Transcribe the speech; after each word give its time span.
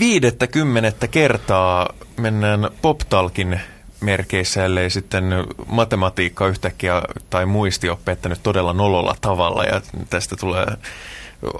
viidettä 0.00 0.46
kymmenettä 0.46 1.08
kertaa 1.08 1.88
mennään 2.16 2.70
PopTalkin 2.82 3.60
merkeissä, 4.00 4.64
ellei 4.64 4.90
sitten 4.90 5.24
matematiikka 5.66 6.46
yhtäkkiä 6.46 7.02
tai 7.30 7.46
muisti 7.46 7.88
ole 7.88 7.98
pettänyt 8.04 8.40
todella 8.42 8.72
nololla 8.72 9.14
tavalla. 9.20 9.64
Ja 9.64 9.80
tästä 10.10 10.36
tulee 10.36 10.66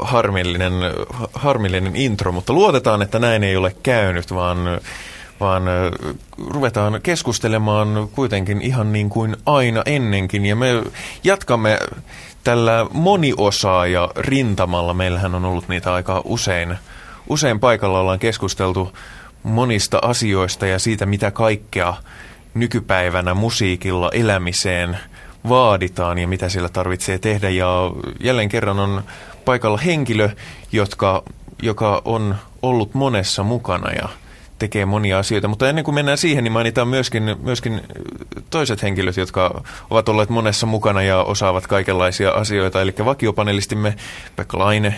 harmillinen, 0.03 0.73
harmillinen 1.35 1.97
intro, 1.97 2.33
mutta 2.33 2.53
luotetaan, 2.53 3.03
että 3.03 3.19
näin 3.19 3.45
ei 3.45 3.57
ole 3.57 3.77
käynyt, 3.83 4.35
vaan, 4.35 4.59
vaan 5.41 5.63
ruvetaan 6.51 7.01
keskustelemaan 7.03 8.09
kuitenkin 8.13 8.63
ihan 8.63 8.93
niin 8.93 9.11
kuin 9.11 9.37
aina 9.47 9.83
ennenkin. 9.87 10.47
Ja 10.47 10.57
me 10.57 10.83
jatkamme 11.25 11.79
tällä 12.45 12.87
moniosaaja 12.93 14.09
rintamalla. 14.17 14.95
Meillähän 14.95 15.35
on 15.35 15.45
ollut 15.45 15.69
niitä 15.69 15.95
aika 15.95 16.23
usein, 16.25 16.79
usein 17.31 17.61
paikalla 17.61 18.01
ollaan 18.01 18.19
keskusteltu 18.19 18.93
monista 19.43 19.99
asioista 20.03 20.67
ja 20.67 20.79
siitä, 20.79 21.07
mitä 21.07 21.31
kaikkea 21.31 21.95
nykypäivänä 22.55 23.35
musiikilla 23.35 24.11
elämiseen 24.13 24.99
vaaditaan 25.49 26.19
ja 26.19 26.29
mitä 26.29 26.49
sillä 26.49 26.69
tarvitsee 26.69 27.19
tehdä. 27.19 27.51
Ja 27.51 27.91
jälleen 28.21 28.49
kerran 28.49 28.81
on 28.81 29.03
paikalla 29.45 29.79
henkilö, 29.79 30.29
jotka, 30.73 31.23
joka 31.63 32.03
on 32.05 32.37
ollut 32.63 32.95
monessa 32.95 33.43
mukana 33.43 33.91
ja 33.93 34.09
tekee 34.59 34.85
monia 34.85 35.19
asioita. 35.19 35.49
Mutta 35.49 35.69
ennen 35.69 35.85
kuin 35.85 35.95
mennään 35.95 36.19
siihen, 36.19 36.45
niin 36.45 36.53
mainitaan 36.53 36.89
myöskin, 36.89 37.37
myöskin 37.43 37.81
toiset 38.51 38.83
henkilöt, 38.83 39.17
jotka 39.17 39.63
ovat 39.91 40.09
olleet 40.09 40.29
monessa 40.29 40.67
mukana 40.67 41.03
ja 41.03 41.23
osaavat 41.23 41.67
kaikenlaisia 41.67 42.31
asioita. 42.31 42.83
Eli 42.83 42.95
vakiopanelistimme 43.05 43.95
Pekka 44.37 44.59
Laine, 44.59 44.95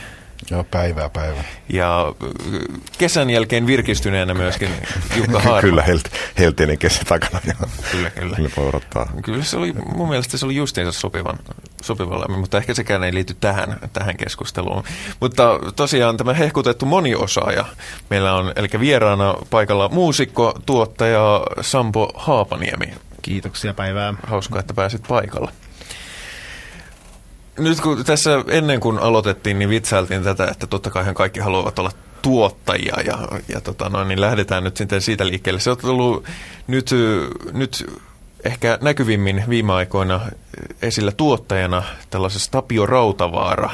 Joo, 0.51 0.65
päivää 0.65 1.09
päivä. 1.09 1.45
Ja 1.69 2.07
äh, 2.25 2.61
kesän 2.99 3.31
jälkeen 3.31 3.67
virkistyneenä 3.67 4.35
myöskin 4.35 4.69
Jukka 5.17 5.41
Haarma. 5.41 5.61
kyllä, 5.69 5.83
helt, 5.83 6.09
helteinen 6.39 6.79
kesä 6.79 7.05
takana. 7.05 7.41
kyllä, 7.93 8.11
kyllä. 8.11 8.37
Kyllä 8.37 8.51
voi 8.57 8.69
odottaa. 8.69 9.13
Kyllä 9.23 9.45
se 9.45 9.57
oli, 9.57 9.73
mun 9.95 10.09
mielestä 10.09 10.39
se 10.39 10.47
oli 10.47 10.57
justiinsa 10.57 11.01
sopivan, 11.01 11.39
sopivan 11.83 12.41
mutta 12.41 12.59
ehkä 12.59 12.75
sekään 12.75 13.05
ei 13.05 13.15
liity 13.15 13.37
tähän, 13.41 13.79
tähän 13.93 14.17
keskusteluun. 14.17 14.85
Mutta 15.21 15.59
tosiaan 15.77 16.17
tämä 16.17 16.35
hehkutettu 16.35 16.87
moniosaaja 16.87 17.65
meillä 18.11 18.35
on, 18.35 18.53
eli 18.57 18.69
vieraana 18.81 19.35
paikalla 19.51 19.89
muusikko, 19.89 20.55
tuottaja 20.67 21.41
Sampo 21.61 22.13
Haapaniemi. 22.15 22.95
Kiitoksia 23.23 23.75
päivää. 23.75 24.15
Hauskaa, 24.27 24.61
että 24.61 24.75
pääsit 24.75 25.03
paikalle. 25.09 25.53
Nyt 27.59 27.81
kun 27.81 28.05
tässä 28.05 28.31
ennen 28.49 28.81
kuin 28.81 28.99
aloitettiin, 28.99 29.59
niin 29.59 29.69
vitsailtiin 29.69 30.25
tätä, 30.25 30.47
että 30.47 30.67
totta 30.67 30.91
kai 30.91 31.15
kaikki 31.15 31.41
haluavat 31.41 31.79
olla 31.79 31.93
tuottajia 32.23 33.01
ja, 33.07 33.19
ja 33.49 33.61
tota 33.61 33.89
noin, 33.89 34.09
niin 34.09 34.21
lähdetään 34.21 34.65
nyt 34.65 34.77
sitten 34.77 35.03
siitä 35.03 35.27
liikkeelle. 35.27 35.61
Se 35.61 35.71
on 35.71 35.77
ollut 35.83 36.25
nyt, 36.67 36.91
nyt 37.53 37.87
ehkä 38.45 38.79
näkyvimmin 38.81 39.45
viime 39.49 39.73
aikoina 39.73 40.21
esillä 40.83 41.13
tuottajana 41.13 41.83
tällaisessa 42.11 42.51
Tapio 42.51 42.87
Rautavaara 42.87 43.71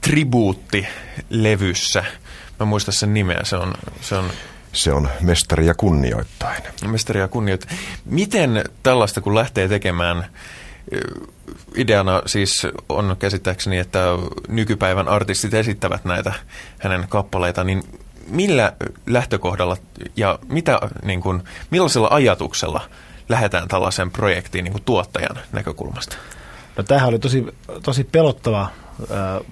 tribuutti-levyssä. 0.00 2.04
Mä 2.60 2.66
muistan 2.66 2.94
sen 2.94 3.14
nimeä, 3.14 3.40
se 3.44 3.56
on... 3.56 3.74
Se 4.00 4.14
on 4.14 4.30
se 4.72 4.92
on 4.92 5.08
mestaria 5.20 5.74
kunnioittain. 5.74 6.62
Mestaria 6.86 7.28
kunnioittain. 7.28 7.78
Miten 8.04 8.64
tällaista, 8.82 9.20
kun 9.20 9.34
lähtee 9.34 9.68
tekemään 9.68 10.26
ideana 11.74 12.22
siis 12.26 12.66
on 12.88 13.16
käsittääkseni, 13.18 13.78
että 13.78 14.00
nykypäivän 14.48 15.08
artistit 15.08 15.54
esittävät 15.54 16.04
näitä 16.04 16.32
hänen 16.78 17.06
kappaleita, 17.08 17.64
niin 17.64 17.82
millä 18.28 18.72
lähtökohdalla 19.06 19.76
ja 20.16 20.38
mitä, 20.48 20.78
niin 21.02 21.20
kuin, 21.20 21.42
millaisella 21.70 22.08
ajatuksella 22.10 22.80
lähdetään 23.28 23.68
tällaiseen 23.68 24.10
projektiin 24.10 24.64
niin 24.64 24.72
kuin 24.72 24.84
tuottajan 24.84 25.38
näkökulmasta? 25.52 26.16
No 26.76 26.82
tämähän 26.82 27.08
oli 27.08 27.18
tosi, 27.18 27.46
tosi 27.82 28.04
pelottava 28.04 28.68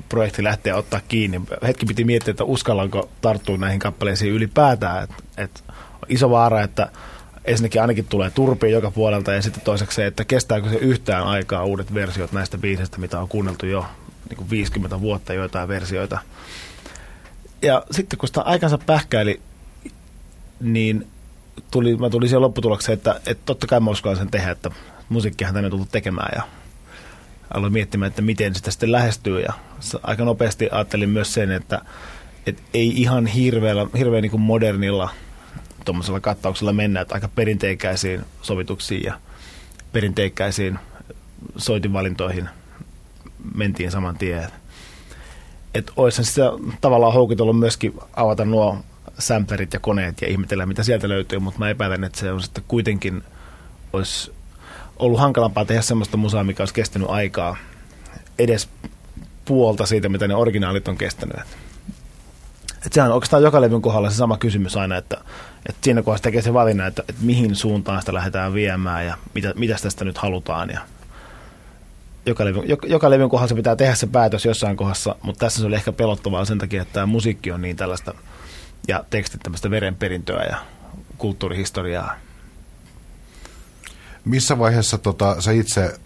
projekti 0.08 0.44
lähteä 0.44 0.76
ottaa 0.76 1.00
kiinni. 1.08 1.40
Hetki 1.66 1.86
piti 1.86 2.04
miettiä, 2.04 2.30
että 2.30 2.44
uskallanko 2.44 3.08
tarttua 3.20 3.56
näihin 3.56 3.80
kappaleisiin 3.80 4.32
ylipäätään. 4.32 5.04
Et, 5.04 5.10
et, 5.36 5.64
iso 6.08 6.30
vaara, 6.30 6.62
että 6.62 6.90
ensinnäkin 7.44 7.80
ainakin 7.80 8.06
tulee 8.08 8.30
turpia 8.30 8.70
joka 8.70 8.90
puolelta 8.90 9.32
ja 9.32 9.42
sitten 9.42 9.62
toiseksi 9.62 9.96
se, 9.96 10.06
että 10.06 10.24
kestääkö 10.24 10.68
se 10.68 10.76
yhtään 10.76 11.24
aikaa 11.24 11.64
uudet 11.64 11.94
versiot 11.94 12.32
näistä 12.32 12.58
biisistä, 12.58 12.98
mitä 12.98 13.20
on 13.20 13.28
kuunneltu 13.28 13.66
jo 13.66 13.86
niin 14.28 14.36
kuin 14.36 14.50
50 14.50 15.00
vuotta 15.00 15.34
joitain 15.34 15.68
versioita. 15.68 16.18
Ja 17.62 17.84
sitten 17.90 18.18
kun 18.18 18.26
sitä 18.26 18.40
aikansa 18.40 18.78
pähkäili, 18.78 19.40
niin 20.60 21.06
tuli, 21.70 21.96
mä 21.96 22.10
tulin 22.10 22.28
siihen 22.28 22.42
lopputulokseen, 22.42 22.96
että, 22.96 23.20
että 23.26 23.42
totta 23.46 23.66
kai 23.66 23.80
mä 23.80 23.90
uskallan 23.90 24.18
sen 24.18 24.30
tehdä, 24.30 24.50
että 24.50 24.70
musiikkihan 25.08 25.54
tänne 25.54 25.66
on 25.66 25.70
tullut 25.70 25.92
tekemään 25.92 26.32
ja 26.36 26.42
aloin 27.54 27.72
miettimään, 27.72 28.08
että 28.08 28.22
miten 28.22 28.54
sitä 28.54 28.70
sitten 28.70 28.92
lähestyy 28.92 29.40
ja 29.40 29.52
aika 30.02 30.24
nopeasti 30.24 30.68
ajattelin 30.72 31.08
myös 31.08 31.34
sen, 31.34 31.50
että, 31.50 31.80
että 32.46 32.62
ei 32.74 33.02
ihan 33.02 33.26
hirveän 33.26 33.76
niin 34.22 34.40
modernilla– 34.40 35.08
tuommoisella 35.84 36.20
kattauksella 36.20 36.72
mennä, 36.72 37.00
että 37.00 37.14
aika 37.14 37.28
perinteikäisiin 37.28 38.24
sovituksiin 38.42 39.02
ja 39.02 39.14
perinteikäisiin 39.92 40.78
soitinvalintoihin 41.56 42.48
mentiin 43.54 43.90
saman 43.90 44.18
tien. 44.18 44.48
Että 45.74 45.92
olisi 45.96 46.24
sitä 46.24 46.42
tavallaan 46.80 47.12
houkitellut 47.12 47.58
myöskin 47.58 47.94
avata 48.16 48.44
nuo 48.44 48.78
sämpärit 49.18 49.72
ja 49.72 49.80
koneet 49.80 50.22
ja 50.22 50.28
ihmetellä, 50.28 50.66
mitä 50.66 50.82
sieltä 50.82 51.08
löytyy, 51.08 51.38
mutta 51.38 51.58
mä 51.58 51.70
epäilen, 51.70 52.04
että 52.04 52.18
se 52.18 52.32
on 52.32 52.42
sitten 52.42 52.64
kuitenkin 52.68 53.22
olisi 53.92 54.32
ollut 54.96 55.20
hankalampaa 55.20 55.64
tehdä 55.64 55.82
semmoista 55.82 56.16
musaa, 56.16 56.44
mikä 56.44 56.62
olisi 56.62 56.74
kestänyt 56.74 57.10
aikaa 57.10 57.56
edes 58.38 58.68
puolta 59.44 59.86
siitä, 59.86 60.08
mitä 60.08 60.28
ne 60.28 60.34
originaalit 60.34 60.88
on 60.88 60.96
kestänyt. 60.96 61.36
Että 62.74 62.94
sehän 62.94 63.10
on 63.10 63.14
oikeastaan 63.14 63.42
joka 63.42 63.60
levyn 63.60 63.82
kohdalla 63.82 64.10
se 64.10 64.16
sama 64.16 64.36
kysymys 64.36 64.76
aina, 64.76 64.96
että, 64.96 65.24
että 65.68 65.80
siinä 65.84 66.02
kohdassa 66.02 66.22
tekee 66.22 66.42
se 66.42 66.54
valinnan, 66.54 66.86
että, 66.86 67.02
että 67.08 67.22
mihin 67.22 67.56
suuntaan 67.56 68.02
sitä 68.02 68.14
lähdetään 68.14 68.54
viemään 68.54 69.06
ja 69.06 69.16
mitä, 69.34 69.52
mitä 69.56 69.76
tästä 69.82 70.04
nyt 70.04 70.18
halutaan. 70.18 70.70
Ja 70.70 70.80
joka, 72.26 72.44
levyn, 72.44 72.68
joka, 72.68 72.86
joka 72.86 73.10
levyn 73.10 73.28
kohdassa 73.28 73.48
se 73.48 73.56
pitää 73.56 73.76
tehdä 73.76 73.94
se 73.94 74.06
päätös 74.06 74.44
jossain 74.44 74.76
kohdassa, 74.76 75.16
mutta 75.22 75.46
tässä 75.46 75.60
se 75.60 75.66
oli 75.66 75.74
ehkä 75.74 75.92
pelottavaa 75.92 76.44
sen 76.44 76.58
takia, 76.58 76.82
että 76.82 76.94
tämä 76.94 77.06
musiikki 77.06 77.52
on 77.52 77.62
niin 77.62 77.76
tällaista 77.76 78.14
ja 78.88 79.04
tekstit 79.10 79.40
tämmöistä 79.42 79.70
verenperintöä 79.70 80.44
ja 80.44 80.56
kulttuurihistoriaa. 81.18 82.14
Missä 84.24 84.58
vaiheessa 84.58 84.98
tota, 84.98 85.40
sä 85.40 85.52
itse 85.52 85.98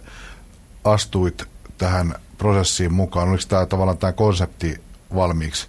astuit 0.85 1.45
tähän 1.79 2.15
prosessiin 2.39 2.93
mukaan? 2.93 3.29
Oliko 3.29 3.43
tämä 3.49 3.67
tavallaan 3.67 3.99
tämä 3.99 4.13
konsepti 4.13 4.81
valmiiksi 5.15 5.69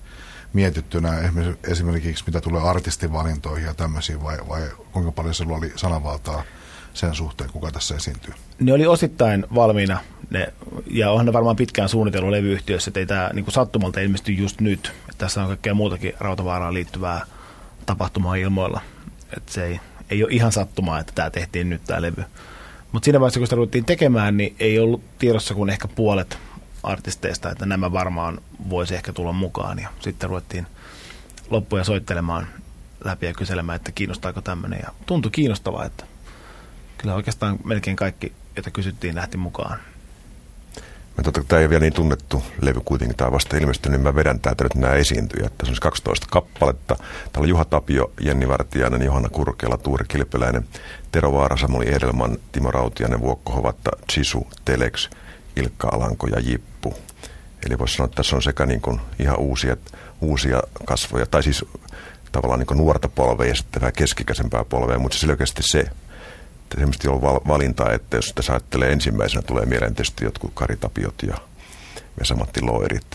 mietittynä 0.53 1.31
esimerkiksi 1.67 2.23
mitä 2.27 2.41
tulee 2.41 2.61
artistivalintoihin 2.61 3.65
ja 3.65 3.73
tämmöisiin 3.73 4.23
vai, 4.23 4.37
vai 4.49 4.61
kuinka 4.91 5.11
paljon 5.11 5.33
sinulla 5.33 5.57
oli 5.57 5.71
sananvaltaa 5.75 6.43
sen 6.93 7.15
suhteen, 7.15 7.49
kuka 7.49 7.71
tässä 7.71 7.95
esiintyy? 7.95 8.33
Ne 8.59 8.73
oli 8.73 8.87
osittain 8.87 9.45
valmiina 9.55 9.99
ne, 10.29 10.53
ja 10.91 11.11
onhan 11.11 11.25
ne 11.25 11.33
varmaan 11.33 11.55
pitkään 11.55 11.89
suunnitellut 11.89 12.31
levyyhtiössä, 12.31 12.89
että 12.89 12.99
ei 12.99 13.05
tämä 13.05 13.29
niin 13.33 13.45
sattumalta 13.49 13.99
ilmesty 13.99 14.31
just 14.31 14.61
nyt. 14.61 14.93
Että 15.09 15.17
tässä 15.17 15.41
on 15.41 15.47
kaikkea 15.47 15.73
muutakin 15.73 16.13
rautavaaraan 16.19 16.73
liittyvää 16.73 17.25
tapahtumaa 17.85 18.35
ilmoilla. 18.35 18.81
Että 19.37 19.53
se 19.53 19.65
ei, 19.65 19.79
ei 20.09 20.23
ole 20.23 20.33
ihan 20.33 20.51
sattumaa, 20.51 20.99
että 20.99 21.13
tämä 21.15 21.29
tehtiin 21.29 21.69
nyt 21.69 21.83
tämä 21.83 22.01
levy. 22.01 22.23
Mutta 22.91 23.05
siinä 23.05 23.19
vaiheessa, 23.19 23.39
kun 23.39 23.47
sitä 23.47 23.55
ruvettiin 23.55 23.85
tekemään, 23.85 24.37
niin 24.37 24.55
ei 24.59 24.79
ollut 24.79 25.01
tiedossa 25.19 25.53
kuin 25.53 25.69
ehkä 25.69 25.87
puolet 25.87 26.37
artisteista, 26.83 27.51
että 27.51 27.65
nämä 27.65 27.91
varmaan 27.91 28.41
voisi 28.69 28.95
ehkä 28.95 29.13
tulla 29.13 29.33
mukaan. 29.33 29.79
Ja 29.79 29.89
sitten 29.99 30.29
ruvettiin 30.29 30.67
loppuja 31.49 31.83
soittelemaan 31.83 32.47
läpi 33.03 33.25
ja 33.25 33.33
kyselemään, 33.33 33.75
että 33.75 33.91
kiinnostaako 33.91 34.41
tämmöinen. 34.41 34.79
Ja 34.83 34.89
tuntui 35.05 35.31
kiinnostavaa, 35.31 35.85
että 35.85 36.05
kyllä 36.97 37.15
oikeastaan 37.15 37.59
melkein 37.63 37.95
kaikki, 37.95 38.33
joita 38.55 38.71
kysyttiin, 38.71 39.15
lähti 39.15 39.37
mukaan. 39.37 39.79
Mä 41.17 41.23
totta, 41.23 41.43
tämä 41.43 41.59
ei 41.59 41.65
ole 41.65 41.69
vielä 41.69 41.81
niin 41.81 41.93
tunnettu 41.93 42.43
levy 42.61 42.79
kuitenkin, 42.85 43.17
tämä 43.17 43.31
vasta 43.31 43.57
ilmestynyt, 43.57 43.99
niin 43.99 44.07
mä 44.07 44.15
vedän 44.15 44.39
täältä 44.39 44.63
nyt 44.63 44.75
nämä 44.75 44.93
esiintyjät. 44.93 45.57
Tässä 45.57 45.71
on 45.71 45.77
12 45.81 46.23
siis 46.23 46.31
kappaletta. 46.31 46.95
Täällä 46.95 47.45
on 47.45 47.49
Juha 47.49 47.65
Tapio, 47.65 48.11
Jenni 48.21 48.47
Vartiainen, 48.47 49.01
Johanna 49.01 49.29
Kurkela, 49.29 49.77
Tuuri 49.77 50.05
Kilpeläinen, 50.07 50.67
Tero 51.11 51.33
Vaara, 51.33 51.57
Samuli 51.57 51.93
Edelman, 51.93 52.37
Timo 52.51 52.71
Rautiainen, 52.71 53.21
Vuokko 53.21 53.53
Hovatta, 53.53 53.91
Chisu, 54.11 54.47
Telex, 54.65 55.09
Ilkka 55.59 55.89
Alanko 55.91 56.27
ja 56.27 56.39
Jippu. 56.39 56.93
Eli 57.65 57.79
voisi 57.79 57.95
sanoa, 57.95 58.05
että 58.05 58.15
tässä 58.15 58.35
on 58.35 58.41
sekä 58.41 58.65
niin 58.65 58.81
kuin 58.81 59.01
ihan 59.19 59.39
uusia, 59.39 59.77
uusia 60.21 60.61
kasvoja, 60.85 61.25
tai 61.25 61.43
siis 61.43 61.65
tavallaan 62.31 62.59
niin 62.59 62.77
nuorta 62.77 63.09
polvea 63.09 63.47
ja 63.47 63.55
sitten 63.55 63.81
vähän 63.81 63.93
keskikäisempää 63.93 64.63
polvea, 64.63 64.99
mutta 64.99 65.17
se 65.17 65.27
oikeasti 65.27 65.63
se, 65.63 65.79
että 65.79 66.75
semmoisesti 66.75 67.07
on 67.07 67.21
valinta, 67.21 67.93
että 67.93 68.17
jos 68.17 68.31
tässä 68.35 68.53
ajattelee 68.53 68.91
ensimmäisenä 68.91 69.41
tulee 69.41 69.65
mieleen 69.65 69.95
tietysti 69.95 70.25
jotkut 70.25 70.51
Kari 70.53 70.77
Tapiot 70.77 71.23
ja 71.23 71.37
Vesa-Matti 72.19 72.61
Loirit. 72.61 73.13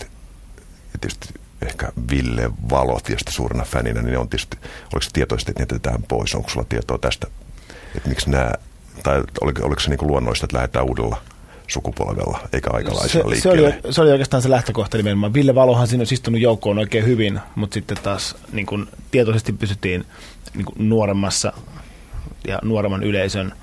Ja 0.93 0.99
tietysti 1.01 1.27
ehkä 1.61 1.91
Ville 2.11 2.51
Valo 2.69 2.99
tietysti 2.99 3.31
suurena 3.31 3.63
fäninä, 3.63 4.01
niin 4.01 4.11
ne 4.11 4.17
on 4.17 4.29
tietysti, 4.29 4.57
oliko 4.93 5.01
se 5.01 5.09
tietoisesti, 5.13 5.51
että 5.51 5.61
jätetään 5.61 6.03
pois? 6.03 6.35
Onko 6.35 6.49
sulla 6.49 6.65
tietoa 6.69 6.97
tästä, 6.97 7.27
että 7.95 8.09
miksi 8.09 8.29
nämä, 8.29 8.51
tai 9.03 9.23
oliko, 9.41 9.65
oliko 9.65 9.81
se 9.81 9.89
niin 9.89 10.07
luonnollista, 10.07 10.45
että 10.45 10.57
lähdetään 10.57 10.85
uudella 10.85 11.21
sukupolvella, 11.67 12.39
eikä 12.53 12.69
aikalaisella 12.73 13.35
se, 13.35 13.41
se, 13.41 13.49
oli, 13.49 13.73
se 13.89 14.01
oli 14.01 14.11
oikeastaan 14.11 14.43
se 14.43 14.49
lähtökohta 14.49 14.97
nimenomaan. 14.97 15.33
Ville 15.33 15.55
Valohan 15.55 15.87
siinä 15.87 16.01
olisi 16.01 16.13
istunut 16.13 16.41
joukkoon 16.41 16.79
oikein 16.79 17.05
hyvin, 17.05 17.39
mutta 17.55 17.73
sitten 17.73 17.97
taas 18.03 18.35
niin 18.51 18.65
kuin, 18.65 18.87
tietoisesti 19.11 19.53
pysyttiin 19.53 20.05
niin 20.53 20.65
kuin, 20.65 20.89
nuoremmassa 20.89 21.53
ja 22.47 22.59
nuoremman 22.63 23.03
yleisön 23.03 23.53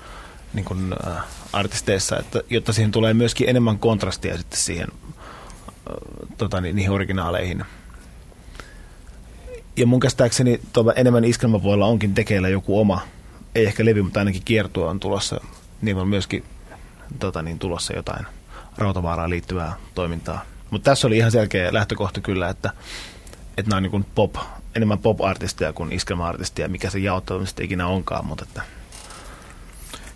niin 0.53 0.65
kuin, 0.65 0.95
äh, 1.07 1.23
artisteissa, 1.53 2.19
että, 2.19 2.41
jotta 2.49 2.73
siihen 2.73 2.91
tulee 2.91 3.13
myöskin 3.13 3.49
enemmän 3.49 3.79
kontrastia 3.79 4.37
sitten 4.37 4.59
siihen 4.59 4.87
äh, 4.91 5.95
tota, 6.37 6.61
niin, 6.61 6.75
niihin 6.75 6.91
originaaleihin. 6.91 7.65
Ja 9.77 9.87
mun 9.87 9.99
käsittääkseni 9.99 10.59
tuolla 10.73 10.93
enemmän 10.93 11.23
iskelmäpuolella 11.23 11.85
onkin 11.85 12.13
tekeillä 12.13 12.49
joku 12.49 12.79
oma, 12.79 13.01
ei 13.55 13.65
ehkä 13.65 13.85
levy, 13.85 14.01
mutta 14.01 14.19
ainakin 14.19 14.41
kiertua 14.45 14.89
on 14.89 14.99
tulossa. 14.99 15.41
Niin 15.81 15.97
on 15.97 16.07
myöskin 16.07 16.43
tota, 17.19 17.41
niin, 17.41 17.59
tulossa 17.59 17.95
jotain 17.95 18.25
rautavaaraan 18.77 19.29
liittyvää 19.29 19.73
toimintaa. 19.95 20.45
Mutta 20.69 20.91
tässä 20.91 21.07
oli 21.07 21.17
ihan 21.17 21.31
selkeä 21.31 21.73
lähtökohta 21.73 22.21
kyllä, 22.21 22.49
että, 22.49 22.71
että 23.57 23.69
nämä 23.69 23.77
on 23.77 23.83
niin 23.83 24.05
pop, 24.15 24.35
enemmän 24.75 24.99
pop-artisteja 24.99 25.73
kuin 25.73 25.91
iskelma-artisteja, 25.91 26.69
mikä 26.69 26.89
se 26.89 26.99
jaottamista 26.99 27.63
ikinä 27.63 27.87
onkaan. 27.87 28.25
Mutta 28.25 28.45
että. 28.47 28.61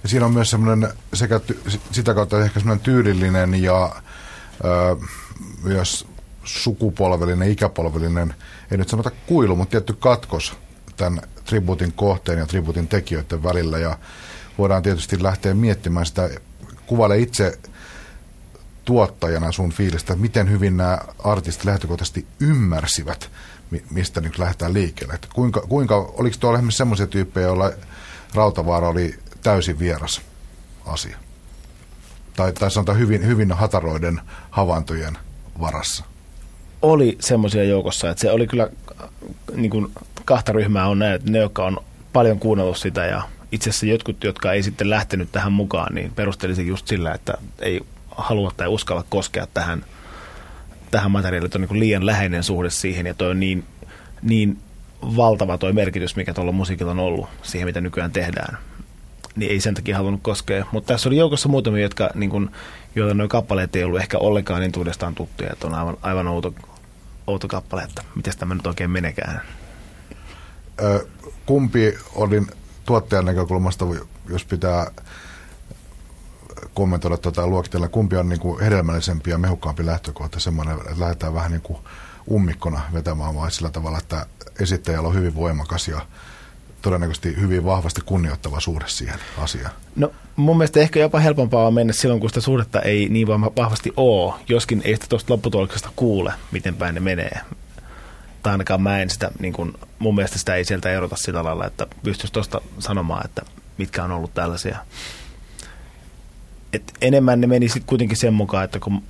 Ja 0.03 0.09
siinä 0.09 0.25
on 0.25 0.33
myös 0.33 0.49
semmoinen 0.49 0.89
sekä 1.13 1.39
ty, 1.39 1.61
sitä 1.91 2.13
kautta 2.13 2.43
ehkä 2.43 2.59
semmoinen 2.59 2.83
tyylillinen 2.83 3.63
ja 3.63 3.95
ö, 4.63 5.05
myös 5.63 6.07
sukupolvellinen, 6.43 7.51
ikäpolvellinen, 7.51 8.35
ei 8.71 8.77
nyt 8.77 8.89
sanota 8.89 9.11
kuilu, 9.27 9.55
mutta 9.55 9.71
tietty 9.71 9.93
katkos 9.93 10.53
tämän 10.95 11.21
tributin 11.45 11.93
kohteen 11.93 12.39
ja 12.39 12.45
tributin 12.45 12.87
tekijöiden 12.87 13.43
välillä. 13.43 13.77
Ja 13.77 13.97
voidaan 14.57 14.83
tietysti 14.83 15.23
lähteä 15.23 15.53
miettimään 15.53 16.05
sitä 16.05 16.29
kuvaile 16.87 17.19
itse 17.19 17.59
tuottajana 18.85 19.51
sun 19.51 19.71
fiilistä, 19.71 20.13
että 20.13 20.21
miten 20.21 20.49
hyvin 20.51 20.77
nämä 20.77 20.97
artistit 21.23 21.65
lähtökohtaisesti 21.65 22.27
ymmärsivät, 22.39 23.29
mistä 23.91 24.21
nyt 24.21 24.37
lähdetään 24.37 24.73
liikkeelle. 24.73 25.13
Että 25.13 25.27
kuinka, 25.33 25.61
kuinka, 25.61 25.95
oliko 25.95 26.35
tuolla 26.39 26.57
esimerkiksi 26.57 26.77
semmoisia 26.77 27.07
tyyppejä, 27.07 27.47
joilla 27.47 27.71
Rautavaara 28.33 28.89
oli 28.89 29.15
täysin 29.43 29.79
vieras 29.79 30.21
asia? 30.85 31.17
Tai, 32.35 32.53
tai 32.53 32.71
sanotaan 32.71 32.99
hyvin, 32.99 33.25
hyvin 33.25 33.51
hataroiden 33.51 34.21
havaintojen 34.49 35.17
varassa? 35.61 36.03
Oli 36.81 37.17
semmoisia 37.19 37.63
joukossa, 37.63 38.09
että 38.09 38.21
se 38.21 38.31
oli 38.31 38.47
kyllä, 38.47 38.69
niin 39.55 39.71
kuin 39.71 39.91
kahta 40.25 40.51
ryhmää 40.51 40.87
on 40.87 40.99
näin, 40.99 41.21
ne, 41.23 41.39
jotka 41.39 41.65
on 41.65 41.77
paljon 42.13 42.39
kuunnellut 42.39 42.77
sitä 42.77 43.05
ja 43.05 43.21
itse 43.51 43.69
asiassa 43.69 43.85
jotkut, 43.85 44.23
jotka 44.23 44.53
ei 44.53 44.63
sitten 44.63 44.89
lähtenyt 44.89 45.31
tähän 45.31 45.53
mukaan, 45.53 45.95
niin 45.95 46.11
perustelisin 46.15 46.67
just 46.67 46.87
sillä, 46.87 47.13
että 47.13 47.33
ei 47.59 47.81
halua 48.11 48.51
tai 48.57 48.67
uskalla 48.67 49.05
koskea 49.09 49.47
tähän, 49.53 49.85
tähän 50.91 51.11
materiaaliin, 51.11 51.45
että 51.45 51.57
on 51.57 51.67
niin 51.69 51.79
liian 51.79 52.05
läheinen 52.05 52.43
suhde 52.43 52.69
siihen 52.69 53.05
ja 53.05 53.13
toi 53.13 53.31
on 53.31 53.39
niin, 53.39 53.63
niin 54.21 54.57
valtava 55.01 55.57
toi 55.57 55.73
merkitys, 55.73 56.15
mikä 56.15 56.33
tuolla 56.33 56.51
musiikilla 56.51 56.91
on 56.91 56.99
ollut 56.99 57.27
siihen, 57.41 57.67
mitä 57.67 57.81
nykyään 57.81 58.11
tehdään. 58.11 58.57
Niin 59.35 59.51
ei 59.51 59.59
sen 59.59 59.73
takia 59.73 59.97
halunnut 59.97 60.21
koskea. 60.23 60.65
Mutta 60.71 60.93
tässä 60.93 61.09
oli 61.09 61.17
joukossa 61.17 61.49
muutamia, 61.49 61.81
jotka, 61.81 62.09
niin 62.15 62.29
kun, 62.29 62.51
joilla 62.95 63.13
nuo 63.13 63.27
kappaleet 63.27 63.75
ei 63.75 63.83
ollut 63.83 63.99
ehkä 63.99 64.17
ollenkaan 64.17 64.61
niin 64.61 64.71
tuudestaan 64.71 65.15
tuttuja, 65.15 65.49
että 65.53 65.67
on 65.67 65.73
aivan, 65.73 65.97
aivan 66.01 66.27
outo, 66.27 66.53
outo 67.27 67.47
kappale, 67.47 67.83
että 67.83 68.03
miten 68.15 68.33
tämä 68.37 68.55
nyt 68.55 68.67
oikein 68.67 68.91
menekään. 68.91 69.41
Kumpi 71.45 71.97
oli 72.15 72.41
tuottajan 72.87 73.25
näkökulmasta, 73.25 73.85
jos 74.29 74.45
pitää 74.45 74.91
kommentoida 76.73 77.17
tuota 77.17 77.47
luokitella, 77.47 77.87
kumpi 77.87 78.15
on 78.17 78.29
niin 78.29 78.39
kuin 78.39 78.59
hedelmällisempi 78.59 79.29
ja 79.29 79.37
mehukkaampi 79.37 79.85
lähtökohta, 79.85 80.39
semmoinen, 80.39 80.77
että 80.77 80.99
lähdetään 80.99 81.33
vähän 81.33 81.51
niin 81.51 81.61
kuin 81.61 81.79
ummikkona 82.31 82.81
vetämään 82.93 83.35
vai 83.35 83.51
sillä 83.51 83.69
tavalla, 83.69 83.97
että 83.97 84.25
esittäjällä 84.59 85.07
on 85.07 85.15
hyvin 85.15 85.35
voimakas 85.35 85.87
ja 85.87 86.01
todennäköisesti 86.81 87.35
hyvin 87.39 87.65
vahvasti 87.65 88.01
kunnioittava 88.05 88.59
suhde 88.59 88.85
siihen 88.87 89.19
asiaan. 89.37 89.71
No 89.95 90.11
mun 90.35 90.57
mielestä 90.57 90.79
ehkä 90.79 90.99
jopa 90.99 91.19
helpompaa 91.19 91.67
on 91.67 91.73
mennä 91.73 91.93
silloin, 91.93 92.19
kun 92.19 92.29
sitä 92.29 92.41
suhdetta 92.41 92.81
ei 92.81 93.09
niin 93.09 93.27
vahvasti 93.27 93.93
ole, 93.97 94.33
joskin 94.49 94.81
ei 94.85 94.95
sitä 94.95 95.05
tuosta 95.09 95.33
lopputuloksesta 95.33 95.89
kuule, 95.95 96.33
miten 96.51 96.75
päin 96.75 96.95
ne 96.95 97.01
menee 97.01 97.41
tai 98.43 98.51
ainakaan 98.51 98.81
mä 98.81 99.01
en 99.01 99.09
sitä, 99.09 99.31
niin 99.39 99.53
kuin, 99.53 99.73
mun 99.99 100.15
mielestä 100.15 100.37
sitä 100.39 100.55
ei 100.55 100.65
sieltä 100.65 100.89
erota 100.89 101.15
sillä 101.15 101.43
lailla, 101.43 101.65
että 101.65 101.87
pystyisi 102.03 102.33
tuosta 102.33 102.61
sanomaan, 102.79 103.25
että 103.25 103.41
mitkä 103.77 104.03
on 104.03 104.11
ollut 104.11 104.33
tällaisia. 104.33 104.77
Et 106.73 106.93
enemmän 107.01 107.41
ne 107.41 107.47
meni 107.47 107.69
sitten 107.69 107.87
kuitenkin 107.87 108.17
sen 108.17 108.33
mukaan, 108.33 108.63
että 108.63 108.79
kun, 108.79 109.03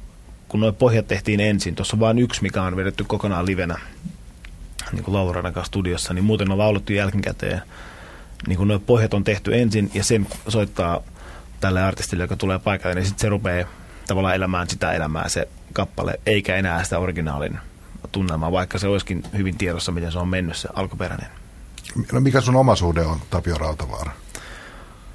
kun 0.47 0.59
nuo 0.59 0.73
pohjat 0.73 1.07
tehtiin 1.07 1.39
ensin, 1.39 1.75
tuossa 1.75 1.95
on 1.95 1.99
vain 1.99 2.19
yksi, 2.19 2.41
mikä 2.41 2.63
on 2.63 2.75
vedetty 2.75 3.03
kokonaan 3.03 3.45
livenä, 3.45 3.79
niin 4.91 5.03
kuin 5.03 5.15
Lauranan 5.15 5.53
kanssa 5.53 5.67
studiossa, 5.67 6.13
niin 6.13 6.25
muuten 6.25 6.51
on 6.51 6.57
laulettu 6.57 6.93
jälkikäteen. 6.93 7.61
Niin 8.47 8.57
kun 8.57 8.67
nuo 8.67 8.79
pohjat 8.79 9.13
on 9.13 9.23
tehty 9.23 9.55
ensin 9.55 9.91
ja 9.93 10.03
sen 10.03 10.27
soittaa 10.47 11.01
tälle 11.59 11.83
artistille, 11.83 12.23
joka 12.23 12.35
tulee 12.35 12.59
paikalle, 12.59 12.95
niin 12.95 13.05
sitten 13.05 13.21
se 13.21 13.29
rupeaa 13.29 13.69
tavallaan 14.07 14.35
elämään 14.35 14.69
sitä 14.69 14.91
elämää 14.91 15.29
se 15.29 15.47
kappale, 15.73 16.19
eikä 16.25 16.55
enää 16.55 16.83
sitä 16.83 16.99
originaalin 16.99 17.59
tunnelmaa, 18.11 18.51
vaikka 18.51 18.77
se 18.77 18.87
olisikin 18.87 19.23
hyvin 19.37 19.57
tiedossa, 19.57 19.91
miten 19.91 20.11
se 20.11 20.19
on 20.19 20.27
mennyt 20.27 20.57
se 20.57 20.69
alkuperäinen. 20.73 21.27
No 22.11 22.19
mikä 22.19 22.41
sun 22.41 22.55
oma 22.55 22.75
suhde 22.75 23.01
on 23.01 23.19
Tapio 23.29 23.55
Rautavaara? 23.55 24.11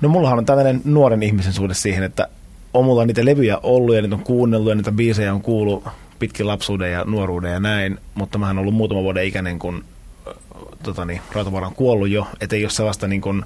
No 0.00 0.08
mullahan 0.08 0.38
on 0.38 0.46
tällainen 0.46 0.80
nuoren 0.84 1.22
ihmisen 1.22 1.52
suhde 1.52 1.74
siihen, 1.74 2.02
että 2.02 2.28
on 2.74 2.84
mulla 2.84 3.04
niitä 3.04 3.24
levyjä 3.24 3.58
ollut 3.62 3.94
ja 3.94 4.02
niitä 4.02 4.14
on 4.14 4.24
kuunnellut 4.24 4.68
ja 4.68 4.74
niitä 4.74 4.92
biisejä 4.92 5.34
on 5.34 5.42
kuullut 5.42 5.84
pitkin 6.18 6.46
lapsuuden 6.46 6.92
ja 6.92 7.04
nuoruuden 7.04 7.52
ja 7.52 7.60
näin, 7.60 7.98
mutta 8.14 8.38
mä 8.38 8.46
oon 8.46 8.58
ollut 8.58 8.74
muutama 8.74 9.02
vuoden 9.02 9.26
ikäinen, 9.26 9.58
kun 9.58 9.84
totani, 10.82 11.20
Rautavaara 11.32 11.66
on 11.66 11.74
kuollut 11.74 12.08
jo, 12.08 12.26
että 12.40 12.56
ei 12.56 12.64
ole 12.64 12.70
sellaista 12.70 13.08
niin 13.08 13.20
kuin, 13.20 13.44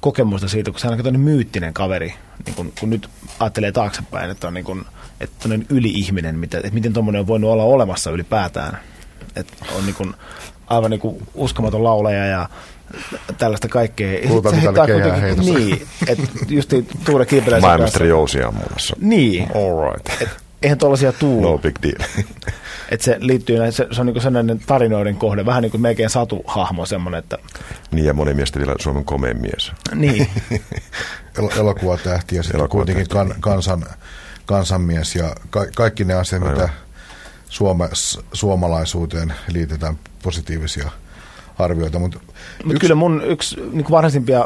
kokemusta 0.00 0.48
siitä, 0.48 0.70
kun 0.70 0.80
se 0.80 0.88
on 0.88 0.92
aika 0.92 1.10
myyttinen 1.10 1.74
kaveri, 1.74 2.14
niin 2.46 2.54
kun, 2.54 2.72
kun 2.80 2.90
nyt 2.90 3.08
ajattelee 3.40 3.72
taaksepäin, 3.72 4.30
että 4.30 4.46
on 4.46 4.54
niin 4.54 4.64
kuin, 4.64 4.84
että 5.20 5.48
yli-ihminen, 5.70 6.38
mitä, 6.38 6.58
että 6.58 6.70
miten 6.70 6.92
tuommoinen 6.92 7.20
on 7.20 7.26
voinut 7.26 7.50
olla 7.50 7.64
olemassa 7.64 8.10
ylipäätään. 8.10 8.78
Että 9.36 9.54
on 9.76 9.86
niin 9.86 9.94
kuin, 9.94 10.14
aivan 10.66 10.90
niin 10.90 11.00
kuin 11.00 11.22
uskomaton 11.34 11.84
laulaja 11.84 12.26
ja 12.26 12.48
tällaista 13.38 13.68
kaikkea. 13.68 14.28
Puhutaan 14.28 14.54
se 14.54 14.62
heittää 14.62 14.86
kuitenkin, 14.86 15.54
Niin, 15.54 15.86
että 16.06 16.26
just 16.48 16.72
Tuure 17.04 17.26
Kilpeläisen 17.26 17.68
Maailmestari 17.68 18.08
Jousi 18.08 18.42
ammumassa. 18.42 18.96
Niin. 19.00 19.48
All 19.54 19.92
right. 19.92 20.22
Et, 20.22 20.28
eihän 20.62 20.78
tuollaisia 20.78 21.12
tuu. 21.12 21.40
No 21.40 21.58
big 21.58 21.74
deal. 21.82 22.08
että 22.90 23.04
se 23.04 23.16
liittyy 23.20 23.58
näin, 23.58 23.72
se, 23.72 23.86
se 23.90 24.00
on 24.00 24.06
niin 24.06 24.22
sellainen 24.22 24.60
tarinoiden 24.66 25.16
kohde, 25.16 25.46
vähän 25.46 25.62
niin 25.62 25.70
kuin 25.70 25.80
melkein 25.80 26.10
satuhahmo 26.10 26.86
semmoinen, 26.86 27.18
että... 27.18 27.38
Niin 27.90 28.06
ja 28.06 28.14
moni 28.14 28.34
miestä 28.34 28.58
vielä 28.58 28.74
Suomen 28.80 29.04
komeen 29.04 29.40
mies. 29.40 29.72
Niin. 29.94 30.28
El- 31.38 31.60
elokuvatähti 31.60 32.36
ja 32.36 32.42
sitten 32.42 32.68
kuitenkin 32.68 33.08
kan, 33.08 33.34
kansan 33.40 33.86
kansanmies 34.48 35.14
ja 35.14 35.34
ka- 35.50 35.66
kaikki 35.76 36.04
ne 36.04 36.14
asiat, 36.14 36.42
Aivan. 36.42 36.54
mitä 36.54 36.68
suoma- 37.48 37.88
suomalaisuuteen 38.32 39.34
liitetään 39.52 39.98
positiivisia 40.22 40.90
arvioita. 41.58 41.98
Mutta 41.98 42.18
Mut 42.64 42.72
yksi... 42.72 42.80
kyllä 42.80 42.94
mun 42.94 43.22
yksi 43.24 43.56
niin 43.72 43.90
varhaisimpia 43.90 44.44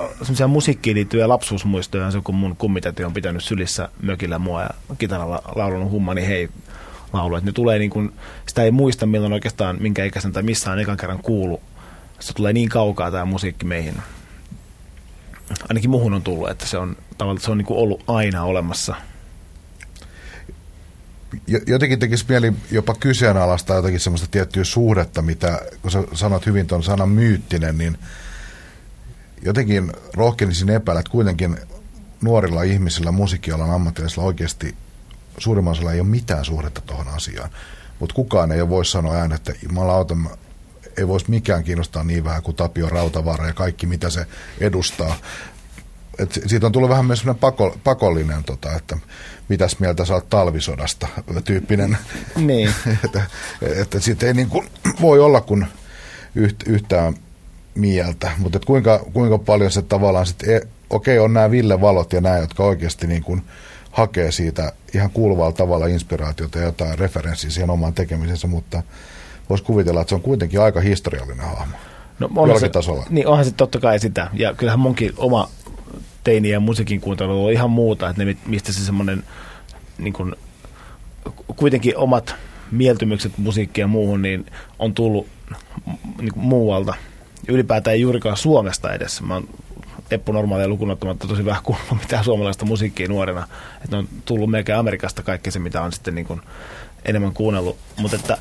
musiikkiin 0.49 0.97
liittyviä 0.97 1.29
lapsuusmuistoja 1.29 2.07
on 2.07 2.13
se, 2.13 2.21
kun 2.25 2.35
mun 2.35 2.57
kummitäti 2.57 3.05
on 3.05 3.15
pitänyt 3.15 3.45
sylissä 3.45 3.89
mökillä 4.03 4.39
mua 4.39 4.63
ja 4.63 4.71
kitaralla 4.99 5.43
laulunut 5.55 5.91
hummani 5.91 6.27
hei 6.27 6.49
laulu. 7.13 7.37
Et 7.37 7.45
ne 7.45 7.53
tulee 7.53 7.79
niin 7.79 7.91
kuin, 7.91 8.13
sitä 8.47 8.63
ei 8.63 8.71
muista 8.71 9.07
milloin 9.07 9.33
oikeastaan 9.33 9.77
minkä 9.81 10.05
ikäisen 10.05 10.33
tai 10.33 10.43
missään 10.43 10.79
ekan 10.79 10.97
kerran 10.97 11.23
kuulu. 11.23 11.61
Se 12.21 12.33
tulee 12.33 12.53
niin 12.53 12.69
kaukaa 12.69 13.11
tämä 13.11 13.25
musiikki 13.25 13.67
meihin. 13.67 13.95
Ainakin 15.69 15.91
muhun 15.91 16.15
on 16.15 16.23
tullut, 16.23 16.51
että 16.51 16.67
se 16.67 16.79
on, 16.79 16.97
tavallaan, 17.19 17.41
se 17.41 17.51
on 17.51 17.59
niin 17.59 17.67
kuin 17.67 17.79
ollut 17.79 18.05
aina 18.07 18.45
olemassa– 18.45 18.95
jotenkin 21.67 21.99
tekisi 21.99 22.25
mieli 22.29 22.53
jopa 22.71 22.95
kyseenalaistaa 22.95 23.77
jotakin 23.77 24.01
semmoista 24.01 24.29
tiettyä 24.31 24.65
suhdetta, 24.65 25.23
mitä, 25.23 25.61
kun 25.83 25.91
sä 25.91 26.03
sanot 26.15 26.47
hyvin 26.47 26.67
tuon 26.67 26.83
sanan 26.83 27.09
myyttinen, 27.09 27.79
niin 27.79 27.99
jotenkin 29.43 29.93
rohkenisin 30.15 30.71
epäillä, 30.71 31.01
että 31.01 31.13
kuitenkin 31.13 31.57
nuorilla 32.23 32.63
ihmisillä, 32.63 33.13
musiikkialan 33.13 33.71
ammattilaisilla 33.71 34.25
oikeasti 34.25 34.75
suurimman 35.39 35.73
osalla 35.73 35.93
ei 35.93 36.01
ole 36.01 36.09
mitään 36.09 36.45
suhdetta 36.45 36.81
tuohon 36.81 37.09
asiaan. 37.09 37.51
Mutta 37.99 38.15
kukaan 38.15 38.53
ei 38.53 38.69
voi 38.69 38.85
sanoa 38.85 39.15
ääneen, 39.15 39.37
että 39.37 39.53
jumalauta, 39.63 40.17
ei 40.97 41.09
voisi 41.09 41.31
mikään 41.31 41.65
kiinnostaa 41.65 42.05
niin 42.05 42.25
vähän 42.25 42.43
kuin 42.43 42.57
Tapio 42.57 42.89
Rautavaara 42.89 43.47
ja 43.47 43.53
kaikki, 43.53 43.87
mitä 43.87 44.11
se 44.11 44.27
edustaa. 44.61 45.17
et 46.19 46.41
siitä 46.47 46.67
on 46.67 46.73
tullut 46.73 46.91
vähän 46.91 47.07
myös 47.07 47.25
pako, 47.41 47.77
pakollinen, 47.85 48.45
tota, 48.45 48.77
että 48.77 48.97
mitäs 49.49 49.79
mieltä 49.79 50.05
sä 50.05 50.15
oot 50.15 50.29
talvisodasta 50.29 51.09
tyyppinen. 51.45 51.99
Niin. 52.37 52.71
että, 53.05 53.23
että 53.63 54.01
siitä 54.01 54.27
ei 54.27 54.35
niin 54.35 54.49
kuin 54.49 54.69
voi 55.01 55.21
olla 55.21 55.41
kuin 55.41 55.67
yht, 56.35 56.63
yhtään 56.67 57.15
mieltä, 57.75 58.31
mutta 58.39 58.61
kuinka, 58.67 59.07
kuinka 59.13 59.39
paljon 59.39 59.71
se 59.71 59.83
tavallaan 59.83 60.27
sitten, 60.27 60.69
okei 60.91 61.19
okay, 61.19 61.25
on 61.25 61.33
nämä 61.33 61.51
Ville 61.51 61.81
Valot 61.81 62.13
ja 62.13 62.21
nämä, 62.21 62.39
jotka 62.39 62.65
oikeasti 62.65 63.07
niin 63.07 63.23
kuin 63.23 63.43
hakee 63.91 64.33
siitä 64.33 64.73
ihan 64.95 65.11
kuuluvalla 65.11 65.53
tavalla 65.53 65.87
inspiraatiota 65.87 66.59
ja 66.59 66.65
jotain 66.65 66.99
referenssiä 66.99 67.51
siihen 67.51 67.71
omaan 67.71 67.95
tekemisensä, 67.95 68.47
mutta 68.47 68.83
voisi 69.51 69.65
kuvitella, 69.65 70.01
että 70.01 70.09
se 70.09 70.15
on 70.15 70.23
kuitenkin 70.23 70.61
aika 70.61 70.81
historiallinen 70.81 71.47
hahmo. 71.47 71.77
No, 72.19 72.31
on 72.37 72.61
se, 72.61 72.69
tasolla. 72.69 73.07
Niin 73.11 73.27
onhan 73.27 73.45
se 73.45 73.53
totta 73.53 73.81
kai 73.81 73.99
sitä. 73.99 74.31
Ja 74.33 74.55
kyllähän 74.55 74.81
munkin 74.81 75.13
oma 75.17 75.49
teini 76.25 76.51
ja 76.51 76.61
musiikin 76.61 77.01
kuuntelu 77.01 77.47
on 77.47 77.53
ihan 77.53 77.71
muuta, 77.71 78.09
että 78.09 78.25
ne, 78.25 78.37
mistä 78.47 78.73
se 78.73 78.85
semmoinen 78.85 79.25
niin 79.99 80.13
kuin, 80.13 80.35
kuitenkin 81.57 81.97
omat 81.97 82.35
mieltymykset 82.71 83.39
musiikkia 83.39 83.83
ja 83.83 83.89
muuhun, 83.89 84.23
niin 84.23 84.47
on 84.79 84.95
tullut 84.95 85.27
niin 86.19 86.33
kuin 86.33 86.45
muualta. 86.45 86.95
Ylipäätään 87.49 87.95
ei 87.95 88.01
juurikaan 88.01 88.37
Suomesta 88.37 88.93
edes. 88.93 89.23
Mä 89.23 89.35
oon 89.35 89.49
Eppu 90.11 90.33
normaalia 90.33 90.69
lukunottamatta 90.69 91.29
tosi 91.29 91.45
vähän 91.45 91.63
kuullut 91.63 92.01
mitään 92.01 92.25
suomalaista 92.25 92.65
musiikkia 92.65 93.09
nuorena. 93.09 93.49
Että 93.85 93.99
on 93.99 94.09
tullut 94.25 94.51
melkein 94.51 94.79
Amerikasta 94.79 95.23
kaikki 95.23 95.51
se, 95.51 95.59
mitä 95.59 95.83
on 95.83 95.93
sitten 95.93 96.15
niin 96.15 96.27
kuin 96.27 96.41
enemmän 97.05 97.33
kuunnellut. 97.33 97.77
Mutta 97.97 98.17
että 98.17 98.39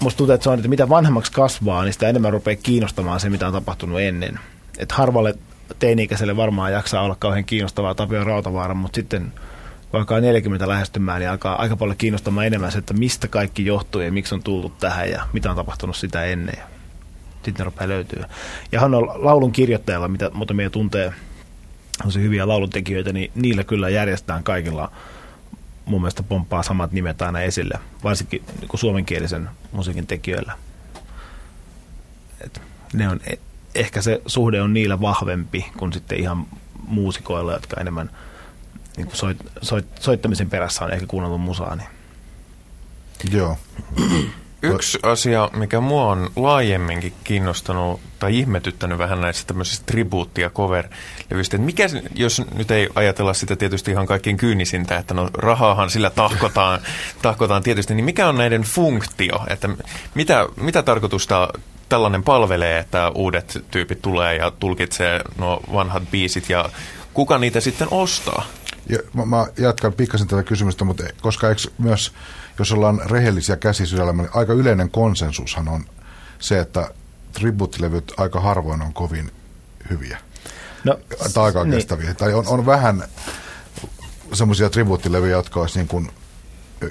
musta 0.00 0.18
tuntuu, 0.18 0.34
että 0.34 0.44
se 0.44 0.50
on, 0.50 0.58
että 0.58 0.68
mitä 0.68 0.88
vanhemmaksi 0.88 1.32
kasvaa, 1.32 1.84
niin 1.84 1.92
sitä 1.92 2.08
enemmän 2.08 2.32
rupeaa 2.32 2.56
kiinnostamaan 2.62 3.20
se, 3.20 3.30
mitä 3.30 3.46
on 3.46 3.52
tapahtunut 3.52 4.00
ennen. 4.00 4.38
Että 4.78 4.94
harvalle 4.94 5.34
teini-ikäiselle 5.78 6.36
varmaan 6.36 6.72
jaksaa 6.72 7.02
olla 7.02 7.16
kauhean 7.18 7.44
kiinnostavaa 7.44 7.94
Tapio 7.94 8.24
Rautavaara, 8.24 8.74
mutta 8.74 8.96
sitten 8.96 9.32
alkaa 9.92 10.20
40 10.20 10.68
lähestymään, 10.68 11.20
niin 11.20 11.30
alkaa 11.30 11.62
aika 11.62 11.76
paljon 11.76 11.96
kiinnostamaan 11.96 12.46
enemmän 12.46 12.72
se, 12.72 12.78
että 12.78 12.94
mistä 12.94 13.28
kaikki 13.28 13.66
johtuu 13.66 14.00
ja 14.00 14.12
miksi 14.12 14.34
on 14.34 14.42
tullut 14.42 14.78
tähän 14.78 15.10
ja 15.10 15.26
mitä 15.32 15.50
on 15.50 15.56
tapahtunut 15.56 15.96
sitä 15.96 16.24
ennen. 16.24 16.56
Sitten 17.32 17.54
ne 17.58 17.64
rupeaa 17.64 17.88
löytyä. 17.88 18.28
Ja 18.72 18.80
hän 18.80 18.94
on 18.94 19.08
laulun 19.14 19.52
kirjoittajalla, 19.52 20.08
mitä 20.08 20.30
muutamia 20.34 20.70
tuntee, 20.70 21.12
on 22.04 22.12
se 22.12 22.20
hyviä 22.20 22.48
lauluntekijöitä, 22.48 23.12
niin 23.12 23.30
niillä 23.34 23.64
kyllä 23.64 23.88
järjestetään 23.88 24.44
kaikilla 24.44 24.92
mun 25.84 26.00
mielestä 26.00 26.22
pomppaa 26.22 26.62
samat 26.62 26.92
nimet 26.92 27.22
aina 27.22 27.40
esille, 27.40 27.78
varsinkin 28.04 28.42
niin 28.60 28.68
kuin 28.68 28.80
suomenkielisen 28.80 29.48
musiikin 29.72 30.06
tekijöillä. 30.06 30.52
Et 32.40 32.62
ne 32.92 33.08
on, 33.08 33.20
e- 33.26 33.38
ehkä 33.76 34.02
se 34.02 34.22
suhde 34.26 34.62
on 34.62 34.74
niillä 34.74 35.00
vahvempi 35.00 35.66
kuin 35.76 35.92
sitten 35.92 36.18
ihan 36.18 36.46
muusikoilla, 36.86 37.52
jotka 37.52 37.80
enemmän 37.80 38.10
niin 38.96 39.06
kuin 39.06 39.16
soit, 39.16 39.36
soit, 39.62 39.86
soittamisen 40.00 40.50
perässä 40.50 40.84
on 40.84 40.92
ehkä 40.92 41.06
kuunnellut 41.06 41.40
musaa. 41.40 41.76
Niin. 41.76 41.88
Joo. 43.30 43.58
Yksi 44.62 44.98
asia, 45.02 45.50
mikä 45.52 45.80
mua 45.80 46.06
on 46.06 46.30
laajemminkin 46.36 47.12
kiinnostanut 47.24 48.00
tai 48.18 48.38
ihmetyttänyt 48.38 48.98
vähän 48.98 49.20
näissä 49.20 49.46
tämmöisissä 49.46 49.82
tribuutti- 49.86 50.40
ja 50.40 50.50
cover-levyistä, 50.50 51.56
että 51.56 51.66
mikä, 51.66 51.86
jos 52.14 52.42
nyt 52.54 52.70
ei 52.70 52.88
ajatella 52.94 53.34
sitä 53.34 53.56
tietysti 53.56 53.90
ihan 53.90 54.06
kaikkein 54.06 54.36
kyynisintä, 54.36 54.96
että 54.96 55.14
no 55.14 55.30
rahaahan 55.34 55.90
sillä 55.90 56.10
tahkotaan, 56.10 56.80
tahkotaan 57.22 57.62
tietysti, 57.62 57.94
niin 57.94 58.04
mikä 58.04 58.28
on 58.28 58.38
näiden 58.38 58.62
funktio, 58.62 59.46
että 59.48 59.68
mitä, 60.14 60.46
mitä 60.56 60.82
tarkoitusta 60.82 61.48
tällainen 61.88 62.22
palvelee, 62.22 62.78
että 62.78 63.08
uudet 63.08 63.64
tyypit 63.70 64.02
tulee 64.02 64.36
ja 64.36 64.50
tulkitsee 64.50 65.20
nuo 65.38 65.60
vanhat 65.72 66.02
biisit 66.10 66.50
ja 66.50 66.70
kuka 67.14 67.38
niitä 67.38 67.60
sitten 67.60 67.88
ostaa? 67.90 68.46
Ja, 68.88 68.98
mä, 69.14 69.24
mä 69.24 69.46
jatkan 69.58 69.92
pikkasen 69.92 70.28
tätä 70.28 70.42
kysymystä, 70.42 70.84
mutta 70.84 71.04
koska 71.20 71.48
eikö 71.48 71.62
myös 71.78 72.12
jos 72.58 72.72
ollaan 72.72 73.00
rehellisiä 73.10 73.56
käsisydällä, 73.56 74.12
niin 74.12 74.28
aika 74.34 74.52
yleinen 74.52 74.90
konsensushan 74.90 75.68
on 75.68 75.84
se, 76.38 76.58
että 76.58 76.90
tributtilevyt 77.32 78.12
aika 78.16 78.40
harvoin 78.40 78.82
on 78.82 78.92
kovin 78.92 79.30
hyviä. 79.90 80.18
No, 80.84 80.98
tai 81.34 81.44
aika 81.44 81.64
niin. 81.64 81.74
kestäviä. 81.74 82.14
Tai 82.14 82.34
on, 82.34 82.46
on 82.46 82.66
vähän 82.66 83.04
semmoisia 84.32 84.70
tributtilevyjä, 84.70 85.36
jotka 85.36 85.60
olisi 85.60 85.78
niin 85.78 85.88
kuin 85.88 86.10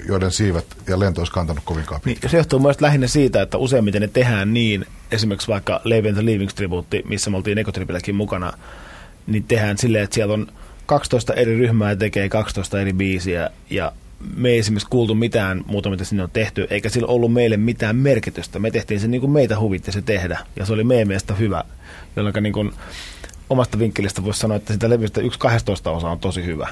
joiden 0.08 0.30
siivet 0.30 0.66
ja 0.86 0.98
lento 0.98 1.20
olisi 1.20 1.32
kantanut 1.32 1.64
kovin 1.64 1.84
niin, 2.04 2.18
Se 2.26 2.36
johtuu 2.36 2.58
myös 2.58 2.80
lähinnä 2.80 3.06
siitä, 3.06 3.42
että 3.42 3.58
useimmiten 3.58 4.02
ne 4.02 4.08
tehdään 4.08 4.54
niin, 4.54 4.86
esimerkiksi 5.10 5.48
vaikka 5.48 5.80
Levi 5.84 6.12
the 6.12 6.24
Leavings 6.24 6.54
tribuutti, 6.54 7.02
missä 7.08 7.30
me 7.30 7.36
oltiin 7.36 7.58
Ekotripilläkin 7.58 8.14
mukana, 8.14 8.52
niin 9.26 9.44
tehdään 9.44 9.78
silleen, 9.78 10.04
että 10.04 10.14
siellä 10.14 10.34
on 10.34 10.46
12 10.86 11.34
eri 11.34 11.58
ryhmää 11.58 11.90
ja 11.90 11.96
tekee 11.96 12.28
12 12.28 12.80
eri 12.80 12.92
biisiä 12.92 13.50
ja 13.70 13.92
me 14.36 14.48
ei 14.48 14.58
esimerkiksi 14.58 14.88
kuultu 14.90 15.14
mitään 15.14 15.64
muuta, 15.66 15.90
mitä 15.90 16.04
sinne 16.04 16.22
on 16.22 16.30
tehty, 16.30 16.66
eikä 16.70 16.88
sillä 16.88 17.08
ollut 17.08 17.32
meille 17.32 17.56
mitään 17.56 17.96
merkitystä. 17.96 18.58
Me 18.58 18.70
tehtiin 18.70 19.00
se 19.00 19.08
niin 19.08 19.20
kuin 19.20 19.30
meitä 19.30 19.60
huvitti 19.60 19.92
se 19.92 20.02
tehdä, 20.02 20.38
ja 20.56 20.66
se 20.66 20.72
oli 20.72 20.84
meidän 20.84 21.08
mielestä 21.08 21.34
hyvä, 21.34 21.64
jolloin 22.16 22.34
niin 22.42 22.52
kuin 22.52 22.72
omasta 23.50 23.78
vinkkelistä 23.78 24.24
voisi 24.24 24.40
sanoa, 24.40 24.56
että 24.56 24.72
sitä 24.72 24.90
levystä 24.90 25.20
yksi 25.20 25.38
12 25.38 25.90
osa 25.90 26.08
on 26.08 26.18
tosi 26.18 26.44
hyvä. 26.44 26.68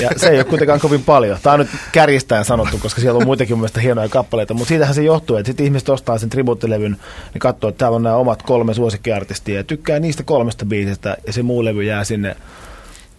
Ja 0.00 0.10
se 0.16 0.28
ei 0.28 0.36
ole 0.36 0.44
kuitenkaan 0.44 0.80
kovin 0.80 1.02
paljon. 1.02 1.38
Tämä 1.42 1.54
on 1.54 1.60
nyt 1.60 1.68
kärjistäen 1.92 2.44
sanottu, 2.44 2.78
koska 2.78 3.00
siellä 3.00 3.18
on 3.18 3.26
muitakin 3.26 3.58
mun 3.58 3.68
hienoja 3.82 4.08
kappaleita, 4.08 4.54
mutta 4.54 4.68
siitähän 4.68 4.94
se 4.94 5.02
johtuu, 5.02 5.36
että 5.36 5.46
sitten 5.46 5.66
ihmiset 5.66 5.88
ostaa 5.88 6.18
sen 6.18 6.30
tribuuttilevyn, 6.30 6.96
niin 7.34 7.40
katsoo, 7.40 7.68
että 7.68 7.78
täällä 7.78 7.96
on 7.96 8.02
nämä 8.02 8.16
omat 8.16 8.42
kolme 8.42 8.74
suosikkiartistia 8.74 9.56
ja 9.56 9.64
tykkää 9.64 10.00
niistä 10.00 10.22
kolmesta 10.22 10.66
biisistä, 10.66 11.16
ja 11.26 11.32
se 11.32 11.42
muu 11.42 11.64
levy 11.64 11.82
jää 11.82 12.04
sinne 12.04 12.36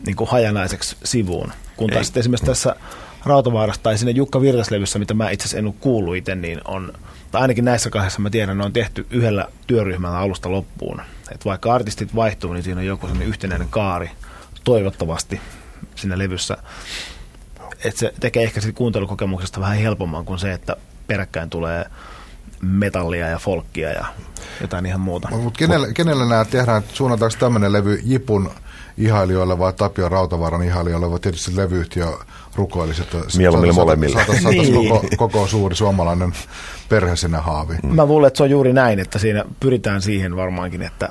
niin 0.05 0.15
kuin 0.15 0.29
hajanaiseksi 0.29 0.95
sivuun. 1.03 1.51
Kun 1.77 1.89
taas 1.89 2.11
esimerkiksi 2.15 2.45
tässä 2.45 2.75
Rautavaarasta 3.25 3.83
tai 3.83 3.97
sinne 3.97 4.11
Jukka 4.11 4.41
Virtaslevyssä, 4.41 4.99
mitä 4.99 5.13
mä 5.13 5.29
itse 5.29 5.43
asiassa 5.43 5.57
en 5.57 5.65
ole 5.65 5.73
kuullut 5.79 6.15
itse, 6.15 6.35
niin 6.35 6.61
on, 6.65 6.93
tai 7.33 7.41
ainakin 7.41 7.65
näissä 7.65 7.89
kahdessa 7.89 8.19
mä 8.19 8.29
tiedän, 8.29 8.57
ne 8.57 8.65
on 8.65 8.73
tehty 8.73 9.07
yhdellä 9.09 9.47
työryhmällä 9.67 10.17
alusta 10.17 10.51
loppuun. 10.51 11.01
Et 11.31 11.45
vaikka 11.45 11.73
artistit 11.73 12.15
vaihtuu, 12.15 12.53
niin 12.53 12.63
siinä 12.63 12.79
on 12.79 12.85
joku 12.85 13.07
sellainen 13.07 13.27
yhtenäinen 13.27 13.69
kaari, 13.69 14.11
toivottavasti 14.63 15.41
siinä 15.95 16.17
levyssä. 16.17 16.57
Et 17.83 17.97
se 17.97 18.13
tekee 18.19 18.43
ehkä 18.43 18.61
siitä 18.61 18.77
kuuntelukokemuksesta 18.77 19.59
vähän 19.59 19.77
helpomman 19.77 20.25
kuin 20.25 20.39
se, 20.39 20.53
että 20.53 20.75
peräkkäin 21.07 21.49
tulee 21.49 21.85
metallia 22.61 23.27
ja 23.27 23.39
folkkia 23.39 23.89
ja 23.89 24.05
jotain 24.61 24.85
ihan 24.85 25.01
muuta. 25.01 25.29
Mutta 25.31 25.57
kenelle, 25.57 25.93
kenelle 25.93 26.25
nämä 26.25 26.45
tehdään? 26.45 26.83
Suunnataanko 26.93 27.37
tämmöinen 27.39 27.73
levy 27.73 27.99
Jipun 28.03 28.51
ihailijoille 28.97 29.59
vai 29.59 29.73
Tapio 29.73 30.09
Rautavaaran 30.09 30.63
ihailijoille 30.63 31.11
vai 31.11 31.19
tietysti 31.19 31.55
levyyhtiö 31.55 32.07
rukoilisi, 32.55 33.01
että 33.01 33.17
Mieluummin 33.37 33.75
molemmille. 33.75 34.15
Saataisiin 34.15 34.73
niin. 34.73 34.89
koko, 34.89 35.07
koko 35.17 35.47
suuri 35.47 35.75
suomalainen 35.75 36.33
perhe 36.89 37.15
sinne 37.15 37.37
haaviin. 37.37 37.79
Mm. 37.83 37.95
Mä 37.95 38.05
luulen, 38.05 38.27
että 38.27 38.37
se 38.37 38.43
on 38.43 38.49
juuri 38.49 38.73
näin, 38.73 38.99
että 38.99 39.19
siinä 39.19 39.45
pyritään 39.59 40.01
siihen 40.01 40.35
varmaankin, 40.35 40.81
että 40.81 41.09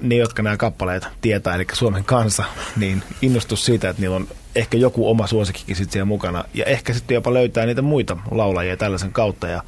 ne, 0.00 0.14
jotka 0.14 0.42
nämä 0.42 0.56
kappaleet 0.56 1.08
tietää, 1.20 1.54
eli 1.54 1.66
Suomen 1.72 2.04
kansa, 2.04 2.44
niin 2.76 3.02
innostus 3.22 3.64
siitä, 3.64 3.88
että 3.88 4.02
niillä 4.02 4.16
on 4.16 4.28
ehkä 4.54 4.78
joku 4.78 5.10
oma 5.10 5.26
suosikkikin 5.26 5.76
sitten 5.76 5.92
siellä 5.92 6.04
mukana, 6.04 6.44
ja 6.54 6.64
ehkä 6.64 6.94
sitten 6.94 7.14
jopa 7.14 7.34
löytää 7.34 7.66
niitä 7.66 7.82
muita 7.82 8.16
laulajia 8.30 8.76
tällaisen 8.76 9.12
kautta, 9.12 9.48
ja 9.48 9.62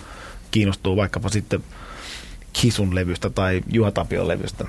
kiinnostuu 0.51 0.97
vaikkapa 0.97 1.29
sitten 1.29 1.65
Kisun 2.53 2.95
levystä 2.95 3.31
tai 3.31 3.61
Juha 3.73 3.91
Tapion 3.91 4.29
levystä. 4.29 4.65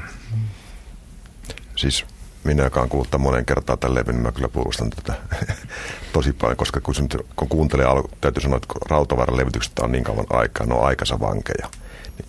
Siis 1.75 2.05
minä, 2.43 2.63
joka 2.63 2.81
on 2.81 2.89
kuullut 2.89 3.17
monen 3.17 3.45
kertaan 3.45 3.79
tämän 3.79 3.95
levyn, 3.95 4.15
niin 4.15 4.23
mä 4.23 4.31
kyllä 4.31 4.47
puolustan 4.47 4.89
tätä 4.89 5.13
tosi 6.13 6.33
paljon, 6.33 6.57
koska 6.57 6.81
kun, 6.81 6.95
nyt, 7.01 7.17
kun 7.35 7.49
kuuntelee, 7.49 7.85
täytyy 8.21 8.41
sanoa, 8.41 8.57
että 8.57 8.73
Rautavaaran 8.89 9.37
levytykset 9.37 9.79
on 9.79 9.91
niin 9.91 10.03
kauan 10.03 10.25
aikaa, 10.29 10.65
ne 10.65 10.73
on 10.73 10.87
aikansa 10.87 11.19
vankeja. 11.19 11.69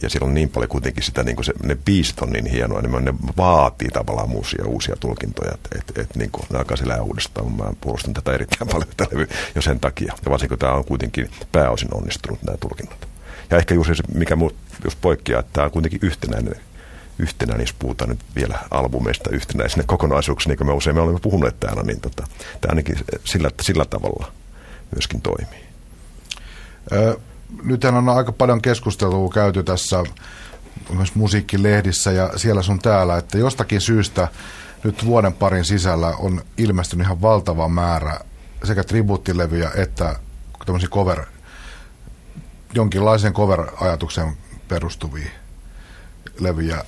Ja 0.03 0.11
siellä 0.11 0.29
on 0.29 0.35
niin 0.35 0.49
paljon 0.49 0.69
kuitenkin 0.69 1.03
sitä, 1.03 1.23
niin 1.23 1.37
kuin 1.37 1.45
se, 1.45 1.53
ne 1.63 1.77
biisit 1.85 2.21
on 2.21 2.31
niin 2.31 2.47
hienoja, 2.47 2.83
niin 2.83 3.05
ne 3.05 3.15
vaatii 3.37 3.89
tavallaan 3.89 4.33
uusia, 4.33 4.65
uusia 4.67 4.97
tulkintoja, 5.01 5.53
että 5.55 5.69
et, 5.79 5.99
et, 5.99 6.17
niin 6.17 6.31
kuin, 6.31 6.47
ne 6.53 6.59
alkaa 6.59 6.77
sillä 6.77 7.03
uudestaan. 7.03 7.53
Mä 7.53 7.65
puolustan 7.81 8.15
tätä 8.15 8.33
erittäin 8.33 8.71
paljon 8.71 8.89
tätä 8.97 9.11
levy 9.13 9.29
jo 9.55 9.63
sen 9.63 9.81
takia. 9.81 10.15
Ja 10.25 10.31
varsinkin 10.31 10.59
tämä 10.59 10.73
on 10.73 10.85
kuitenkin 10.85 11.31
pääosin 11.53 11.95
onnistunut 11.95 12.43
nämä 12.43 12.57
tulkinnat. 12.57 13.09
Ja 13.51 13.57
ehkä 13.57 13.75
juuri 13.75 13.97
se, 13.97 14.03
mikä 14.15 14.37
muut 14.37 14.55
just 14.85 14.99
poikkeaa, 15.01 15.41
että 15.41 15.53
tämä 15.53 15.65
on 15.65 15.71
kuitenkin 15.71 16.01
yhtenäinen 16.03 16.55
yhtenä, 17.21 17.55
niin 17.55 17.63
jos 17.63 17.73
puhutaan 17.73 18.11
nyt 18.11 18.21
vielä 18.37 18.59
albumeista 18.71 19.31
yhtenäisenä 19.31 19.85
kokonaisuuksina, 19.87 20.51
niin 20.51 20.59
kuin 20.59 20.67
me 20.67 20.73
usein 20.73 20.97
me 20.97 21.03
olemme 21.03 21.21
puhuneet 21.21 21.61
täällä, 21.61 21.83
niin 21.83 22.01
tota, 22.01 22.27
tämä 22.61 22.71
ainakin 22.71 22.97
sillä, 23.25 23.51
sillä 23.63 23.85
tavalla 23.85 24.33
myöskin 24.95 25.21
toimii. 25.21 25.65
Ö, 26.93 27.19
nythän 27.63 27.95
on 27.95 28.09
aika 28.09 28.33
paljon 28.33 28.63
keskustelua 28.63 29.31
käyty 29.31 29.63
tässä 29.63 30.05
myös 30.91 31.15
musiikkilehdissä 31.15 32.13
ja 32.13 32.31
siellä 32.37 32.63
sun 32.63 32.79
täällä, 32.79 33.17
että 33.17 33.39
jostakin 33.39 33.81
syystä 33.81 34.29
nyt 34.85 35.05
vuoden 35.05 35.33
parin 35.33 35.65
sisällä 35.65 36.09
on 36.09 36.43
ilmestynyt 36.59 37.07
ihan 37.07 37.23
valtava 37.23 37.69
määrä 37.69 38.21
sekä 38.65 38.85
tribuuttilevyjä 38.85 39.71
että 39.75 40.17
tämmöisiä 40.67 40.89
cover, 40.89 41.27
jonkinlaisen 42.75 43.33
cover-ajatuksen 43.33 44.37
perustuvia 44.69 45.31
levyjä 46.41 46.85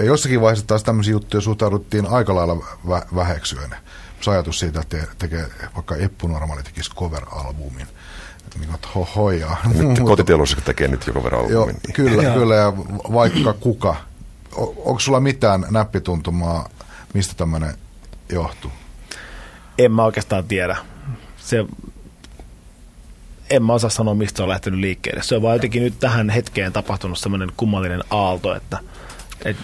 ja 0.00 0.06
jossakin 0.06 0.40
vaiheessa 0.40 0.66
taas 0.66 0.82
tämmöisiä 0.82 1.12
juttuja 1.12 1.40
suhtauduttiin 1.40 2.06
aika 2.06 2.34
lailla 2.34 2.54
vä- 2.86 3.14
väheksyen. 3.14 3.70
Se 4.20 4.30
ajatus 4.30 4.58
siitä, 4.58 4.80
että 4.80 4.96
tekee 5.18 5.46
vaikka 5.74 5.96
Eppu 5.96 6.28
Normaali 6.28 6.62
tekisi 6.62 6.90
cover-albumin. 6.94 7.86
Niin 8.58 8.68
kuin, 8.68 8.78
ho, 8.94 9.08
hoijaa. 9.16 9.56
Nyt 9.74 9.98
kotiteollisuus 10.04 10.64
tekee 10.64 10.88
nyt 10.88 11.06
jo 11.06 11.12
cover-albumin. 11.12 11.52
Joo, 11.52 11.70
kyllä, 11.92 12.34
kyllä, 12.34 12.54
ja 12.54 12.72
vaikka 13.12 13.52
kuka. 13.52 13.96
O, 14.56 14.74
onko 14.84 15.00
sulla 15.00 15.20
mitään 15.20 15.66
näppituntumaa, 15.70 16.68
mistä 17.14 17.34
tämmöinen 17.36 17.74
johtuu? 18.32 18.70
En 19.78 19.92
mä 19.92 20.04
oikeastaan 20.04 20.44
tiedä. 20.44 20.76
Se, 21.36 21.64
en 23.50 23.62
mä 23.62 23.72
osaa 23.72 23.90
sanoa, 23.90 24.14
mistä 24.14 24.36
se 24.36 24.42
on 24.42 24.48
lähtenyt 24.48 24.80
liikkeelle. 24.80 25.22
Se 25.22 25.36
on 25.36 25.42
vaan 25.42 25.56
jotenkin 25.56 25.82
nyt 25.82 25.98
tähän 26.00 26.30
hetkeen 26.30 26.72
tapahtunut 26.72 27.18
semmoinen 27.18 27.52
kummallinen 27.56 28.04
aalto, 28.10 28.54
että 28.54 28.78
et, 29.44 29.56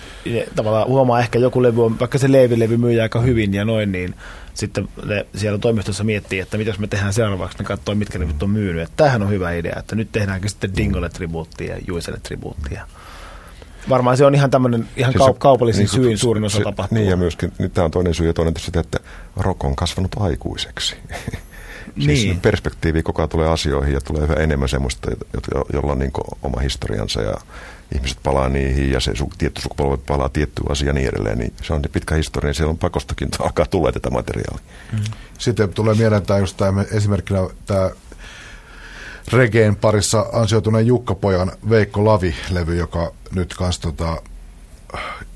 tavallaan 0.55 0.89
huomaa 0.89 1.21
ehkä 1.21 1.39
joku 1.39 1.63
levy 1.63 1.85
on, 1.85 1.99
vaikka 2.01 2.19
se 2.19 2.33
Leevi-levy 2.33 2.77
myy 2.77 3.01
aika 3.01 3.21
hyvin 3.21 3.55
ja 3.55 3.65
noin, 3.65 3.93
niin 3.93 4.15
sitten 4.55 4.89
ne 5.05 5.27
siellä 5.35 5.59
toimistossa 5.59 6.05
miettii, 6.05 6.41
että 6.41 6.59
mitä 6.59 6.75
me 6.79 6.87
tehdään 6.87 7.13
seuraavaksi, 7.13 7.59
ne 7.59 7.65
katsoo, 7.65 7.95
mitkä 7.95 8.21
levyt 8.21 8.43
on 8.43 8.51
myynyt. 8.51 8.83
Että 8.83 8.97
tämähän 8.97 9.23
on 9.23 9.31
hyvä 9.31 9.53
idea, 9.53 9.77
että 9.79 9.97
nyt 9.97 10.13
tehdäänkö 10.13 10.49
sitten 10.49 10.77
Dingolle 10.77 11.09
tribuuttia 11.09 11.75
ja 11.75 11.83
Juiselle 11.87 12.21
tribuuttia. 12.23 12.87
Varmaan 13.89 14.17
se 14.17 14.27
on 14.27 14.35
ihan 14.35 14.51
tämmöinen 14.51 14.89
ihan 14.97 15.13
siis 15.13 15.25
kaup- 15.25 15.39
kaupallisin 15.39 15.81
niin, 15.81 15.89
syyn 15.89 16.19
suurin 16.19 16.45
osa 16.45 16.61
tapahtuu. 16.61 16.99
Niin 16.99 17.11
ja 17.11 17.17
myöskin, 17.17 17.53
nyt 17.59 17.75
tämä 17.75 17.85
on 17.85 17.91
toinen 17.91 18.15
syy 18.15 18.27
ja 18.27 18.33
toinen 18.33 18.55
sitä, 18.59 18.81
että 18.81 18.99
rock 19.37 19.65
on 19.65 19.77
kasvanut 19.77 20.11
aikuiseksi. 20.17 20.97
siis 22.01 22.25
niin. 22.25 22.41
perspektiivi 22.41 23.03
koko 23.03 23.23
ajan 23.23 23.29
tulee 23.29 23.49
asioihin 23.49 23.95
ja 23.95 24.01
tulee 24.01 24.25
yhä 24.25 24.35
enemmän 24.35 24.69
semmoista, 24.69 25.11
jolla 25.73 25.93
on 25.93 25.99
niin 25.99 26.13
oma 26.43 26.61
historiansa 26.61 27.23
ja 27.23 27.35
ihmiset 27.95 28.19
palaa 28.23 28.49
niihin 28.49 28.91
ja 28.91 29.01
se 29.01 29.17
su, 29.17 29.31
tietty 29.39 29.61
sukupolvi 29.61 30.03
palaa 30.07 30.29
tiettyyn 30.29 30.71
asiaan 30.71 30.89
ja 30.89 30.93
niin 30.93 31.09
edelleen, 31.09 31.39
niin 31.39 31.53
se 31.63 31.73
on 31.73 31.83
niin 31.83 31.93
pitkä 31.93 32.15
historia, 32.15 32.47
niin 32.47 32.55
siellä 32.55 32.71
on 32.71 32.79
pakostakin 32.79 33.29
alkaa 33.45 33.67
tulla 33.67 33.93
tätä 33.93 34.11
materiaalia. 34.11 34.65
Mm. 34.93 34.99
Sitten 35.39 35.75
tulee 35.75 35.95
mieleen 35.95 36.23
tämä 36.23 36.39
just 36.39 36.57
tämä 36.57 36.85
esimerkkinä 36.93 37.41
tämä 37.67 37.91
regeen 39.33 39.77
parissa 39.77 40.27
ansioituneen 40.33 40.87
Jukka 40.87 41.15
Pojan 41.15 41.53
Veikko 41.69 42.05
Lavi-levy, 42.05 42.77
joka 42.77 43.13
nyt 43.35 43.55
kanssa 43.55 43.83
tota, 43.83 44.23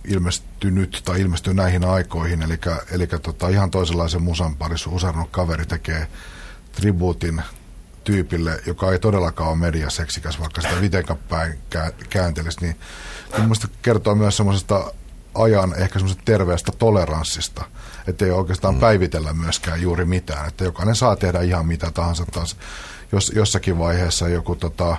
ilmestynyt 0.05 1.03
tai 1.05 1.21
ilmestyy 1.21 1.55
näihin 1.55 1.85
aikoihin, 1.85 2.43
eli, 2.43 2.59
eli 2.91 3.07
tota, 3.07 3.49
ihan 3.49 3.71
toisenlaisen 3.71 4.23
musan 4.23 4.57
parissa 4.57 4.91
usarnut 4.91 5.29
kaveri 5.31 5.67
tekee 5.67 6.07
tribuutin 6.73 7.43
tyypille, 8.05 8.61
joka 8.67 8.93
ei 8.93 8.99
todellakaan 8.99 9.51
ole 9.51 9.59
mediaseksikäs, 9.59 10.41
vaikka 10.41 10.61
sitä 10.61 10.75
mitenkään 10.77 11.19
päin 11.29 11.59
kääntelisi, 12.11 12.61
niin 12.61 12.77
mielestä 13.39 13.69
kertoo 13.83 14.15
myös 14.15 14.37
semmoisesta 14.37 14.93
ajan 15.35 15.75
ehkä 15.79 15.99
semmoisesta 15.99 16.23
terveestä 16.25 16.73
toleranssista, 16.73 17.65
että 18.07 18.25
ei 18.25 18.31
oikeastaan 18.31 18.75
mm. 18.75 18.81
päivitellä 18.81 19.33
myöskään 19.33 19.83
juuri 19.83 20.05
mitään, 20.05 20.49
että 20.49 20.65
jokainen 20.65 20.95
saa 20.95 21.17
tehdä 21.17 21.41
ihan 21.41 21.67
mitä 21.67 21.91
tahansa 21.91 22.25
taas. 22.33 22.57
Jos, 23.13 23.33
jossakin 23.35 23.79
vaiheessa 23.79 24.29
joku 24.29 24.57
tota, 24.57 24.97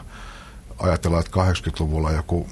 ajatellaan, 0.79 1.23
että 1.25 1.39
80-luvulla 1.51 2.11
joku 2.11 2.49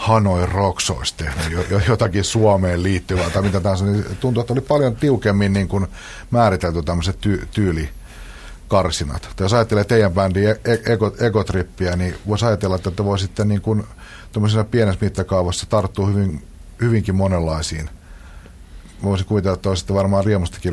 Hanoi 0.00 0.46
Rocks 0.46 0.90
olisi 0.90 1.14
tehnyt 1.16 1.66
jotakin 1.88 2.24
Suomeen 2.24 2.82
liittyvää 2.82 3.30
tai 3.30 3.42
mitä 3.42 3.60
tahansa, 3.60 3.84
niin 3.84 4.04
tuntuu, 4.20 4.40
että 4.40 4.52
oli 4.52 4.60
paljon 4.60 4.96
tiukemmin 4.96 5.52
niin 5.52 5.68
kuin 5.68 5.86
määritelty 6.30 6.82
tämmöiset 6.82 7.26
ty- 7.26 7.46
tyyli 7.50 7.88
karsinat. 8.68 9.22
Tai 9.36 9.44
jos 9.44 9.52
ajattelee 9.52 9.84
teidän 9.84 10.12
bändin 10.12 10.48
e-, 10.48 10.60
e-, 10.64 11.26
egotrippiä, 11.26 11.96
niin 11.96 12.14
voisi 12.28 12.44
ajatella, 12.44 12.76
että 12.76 12.90
te 12.90 13.04
voisitte 13.04 13.44
niin 13.44 13.60
kuin 13.60 13.84
pienessä 14.70 15.04
mittakaavassa 15.04 15.66
tarttua 15.66 16.06
hyvin, 16.06 16.44
hyvinkin 16.80 17.14
monenlaisiin. 17.14 17.90
Voisin 19.02 19.26
kuvitella, 19.26 19.54
että 19.54 19.68
olisitte 19.68 19.94
varmaan 19.94 20.24
riemustakin 20.24 20.72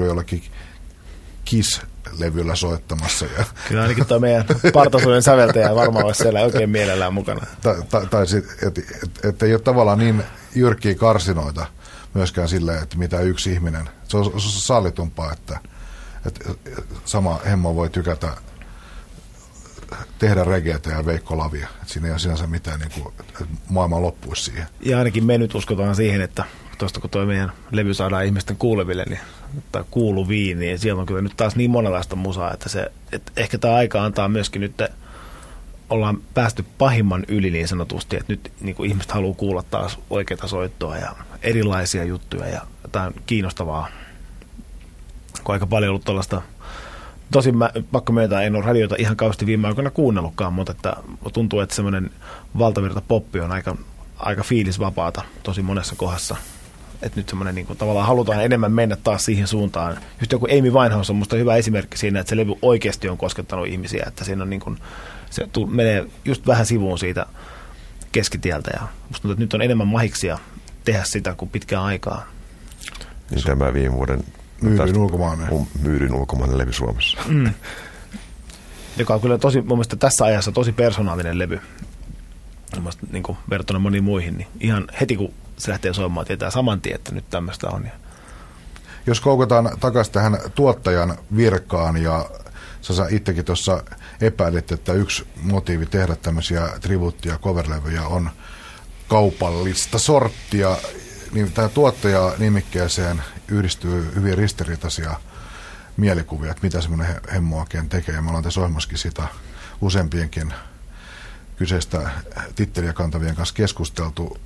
jollakin 1.52 1.82
Kiss-levyllä 2.12 2.56
soittamassa. 2.56 3.26
Ja. 3.38 3.46
Kyllä 3.68 3.82
ainakin 3.82 4.06
tuo 4.06 4.20
meidän 4.20 4.46
partasuuden 4.74 5.24
säveltäjä 5.24 5.76
varmaan 5.76 6.06
olisi 6.06 6.24
siellä 6.24 6.42
oikein 6.42 6.70
mielellään 6.70 7.14
mukana. 7.14 7.46
Tai, 7.62 7.76
tai, 7.90 8.06
tai 8.06 8.26
että 8.38 8.68
et, 8.68 8.78
et, 8.78 9.26
et 9.26 9.44
ei 9.44 9.54
ole 9.54 9.62
tavallaan 9.62 10.00
niin 10.00 10.24
jyrkkiä 10.56 10.96
karsinoita 10.96 11.66
myöskään 12.14 12.50
sille, 12.50 12.78
että 12.78 12.98
mitä 12.98 13.20
yksi 13.20 13.52
ihminen. 13.52 13.90
Se 14.08 14.18
on, 14.18 14.24
se 14.24 14.30
on 14.30 14.42
sallitumpaa, 14.42 15.32
että– 15.32 15.60
että 16.28 16.54
sama 17.06 17.40
hemmo 17.46 17.76
voi 17.76 17.90
tykätä 17.90 18.38
tehdä 20.20 20.44
regeetä 20.44 20.90
ja 20.90 21.06
Veikko 21.06 21.38
Lavia. 21.38 21.68
Että 21.82 21.94
siinä 21.94 22.08
ei 22.08 22.12
ole 22.12 22.20
sinänsä 22.20 22.48
mitään, 22.48 22.80
niin 22.80 22.92
kuin, 22.92 23.14
että 23.20 23.46
maailma 23.70 24.02
loppuisi 24.02 24.44
siihen. 24.44 24.68
Ja 24.82 24.98
ainakin 24.98 25.26
me 25.26 25.38
nyt 25.38 25.56
uskotaan 25.56 25.96
siihen, 25.96 26.22
että 26.22 26.44
tuosta 26.78 27.00
kun 27.00 27.10
tuo 27.10 27.26
meidän 27.26 27.52
levy 27.72 27.94
saadaan 27.94 28.26
ihmisten 28.26 28.58
kuuleville, 28.58 29.06
niin, 29.10 29.20
tai 29.72 29.84
kuuluviin, 29.92 30.60
niin 30.60 30.80
siellä 30.80 31.00
on 31.00 31.06
kyllä 31.06 31.22
nyt 31.22 31.38
taas 31.38 31.56
niin 31.56 31.72
monenlaista 31.72 32.16
musaa, 32.16 32.54
että, 32.54 32.70
se, 32.70 32.92
että 33.12 33.32
ehkä 33.36 33.58
tämä 33.58 33.76
aika 33.76 34.04
antaa 34.04 34.30
myöskin 34.30 34.60
nyt, 34.62 34.82
ollaan 35.90 36.18
päästy 36.34 36.66
pahimman 36.78 37.26
yli 37.28 37.52
niin 37.52 37.68
sanotusti, 37.68 38.16
että 38.16 38.34
nyt 38.34 38.52
niin 38.62 38.76
kuin 38.76 38.90
ihmiset 38.90 39.12
haluaa 39.12 39.36
kuulla 39.36 39.64
taas 39.64 40.00
oikeita 40.10 40.48
soittoa 40.48 40.98
ja 40.98 41.16
erilaisia 41.42 42.04
juttuja. 42.04 42.48
Ja 42.48 42.62
jotain 42.84 43.14
kiinnostavaa 43.26 43.88
kun 45.44 45.54
aika 45.54 45.68
paljon 45.68 45.90
ollut 45.90 46.06
tuollaista 46.06 46.42
Tosin 47.32 47.58
mä, 47.58 47.70
pakko 47.92 48.14
myöntää, 48.14 48.42
en 48.42 48.56
ole 48.56 48.66
radiota 48.66 48.96
ihan 49.00 49.18
kauheasti 49.18 49.46
viime 49.46 49.68
aikoina 49.68 49.90
kuunnellutkaan, 49.90 50.54
mutta 50.54 50.72
että 50.72 50.96
tuntuu, 51.34 51.60
että 51.60 51.76
semmoinen 51.76 52.12
valtavirta 52.58 53.02
poppi 53.08 53.40
on 53.40 53.52
aika, 53.52 53.76
aika 54.18 54.44
fiilisvapaata 54.44 55.22
tosi 55.44 55.62
monessa 55.62 55.96
kohdassa. 55.96 56.36
Että 57.02 57.20
nyt 57.20 57.30
semmoinen 57.30 57.56
niin 57.56 57.68
kuin, 57.68 57.78
tavallaan 57.78 58.08
halutaan 58.08 58.44
enemmän 58.44 58.72
mennä 58.72 58.96
taas 58.96 59.26
siihen 59.26 59.48
suuntaan. 59.48 59.98
Just 60.20 60.32
joku 60.32 60.46
Amy 60.46 60.72
Winehouse 60.72 61.12
on 61.12 61.16
musta 61.16 61.36
hyvä 61.36 61.56
esimerkki 61.56 61.98
siinä, 61.98 62.20
että 62.20 62.30
se 62.30 62.38
levy 62.38 62.54
oikeasti 62.62 63.10
on 63.10 63.18
koskettanut 63.18 63.68
ihmisiä, 63.68 64.04
että 64.08 64.24
siinä 64.24 64.44
on 64.44 64.50
niin 64.50 64.60
kuin, 64.60 64.78
se 65.30 65.48
tuu, 65.52 65.68
menee 65.68 66.06
just 66.26 66.48
vähän 66.48 66.66
sivuun 66.66 67.00
siitä 67.00 67.26
keskitieltä 68.12 68.72
ja 68.74 68.82
musta 68.82 69.22
tuntuu, 69.22 69.32
että 69.32 69.44
nyt 69.44 69.54
on 69.54 69.62
enemmän 69.62 69.88
mahiksia 69.88 70.38
tehdä 70.86 71.04
sitä 71.04 71.36
kuin 71.36 71.50
pitkään 71.50 71.84
aikaa. 71.84 72.28
Niin 73.32 73.44
tämä 73.44 73.74
viime 73.74 73.96
vuoden 73.96 74.24
Myydyin 74.62 74.98
ulkomaaneen. 74.98 75.68
Myydyin 75.82 76.14
ulkomaaneen 76.14 76.58
levy 76.58 76.74
Suomessa. 76.74 77.18
Mm. 77.28 77.54
Joka 78.98 79.14
on 79.14 79.22
kyllä 79.22 79.38
tosi, 79.38 79.62
mun 79.62 79.78
mielestä 79.78 79.96
tässä 79.96 80.26
ajassa 80.26 80.52
tosi 80.52 80.72
persoonallinen 80.72 81.40
levy. 81.40 81.60
Niin 83.12 83.24
kuin 83.24 83.38
verrattuna 83.50 83.80
moniin 83.80 84.04
muihin, 84.04 84.38
niin 84.38 84.48
ihan 84.60 84.88
heti 85.02 85.16
kun 85.16 85.34
se 85.58 85.72
lähtee 85.72 85.94
soimaan, 85.94 86.26
tietää 86.26 86.50
saman 86.50 86.82
tien, 86.82 86.96
että 86.96 87.12
nyt 87.12 87.30
tämmöistä 87.30 87.68
on. 87.70 87.88
Jos 89.08 89.22
koukataan 89.22 89.70
takaisin 89.80 90.14
tähän 90.14 90.38
tuottajan 90.56 91.18
virkaan 91.36 91.98
ja 91.98 92.30
sä 92.82 93.08
itsekin 93.10 93.46
tuossa 93.46 93.84
epäilit, 94.22 94.72
että 94.72 94.94
yksi 94.94 95.28
motiivi 95.42 95.86
tehdä 95.86 96.16
tämmöisiä 96.16 96.68
tribuuttia 96.82 97.38
coverlevyjä 97.38 98.04
on 98.04 98.30
kaupallista 99.08 100.00
sorttia, 100.00 100.78
niin 101.32 101.52
tämä 101.52 101.70
tuottaja 101.70 102.34
nimikkeeseen 102.38 103.24
yhdistyy 103.48 104.12
hyvin 104.16 104.38
ristiriitaisia 104.38 105.16
mielikuvia, 105.98 106.52
että 106.52 106.64
mitä 106.64 106.82
semmoinen 106.82 107.16
hemmo 107.34 107.60
oikein 107.60 107.90
tekee. 107.90 108.16
Ja 108.16 108.22
me 108.22 108.28
ollaan 108.28 108.44
tässä 108.44 108.60
ohjelmassakin 108.60 108.98
sitä 108.98 109.28
useampienkin 109.82 110.54
kyseistä 111.56 112.10
titteliä 112.56 112.94
kantavien 112.94 113.36
kanssa 113.36 113.56
keskusteltu. 113.56 114.38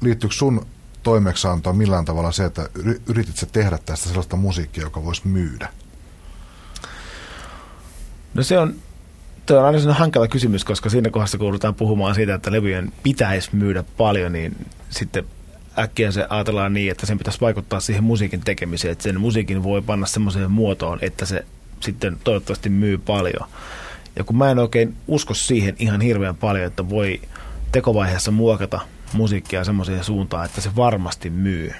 Liittyykö 0.00 0.34
sun 0.34 0.66
toimeksiantoon 1.02 1.76
millään 1.76 2.04
tavalla 2.04 2.32
se, 2.32 2.44
että 2.44 2.68
yritit 3.06 3.36
sä 3.36 3.46
tehdä 3.46 3.78
tästä 3.86 4.08
sellaista 4.08 4.36
musiikkia, 4.36 4.82
joka 4.82 5.04
voisi 5.04 5.28
myydä? 5.28 5.68
No 8.34 8.42
se 8.42 8.58
on, 8.58 8.74
Tuo 9.46 9.58
on 9.58 9.64
aina 9.64 9.94
hankala 9.94 10.28
kysymys, 10.28 10.64
koska 10.64 10.90
siinä 10.90 11.10
kohdassa 11.10 11.38
kun 11.38 11.58
puhumaan 11.76 12.14
siitä, 12.14 12.34
että 12.34 12.52
levyjen 12.52 12.92
pitäisi 13.02 13.50
myydä 13.52 13.84
paljon, 13.96 14.32
niin 14.32 14.66
sitten 14.90 15.24
äkkiä 15.78 16.10
se 16.10 16.26
ajatellaan 16.28 16.74
niin, 16.74 16.90
että 16.90 17.06
sen 17.06 17.18
pitäisi 17.18 17.40
vaikuttaa 17.40 17.80
siihen 17.80 18.04
musiikin 18.04 18.40
tekemiseen, 18.40 18.92
että 18.92 19.02
sen 19.02 19.20
musiikin 19.20 19.62
voi 19.62 19.82
panna 19.82 20.06
semmoiseen 20.06 20.50
muotoon, 20.50 20.98
että 21.02 21.26
se 21.26 21.44
sitten 21.80 22.16
toivottavasti 22.24 22.68
myy 22.68 22.98
paljon. 22.98 23.48
Ja 24.16 24.24
kun 24.24 24.36
mä 24.36 24.50
en 24.50 24.58
oikein 24.58 24.96
usko 25.08 25.34
siihen 25.34 25.76
ihan 25.78 26.00
hirveän 26.00 26.36
paljon, 26.36 26.66
että 26.66 26.88
voi 26.88 27.20
tekovaiheessa 27.72 28.30
muokata 28.30 28.80
musiikkia 29.12 29.64
semmoiseen 29.64 30.04
suuntaan, 30.04 30.46
että 30.46 30.60
se 30.60 30.70
varmasti 30.76 31.30
myy. 31.30 31.72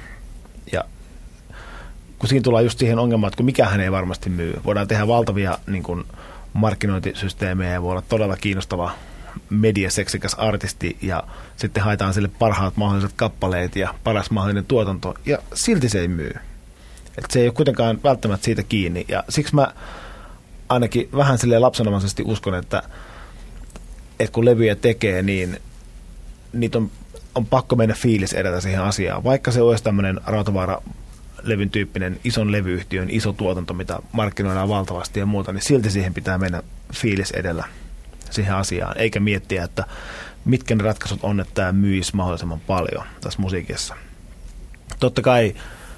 Ja 0.72 0.84
kun 2.18 2.28
siinä 2.28 2.42
tullaan 2.42 2.64
just 2.64 2.78
siihen 2.78 2.98
ongelmaan, 2.98 3.28
että 3.28 3.36
kun 3.36 3.46
mikähän 3.46 3.80
ei 3.80 3.92
varmasti 3.92 4.30
myy. 4.30 4.60
Voidaan 4.64 4.88
tehdä 4.88 5.06
valtavia 5.06 5.58
niin 5.66 5.82
kuin, 5.82 6.04
markkinointisysteemejä 6.52 7.72
ja 7.72 7.82
voi 7.82 7.90
olla 7.90 8.02
todella 8.02 8.36
kiinnostava 8.36 8.92
mediaseksikäs 9.50 10.34
artisti 10.34 10.96
ja 11.02 11.22
sitten 11.56 11.82
haetaan 11.82 12.14
sille 12.14 12.28
parhaat 12.38 12.76
mahdolliset 12.76 13.12
kappaleet 13.16 13.76
ja 13.76 13.94
paras 14.04 14.30
mahdollinen 14.30 14.64
tuotanto 14.64 15.14
ja 15.26 15.38
silti 15.54 15.88
se 15.88 16.00
ei 16.00 16.08
myy. 16.08 16.32
Et 17.18 17.30
se 17.30 17.40
ei 17.40 17.46
ole 17.46 17.54
kuitenkaan 17.54 18.00
välttämättä 18.04 18.44
siitä 18.44 18.62
kiinni 18.62 19.04
ja 19.08 19.24
siksi 19.28 19.54
mä 19.54 19.72
ainakin 20.68 21.08
vähän 21.16 21.38
sille 21.38 21.58
lapsenomaisesti 21.58 22.22
uskon, 22.26 22.54
että, 22.54 22.82
että 24.20 24.32
kun 24.32 24.44
levyjä 24.44 24.74
tekee, 24.74 25.22
niin 25.22 25.60
niitä 26.52 26.78
on 26.78 26.90
on 27.34 27.46
pakko 27.46 27.76
mennä 27.76 27.94
fiilis 27.94 28.32
edetä 28.32 28.60
siihen 28.60 28.82
asiaan. 28.82 29.24
Vaikka 29.24 29.50
se 29.50 29.62
olisi 29.62 29.84
tämmöinen 29.84 30.20
rautavaara 30.26 30.82
levyn 31.42 31.70
tyyppinen 31.70 32.20
ison 32.24 32.52
levyyhtiön 32.52 33.10
iso 33.10 33.32
tuotanto, 33.32 33.74
mitä 33.74 33.98
markkinoidaan 34.12 34.68
valtavasti 34.68 35.20
ja 35.20 35.26
muuta, 35.26 35.52
niin 35.52 35.62
silti 35.62 35.90
siihen 35.90 36.14
pitää 36.14 36.38
mennä 36.38 36.62
fiilis 36.94 37.30
edellä 37.30 37.64
siihen 38.30 38.54
asiaan, 38.54 38.98
eikä 38.98 39.20
miettiä, 39.20 39.64
että 39.64 39.84
mitkä 40.44 40.74
ne 40.74 40.84
ratkaisut 40.84 41.18
on, 41.22 41.40
että 41.40 41.54
tämä 41.54 41.72
myisi 41.72 42.16
mahdollisimman 42.16 42.60
paljon 42.60 43.04
tässä 43.20 43.42
musiikissa. 43.42 43.94
Totta 45.00 45.22
kai 45.22 45.54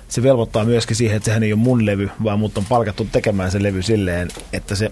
se 0.08 0.22
velvoittaa 0.22 0.64
myöskin 0.64 0.96
siihen, 0.96 1.16
että 1.16 1.24
sehän 1.24 1.42
ei 1.42 1.52
ole 1.52 1.60
mun 1.60 1.86
levy, 1.86 2.10
vaan 2.24 2.38
mut 2.38 2.58
on 2.58 2.64
palkattu 2.64 3.08
tekemään 3.12 3.50
se 3.50 3.62
levy 3.62 3.82
silleen, 3.82 4.28
että 4.52 4.74
se 4.74 4.90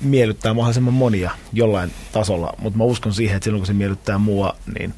miellyttää 0.00 0.54
mahdollisimman 0.54 0.94
monia 0.94 1.30
jollain 1.52 1.92
tasolla, 2.12 2.54
mutta 2.58 2.78
mä 2.78 2.84
uskon 2.84 3.14
siihen, 3.14 3.36
että 3.36 3.44
silloin 3.44 3.60
kun 3.60 3.66
se 3.66 3.72
miellyttää 3.72 4.18
mua, 4.18 4.56
niin 4.78 4.94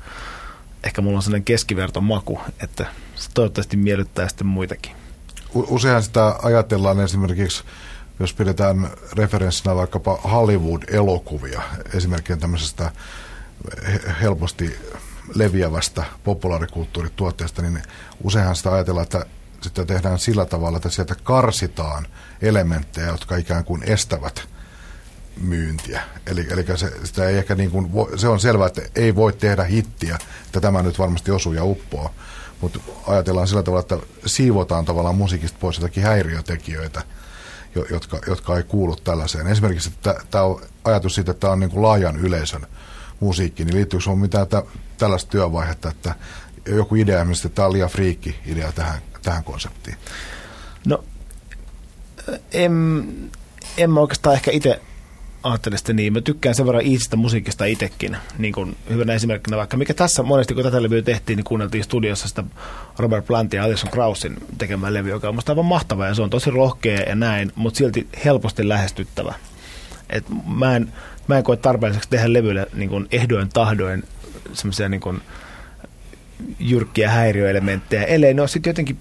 ehkä 0.85 1.03
mulla 1.03 1.17
on 1.17 1.23
sellainen 1.23 1.45
keskiverto 1.45 2.01
maku, 2.01 2.41
että 2.63 2.87
se 3.15 3.31
toivottavasti 3.35 3.77
miellyttää 3.77 4.29
sitten 4.29 4.47
muitakin. 4.47 4.93
Usein 5.55 6.03
sitä 6.03 6.37
ajatellaan 6.43 7.01
esimerkiksi, 7.01 7.65
jos 8.21 8.35
pidetään 8.35 8.91
referenssinä 9.13 9.77
vaikkapa 9.77 10.17
Hollywood-elokuvia, 10.17 11.63
esimerkkinä 11.95 12.39
tämmöisestä 12.39 12.93
helposti 14.21 14.77
leviävästä 15.35 16.05
populaarikulttuurituotteesta, 16.25 17.63
niin 17.63 17.83
useinhan 18.23 18.57
sitä 18.57 18.73
ajatellaan, 18.73 19.03
että 19.03 19.27
sitä 19.61 19.85
tehdään 19.85 20.19
sillä 20.19 20.47
tavalla, 20.47 20.77
että 20.77 20.91
sieltä 20.91 21.15
karsitaan 21.23 22.07
elementtejä, 22.43 23.07
jotka 23.07 23.37
ikään 23.37 23.65
kuin 23.65 23.83
estävät 23.83 24.49
myyntiä. 25.41 26.03
Eli, 26.27 26.47
eli 26.51 26.65
se, 26.77 26.93
sitä 27.05 27.29
ei 27.29 27.39
ehkä 27.39 27.55
niin 27.55 27.71
kuin, 27.71 27.91
se 28.17 28.29
on 28.29 28.41
selvää, 28.41 28.67
että 28.67 28.83
ei 28.95 29.15
voi 29.15 29.33
tehdä 29.33 29.65
hittiä, 29.65 30.19
että 30.47 30.61
tämä 30.61 30.83
nyt 30.83 30.99
varmasti 30.99 31.31
osuu 31.31 31.53
ja 31.53 31.65
uppoo. 31.65 32.11
Mutta 32.61 32.81
ajatellaan 33.07 33.49
sillä 33.49 33.63
tavalla, 33.63 33.81
että 33.81 33.99
siivotaan 34.27 34.85
tavallaan 34.85 35.17
musiikista 35.17 35.59
pois 35.61 35.77
jotakin 35.77 36.03
häiriötekijöitä, 36.03 37.03
jotka, 37.91 38.19
jotka 38.27 38.57
ei 38.57 38.63
kuulu 38.63 38.97
tällaiseen. 38.97 39.47
Esimerkiksi 39.47 39.93
tämä 40.31 40.45
ajatus 40.85 41.15
siitä, 41.15 41.31
että 41.31 41.41
tämä 41.41 41.53
on 41.53 41.61
niin 41.61 41.71
kuin 41.71 41.83
laajan 41.83 42.17
yleisön 42.17 42.67
musiikki, 43.21 43.65
niin 43.65 43.75
liittyykö 43.75 44.03
sinulla 44.03 44.21
mitään 44.21 44.47
tä, 44.47 44.63
tällaista 44.99 45.31
työvaihetta, 45.31 45.89
että 45.89 46.15
joku 46.67 46.95
idea, 46.95 47.25
mistä 47.25 47.49
tämä 47.49 47.67
on 47.67 47.73
liian 47.73 47.91
friikki 47.91 48.37
idea 48.47 48.73
tähän, 48.73 48.99
tähän 49.23 49.45
konseptiin? 49.45 49.97
No, 50.87 51.05
en, 52.53 52.73
en 53.77 53.91
mä 53.91 54.01
oikeastaan 54.01 54.35
ehkä 54.35 54.51
itse 54.51 54.81
ajattele 55.43 55.79
sitä 55.79 55.93
niin. 55.93 56.13
Mä 56.13 56.21
tykkään 56.21 56.55
sen 56.55 56.67
verran 56.67 56.87
iisistä 56.87 57.17
musiikista 57.17 57.65
itsekin. 57.65 58.17
Niin 58.39 58.53
kuin 58.53 58.77
hyvänä 58.91 59.13
esimerkkinä 59.13 59.57
vaikka, 59.57 59.77
mikä 59.77 59.95
tässä 59.95 60.23
monesti 60.23 60.55
kun 60.55 60.63
tätä 60.63 60.83
levyä 60.83 61.03
tehtiin, 61.03 61.37
niin 61.37 61.45
kuunneltiin 61.45 61.85
studiossa 61.85 62.29
sitä 62.29 62.45
Robert 62.99 63.27
Plantin 63.27 63.59
ja 63.59 63.65
Alison 63.65 63.91
Krausin 63.91 64.37
tekemään 64.59 64.95
levy, 64.95 65.11
joka 65.11 65.29
on 65.29 65.35
musta 65.35 65.53
aivan 65.53 65.65
mahtava 65.65 66.07
ja 66.07 66.15
se 66.15 66.23
on 66.23 66.31
tosi 66.31 66.51
rohkea 66.51 67.01
ja 67.01 67.15
näin, 67.15 67.53
mutta 67.55 67.79
silti 67.79 68.09
helposti 68.25 68.69
lähestyttävä. 68.69 69.35
Et 70.11 70.25
mä, 70.47 70.77
en, 70.77 70.93
mä 71.29 71.39
en 71.39 71.45
koe 71.45 71.57
tarpeelliseksi 71.57 72.11
tehdä 72.11 72.33
levylle 72.33 72.67
niin 72.75 72.89
kuin 72.89 73.07
ehdoin 73.11 73.49
tahdoin 73.49 74.05
semmoisia 74.53 74.89
niin 74.89 75.01
kuin 75.01 75.21
jyrkkiä 76.59 77.11
häiriöelementtejä, 77.11 78.05
ellei 78.05 78.35
ne 78.35 78.43
ole 78.43 78.49
sitten 78.49 78.71
jotenkin 78.71 78.99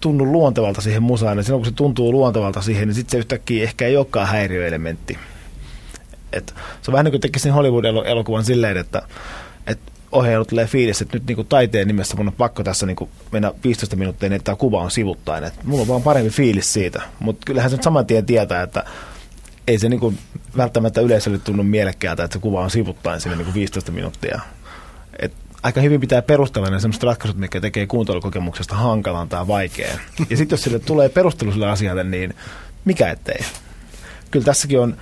tunnu 0.00 0.32
luontevalta 0.32 0.80
siihen 0.80 1.02
musaan, 1.02 1.36
ja 1.36 1.42
silloin 1.42 1.62
kun 1.62 1.70
se 1.70 1.76
tuntuu 1.76 2.12
luontevalta 2.12 2.62
siihen, 2.62 2.88
niin 2.88 2.94
sitten 2.94 3.10
se 3.10 3.18
yhtäkkiä 3.18 3.64
ehkä 3.64 3.86
ei 3.86 3.96
olekaan 3.96 4.28
häiriöelementti. 4.28 5.18
Et 6.32 6.54
se 6.82 6.90
on 6.90 6.92
vähän 6.92 7.04
niin 7.04 7.12
kuin 7.12 7.20
tekisin 7.20 7.52
Hollywood-elokuvan 7.52 8.44
silleen, 8.44 8.76
että, 8.76 9.02
että 9.66 9.92
ohjailu 10.12 10.44
tulee 10.44 10.66
fiilis, 10.66 11.02
että 11.02 11.16
nyt 11.16 11.26
niin 11.26 11.36
kuin 11.36 11.48
taiteen 11.48 11.86
nimessä 11.86 12.16
mun 12.16 12.28
on 12.28 12.34
pakko 12.34 12.64
tässä 12.64 12.86
niin 12.86 12.96
kuin 12.96 13.10
mennä 13.32 13.52
15 13.64 13.96
minuuttia, 13.96 14.28
niin 14.28 14.36
että 14.36 14.44
tämä 14.44 14.56
kuva 14.56 14.82
on 14.82 14.90
sivuttain. 14.90 15.44
Et 15.44 15.64
mulla 15.64 15.82
on 15.82 15.88
vaan 15.88 16.02
parempi 16.02 16.30
fiilis 16.30 16.72
siitä, 16.72 17.02
mutta 17.18 17.44
kyllähän 17.46 17.70
se 17.70 17.76
nyt 17.76 17.82
saman 17.82 18.06
tien 18.06 18.26
tietää, 18.26 18.62
että 18.62 18.84
ei 19.66 19.78
se 19.78 19.88
niin 19.88 20.00
kuin 20.00 20.18
välttämättä 20.56 21.00
yleisölle 21.00 21.38
tunnu 21.38 21.62
mielekkäältä, 21.62 22.24
että 22.24 22.34
se 22.34 22.40
kuva 22.40 22.60
on 22.60 22.70
sivuttain 22.70 23.20
sinne 23.20 23.36
niin 23.36 23.44
kuin 23.44 23.54
15 23.54 23.92
minuuttia. 23.92 24.40
Et 25.18 25.32
aika 25.62 25.80
hyvin 25.80 26.00
pitää 26.00 26.22
perustella 26.22 26.70
ne 26.70 26.80
sellaiset 26.80 27.02
ratkaisut, 27.02 27.38
mikä 27.38 27.60
tekee 27.60 27.86
kuuntelukokemuksesta 27.86 28.74
hankalan 28.74 29.28
tai 29.28 29.46
vaikeaa. 29.46 29.98
Ja 30.30 30.36
sitten 30.36 30.56
jos 30.56 30.62
sille 30.62 30.78
tulee 30.78 31.08
perustelu 31.08 31.52
sille 31.52 31.70
asialle, 31.70 32.04
niin 32.04 32.34
mikä 32.84 33.10
ettei. 33.10 33.38
Kyllä 34.30 34.44
tässäkin 34.44 34.80
on 34.80 34.96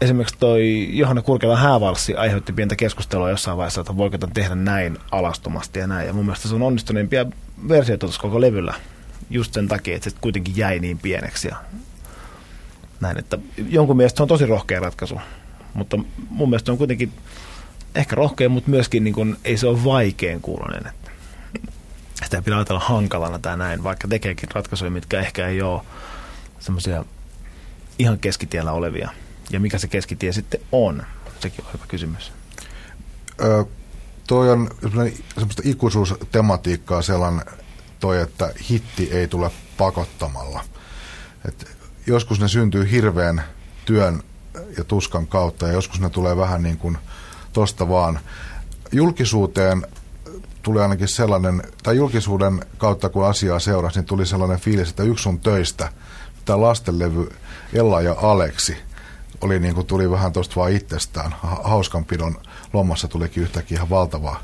esimerkiksi 0.00 0.38
toi 0.38 0.88
Johanna 0.92 1.22
Kurkelan 1.22 1.58
häävalssi 1.58 2.14
aiheutti 2.14 2.52
pientä 2.52 2.76
keskustelua 2.76 3.30
jossain 3.30 3.56
vaiheessa, 3.56 3.80
että 3.80 3.96
voiko 3.96 4.18
tämän 4.18 4.34
tehdä 4.34 4.54
näin 4.54 4.98
alastomasti 5.10 5.78
ja 5.78 5.86
näin. 5.86 6.06
Ja 6.06 6.12
mun 6.12 6.24
mielestä 6.24 6.48
se 6.48 6.54
on 6.54 6.62
onnistuneimpia 6.62 7.26
versioita 7.68 8.00
tuossa 8.00 8.20
koko 8.20 8.40
levyllä 8.40 8.74
just 9.30 9.54
sen 9.54 9.68
takia, 9.68 9.96
että 9.96 10.10
se 10.10 10.16
kuitenkin 10.20 10.56
jäi 10.56 10.78
niin 10.78 10.98
pieneksi. 10.98 11.48
Ja 11.48 11.56
näin, 13.00 13.18
että 13.18 13.38
jonkun 13.68 13.96
mielestä 13.96 14.16
se 14.16 14.22
on 14.22 14.28
tosi 14.28 14.46
rohkea 14.46 14.80
ratkaisu, 14.80 15.20
mutta 15.74 15.98
mun 16.28 16.50
mielestä 16.50 16.66
se 16.66 16.72
on 16.72 16.78
kuitenkin 16.78 17.12
ehkä 17.94 18.16
rohkea, 18.16 18.48
mutta 18.48 18.70
myöskin 18.70 19.04
niin 19.04 19.14
kun, 19.14 19.36
ei 19.44 19.56
se 19.56 19.66
ole 19.66 19.84
vaikean 19.84 20.40
kuulonen. 20.40 20.86
Että 20.86 21.10
sitä 22.24 22.42
pidä 22.42 22.56
ajatella 22.56 22.80
hankalana 22.80 23.38
tai 23.38 23.56
näin, 23.56 23.84
vaikka 23.84 24.08
tekeekin 24.08 24.48
ratkaisuja, 24.54 24.90
mitkä 24.90 25.20
ehkä 25.20 25.48
ei 25.48 25.62
ole 25.62 25.82
semmoisia 26.58 27.04
ihan 27.98 28.18
keskitiellä 28.18 28.72
olevia– 28.72 29.10
ja 29.50 29.60
mikä 29.60 29.78
se 29.78 29.88
keskitie 29.88 30.32
sitten 30.32 30.60
on? 30.72 31.02
Sekin 31.40 31.64
on 31.64 31.72
hyvä 31.72 31.84
kysymys. 31.88 32.32
Ö, 33.40 33.64
toi 34.26 34.50
on 34.50 34.70
semmoista 35.34 35.62
ikuisuustematiikkaa 35.64 37.02
sellainen 37.02 37.46
toi, 38.00 38.20
että 38.20 38.52
hitti 38.70 39.12
ei 39.12 39.28
tule 39.28 39.50
pakottamalla. 39.76 40.64
Et 41.48 41.76
joskus 42.06 42.40
ne 42.40 42.48
syntyy 42.48 42.90
hirveän 42.90 43.42
työn 43.84 44.22
ja 44.76 44.84
tuskan 44.84 45.26
kautta 45.26 45.66
ja 45.66 45.72
joskus 45.72 46.00
ne 46.00 46.10
tulee 46.10 46.36
vähän 46.36 46.62
niin 46.62 46.78
kuin 46.78 46.98
tosta 47.52 47.88
vaan. 47.88 48.20
Julkisuuteen 48.92 49.86
tuli 50.62 50.80
ainakin 50.80 51.08
sellainen, 51.08 51.62
tai 51.82 51.96
julkisuuden 51.96 52.64
kautta 52.78 53.08
kun 53.08 53.26
asiaa 53.26 53.58
seurasi, 53.58 53.98
niin 53.98 54.06
tuli 54.06 54.26
sellainen 54.26 54.60
fiilis, 54.60 54.90
että 54.90 55.02
yksi 55.02 55.22
sun 55.22 55.40
töistä, 55.40 55.92
tämä 56.44 56.60
lastenlevy 56.60 57.32
Ella 57.72 58.00
ja 58.00 58.16
Aleksi– 58.18 58.76
oli 59.44 59.58
niin 59.58 59.74
kuin 59.74 59.86
tuli 59.86 60.10
vähän 60.10 60.32
tuosta 60.32 60.56
vaan 60.56 60.72
itsestään. 60.72 61.34
Hauskanpidon 61.42 62.36
lommassa 62.72 63.08
tulikin 63.08 63.42
yhtäkkiä 63.42 63.76
ihan 63.76 63.90
valtava 63.90 64.36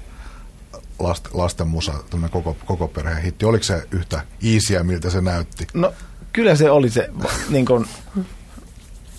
last, 0.98 1.28
lasten 1.34 1.68
musa, 1.68 1.92
koko, 2.30 2.56
koko 2.64 2.88
perheen 2.88 3.22
hitti. 3.22 3.44
Oliko 3.44 3.64
se 3.64 3.82
yhtä 3.90 4.20
iisiä, 4.44 4.82
miltä 4.82 5.10
se 5.10 5.20
näytti? 5.20 5.66
No 5.74 5.92
kyllä 6.32 6.54
se 6.54 6.70
oli 6.70 6.90
se, 6.90 7.10
niin 7.48 7.66
kuin, 7.66 7.86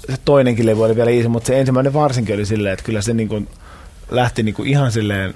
se 0.10 0.18
toinenkin 0.26 0.66
levy 0.66 0.84
oli 0.84 0.96
vielä 0.96 1.12
iisi, 1.12 1.28
mutta 1.28 1.48
se 1.48 1.60
ensimmäinen 1.60 1.94
varsinkin 1.94 2.36
oli 2.36 2.46
silleen, 2.46 2.74
että 2.74 2.86
kyllä 2.86 3.02
se 3.02 3.14
niin 3.14 3.30
kuin, 3.30 3.48
lähti 4.10 4.44
niin 4.44 4.56
kuin 4.56 4.70
ihan 4.70 4.92
silleen 4.92 5.34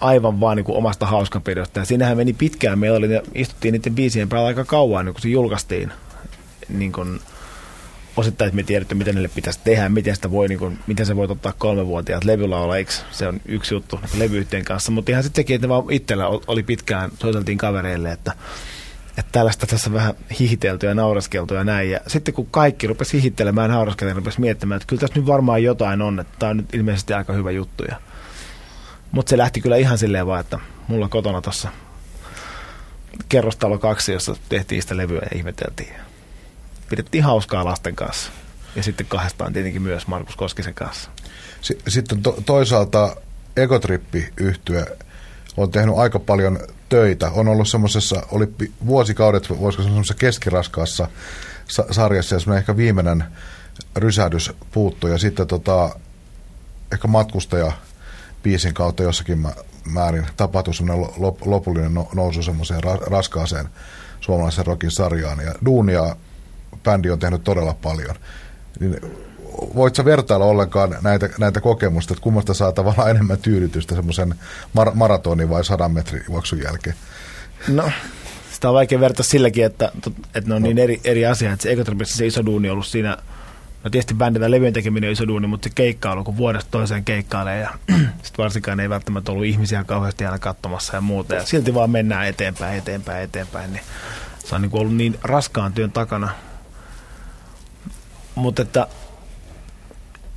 aivan 0.00 0.40
vaan 0.40 0.56
niin 0.56 0.64
kuin 0.64 0.78
omasta 0.78 1.06
hauskanpidosta. 1.06 1.80
Ja 1.80 1.84
siinähän 1.84 2.16
meni 2.16 2.32
pitkään. 2.32 2.78
Meillä 2.78 2.98
oli, 2.98 3.08
istuttiin 3.34 3.72
niiden 3.72 3.94
biisien 3.94 4.28
päällä 4.28 4.48
aika 4.48 4.64
kauan, 4.64 5.04
niin 5.04 5.14
kun 5.14 5.22
se 5.22 5.28
julkaistiin. 5.28 5.92
Niin 6.68 6.92
kuin, 6.92 7.20
osittain, 8.18 8.48
että 8.48 8.56
me 8.56 8.62
tiedämme, 8.62 8.94
mitä 8.94 9.12
niille 9.12 9.28
pitäisi 9.28 9.60
tehdä, 9.64 9.88
miten, 9.88 10.14
sitä 10.14 10.30
voi, 10.30 10.48
niin 10.48 10.58
kuin, 10.58 10.78
miten 10.86 11.06
se 11.06 11.16
voi 11.16 11.26
ottaa 11.30 11.52
kolmevuotiaat 11.58 12.24
levylaulaiksi. 12.24 13.02
Se 13.10 13.28
on 13.28 13.40
yksi 13.46 13.74
juttu 13.74 14.00
levyyhtiön 14.18 14.64
kanssa, 14.64 14.92
mutta 14.92 15.10
ihan 15.10 15.22
sitten 15.22 15.42
sekin, 15.42 15.54
että 15.54 15.68
vaan 15.68 15.84
itsellä 15.90 16.28
oli 16.46 16.62
pitkään, 16.62 17.10
soiteltiin 17.20 17.58
kavereille, 17.58 18.12
että, 18.12 18.32
että 19.18 19.32
tällaista 19.32 19.66
tässä 19.66 19.92
vähän 19.92 20.14
hihitelty 20.40 20.86
ja 20.86 20.94
nauraskeltu 20.94 21.54
ja 21.54 21.64
näin. 21.64 21.90
Ja 21.90 22.00
sitten 22.06 22.34
kun 22.34 22.46
kaikki 22.50 22.86
rupesi 22.86 23.16
hihittelemään 23.16 23.70
ja 23.70 23.74
nauraskelemaan, 23.74 24.16
rupesi 24.16 24.40
miettimään, 24.40 24.76
että 24.76 24.86
kyllä 24.86 25.00
tässä 25.00 25.18
nyt 25.18 25.26
varmaan 25.26 25.62
jotain 25.62 26.02
on, 26.02 26.20
että 26.20 26.36
tämä 26.38 26.50
on 26.50 26.56
nyt 26.56 26.74
ilmeisesti 26.74 27.12
aika 27.12 27.32
hyvä 27.32 27.50
juttu. 27.50 27.84
Mutta 29.12 29.30
se 29.30 29.38
lähti 29.38 29.60
kyllä 29.60 29.76
ihan 29.76 29.98
silleen 29.98 30.26
vaan, 30.26 30.40
että 30.40 30.58
mulla 30.88 31.08
kotona 31.08 31.40
tuossa 31.40 31.68
kerrostalo 33.28 33.78
kaksi, 33.78 34.12
jossa 34.12 34.36
tehtiin 34.48 34.82
sitä 34.82 34.96
levyä 34.96 35.20
ja 35.30 35.36
ihmeteltiin 35.36 36.07
pidettiin 36.90 37.24
hauskaa 37.24 37.64
lasten 37.64 37.96
kanssa. 37.96 38.30
Ja 38.76 38.82
sitten 38.82 39.06
kahdestaan 39.06 39.52
tietenkin 39.52 39.82
myös 39.82 40.06
Markus 40.06 40.36
Koskisen 40.36 40.74
kanssa. 40.74 41.10
Sitten 41.88 42.22
to- 42.22 42.38
toisaalta 42.46 43.16
Egotrippi 43.56 44.28
yhtyä 44.36 44.86
on 45.56 45.70
tehnyt 45.70 45.98
aika 45.98 46.18
paljon 46.18 46.58
töitä. 46.88 47.30
On 47.30 47.48
ollut 47.48 47.68
semmoisessa, 47.68 48.22
oli 48.30 48.48
vuosikaudet, 48.86 49.50
voisiko 49.50 49.82
semmoisessa 49.82 50.14
keskiraskaassa 50.14 51.08
sa- 51.68 51.86
sarjassa 51.90 52.36
ja 52.46 52.56
ehkä 52.56 52.76
viimeinen 52.76 53.24
rysähdys 53.96 54.52
puuttui. 54.72 55.10
Ja 55.10 55.18
sitten 55.18 55.46
tota, 55.46 55.98
ehkä 56.92 57.08
matkustaja 57.08 57.72
biisin 58.42 58.74
kautta 58.74 59.02
jossakin 59.02 59.48
määrin 59.84 60.26
tapahtui 60.36 60.74
semmoinen 60.74 61.06
lopullinen 61.44 61.94
no, 61.94 62.08
nousu 62.14 62.42
semmoiseen 62.42 62.84
ra- 62.84 63.10
raskaaseen 63.10 63.68
suomalaisen 64.20 64.66
rokin 64.66 64.90
sarjaan. 64.90 65.40
Ja 65.40 65.54
duunia 65.64 66.16
bändi 66.82 67.10
on 67.10 67.18
tehnyt 67.18 67.44
todella 67.44 67.74
paljon. 67.82 68.16
Niin 68.80 69.00
voit 69.74 69.94
sä 69.94 70.04
vertailla 70.04 70.46
ollenkaan 70.46 70.96
näitä, 71.02 71.28
näitä 71.38 71.60
kokemusta, 71.60 72.14
että 72.14 72.22
kummasta 72.22 72.54
saa 72.54 72.72
tavallaan 72.72 73.10
enemmän 73.10 73.38
tyydytystä 73.38 73.94
semmoisen 73.94 74.34
mar- 74.78 74.94
maratonin 74.94 75.50
vai 75.50 75.64
sadan 75.64 75.92
metrin 75.92 76.22
juoksun 76.28 76.62
jälkeen? 76.62 76.96
No, 77.68 77.90
sitä 78.52 78.68
on 78.68 78.74
vaikea 78.74 79.00
verrata 79.00 79.22
silläkin, 79.22 79.64
että, 79.64 79.92
että 80.34 80.48
ne 80.48 80.54
on 80.54 80.62
niin 80.62 80.78
eri, 80.78 81.00
eri 81.04 81.26
asia, 81.26 81.52
että 81.52 81.62
se 81.62 81.70
Ekotripissa 81.72 82.16
se 82.16 82.26
iso 82.26 82.46
duuni 82.46 82.68
on 82.68 82.72
ollut 82.72 82.86
siinä, 82.86 83.16
no 83.84 83.90
tietysti 83.90 84.14
bändillä 84.14 84.50
levyjen 84.50 84.72
tekeminen 84.72 85.08
on 85.08 85.12
iso 85.12 85.26
duuni, 85.26 85.46
mutta 85.46 85.68
se 85.68 85.74
keikka 85.74 86.08
on 86.08 86.12
ollut, 86.12 86.24
kun 86.24 86.36
vuodesta 86.36 86.70
toiseen 86.70 87.04
keikkailee 87.04 87.60
ja 87.60 87.70
sitten 88.22 88.38
varsinkaan 88.38 88.80
ei 88.80 88.90
välttämättä 88.90 89.32
ollut 89.32 89.46
ihmisiä 89.46 89.84
kauheasti 89.84 90.24
aina 90.24 90.38
katsomassa 90.38 90.96
ja 90.96 91.00
muuta 91.00 91.34
ja 91.34 91.44
silti 91.44 91.74
vaan 91.74 91.90
mennään 91.90 92.26
eteenpäin, 92.26 92.78
eteenpäin, 92.78 93.24
eteenpäin, 93.24 93.72
niin 93.72 93.82
se 94.44 94.54
on 94.54 94.62
niin 94.62 94.70
ollut 94.74 94.94
niin 94.94 95.18
raskaan 95.22 95.72
työn 95.72 95.92
takana. 95.92 96.28
Mutta 98.38 98.62
että 98.62 98.86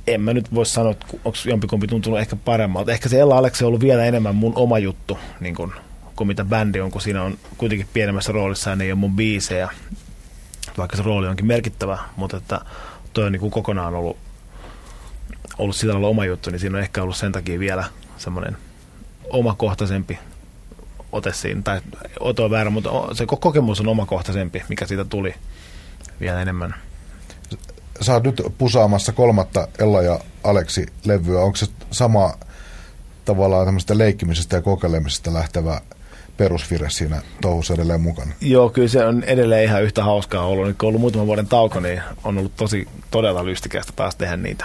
en 0.06 0.20
mä 0.20 0.32
nyt 0.32 0.54
voi 0.54 0.66
sanoa, 0.66 0.92
että 0.92 1.06
onko 1.24 1.38
jompikumpi 1.44 1.86
tuntunut 1.86 2.18
ehkä 2.18 2.36
paremmalta. 2.36 2.92
Ehkä 2.92 3.08
se 3.08 3.20
Ella 3.20 3.38
Aleksi 3.38 3.64
on 3.64 3.68
ollut 3.68 3.80
vielä 3.80 4.04
enemmän 4.04 4.34
mun 4.34 4.52
oma 4.56 4.78
juttu, 4.78 5.18
niin 5.40 5.54
kun, 5.54 5.72
kuin 6.16 6.28
mitä 6.28 6.44
bändi 6.44 6.80
on, 6.80 6.90
kun 6.90 7.00
siinä 7.00 7.22
on 7.22 7.38
kuitenkin 7.58 7.88
pienemmässä 7.92 8.32
roolissa 8.32 8.70
ja 8.70 8.76
ne 8.76 8.84
ei 8.84 8.92
ole 8.92 8.98
mun 8.98 9.16
biisejä, 9.16 9.68
vaikka 10.78 10.96
se 10.96 11.02
rooli 11.02 11.28
onkin 11.28 11.46
merkittävä, 11.46 11.98
mutta 12.16 12.36
että 12.36 12.60
toi 13.12 13.24
on 13.24 13.32
niin 13.32 13.40
kuin 13.40 13.50
kokonaan 13.50 13.94
ollut, 13.94 14.16
ollut 15.58 15.76
sillä 15.76 15.92
lailla 15.92 16.08
oma 16.08 16.24
juttu, 16.24 16.50
niin 16.50 16.60
siinä 16.60 16.76
on 16.76 16.82
ehkä 16.82 17.02
ollut 17.02 17.16
sen 17.16 17.32
takia 17.32 17.58
vielä 17.58 17.84
semmoinen 18.18 18.56
omakohtaisempi 19.30 20.18
ote 21.12 21.32
siinä, 21.32 21.62
tai 21.62 21.80
oto 22.20 22.44
on 22.44 22.50
väärä, 22.50 22.70
mutta 22.70 22.90
se 23.12 23.26
kokemus 23.26 23.80
on 23.80 23.88
omakohtaisempi, 23.88 24.62
mikä 24.68 24.86
siitä 24.86 25.04
tuli 25.04 25.34
vielä 26.20 26.42
enemmän 26.42 26.74
sä 28.00 28.12
oot 28.12 28.24
nyt 28.24 28.42
pusaamassa 28.58 29.12
kolmatta 29.12 29.68
Ella 29.78 30.02
ja 30.02 30.20
Aleksi 30.44 30.86
levyä. 31.04 31.40
Onko 31.40 31.56
se 31.56 31.66
sama 31.90 32.34
tavallaan 33.24 33.66
tämmöistä 33.66 33.98
leikkimisestä 33.98 34.56
ja 34.56 34.62
kokeilemisesta 34.62 35.34
lähtevä 35.34 35.80
perusvire 36.36 36.90
siinä 36.90 37.22
touhussa 37.40 37.74
edelleen 37.74 38.00
mukana? 38.00 38.32
Joo, 38.40 38.70
kyllä 38.70 38.88
se 38.88 39.04
on 39.04 39.24
edelleen 39.24 39.64
ihan 39.64 39.82
yhtä 39.82 40.04
hauskaa 40.04 40.46
ollut. 40.46 40.66
Nyt 40.66 40.78
kun 40.78 40.86
on 40.86 40.88
ollut 40.88 41.00
muutaman 41.00 41.26
vuoden 41.26 41.46
tauko, 41.46 41.80
niin 41.80 42.02
on 42.24 42.38
ollut 42.38 42.56
tosi 42.56 42.88
todella 43.10 43.44
lystikästä 43.44 43.92
taas 43.96 44.16
tehdä 44.16 44.36
niitä 44.36 44.64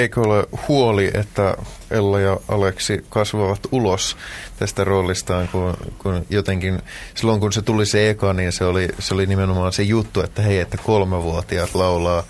eikö 0.00 0.20
ole 0.20 0.46
huoli, 0.68 1.10
että 1.14 1.56
Ella 1.90 2.20
ja 2.20 2.36
Aleksi 2.48 3.04
kasvavat 3.08 3.60
ulos 3.72 4.16
tästä 4.58 4.84
roolistaan, 4.84 5.48
kun, 5.48 5.74
kun 5.98 6.26
jotenkin 6.30 6.82
silloin 7.14 7.40
kun 7.40 7.52
se 7.52 7.62
tuli 7.62 7.86
se 7.86 8.10
eka, 8.10 8.32
niin 8.32 8.52
se 8.52 8.64
oli, 8.64 8.88
se 8.98 9.14
oli 9.14 9.26
nimenomaan 9.26 9.72
se 9.72 9.82
juttu, 9.82 10.20
että 10.20 10.42
hei, 10.42 10.58
että 10.58 10.76
kolmevuotiaat 10.76 11.74
laulaa, 11.74 12.24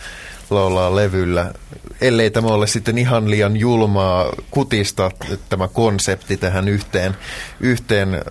laulaa 0.51 0.97
levyllä. 0.97 1.53
Ellei 2.01 2.31
tämä 2.31 2.49
ole 2.49 2.67
sitten 2.67 2.99
ihan 2.99 3.31
liian 3.31 3.57
julmaa 3.57 4.33
kutista 4.51 5.11
tämä 5.49 5.69
konsepti 5.69 6.37
tähän 6.37 6.69
yhteen, 6.69 7.17
yhteen 7.61 8.23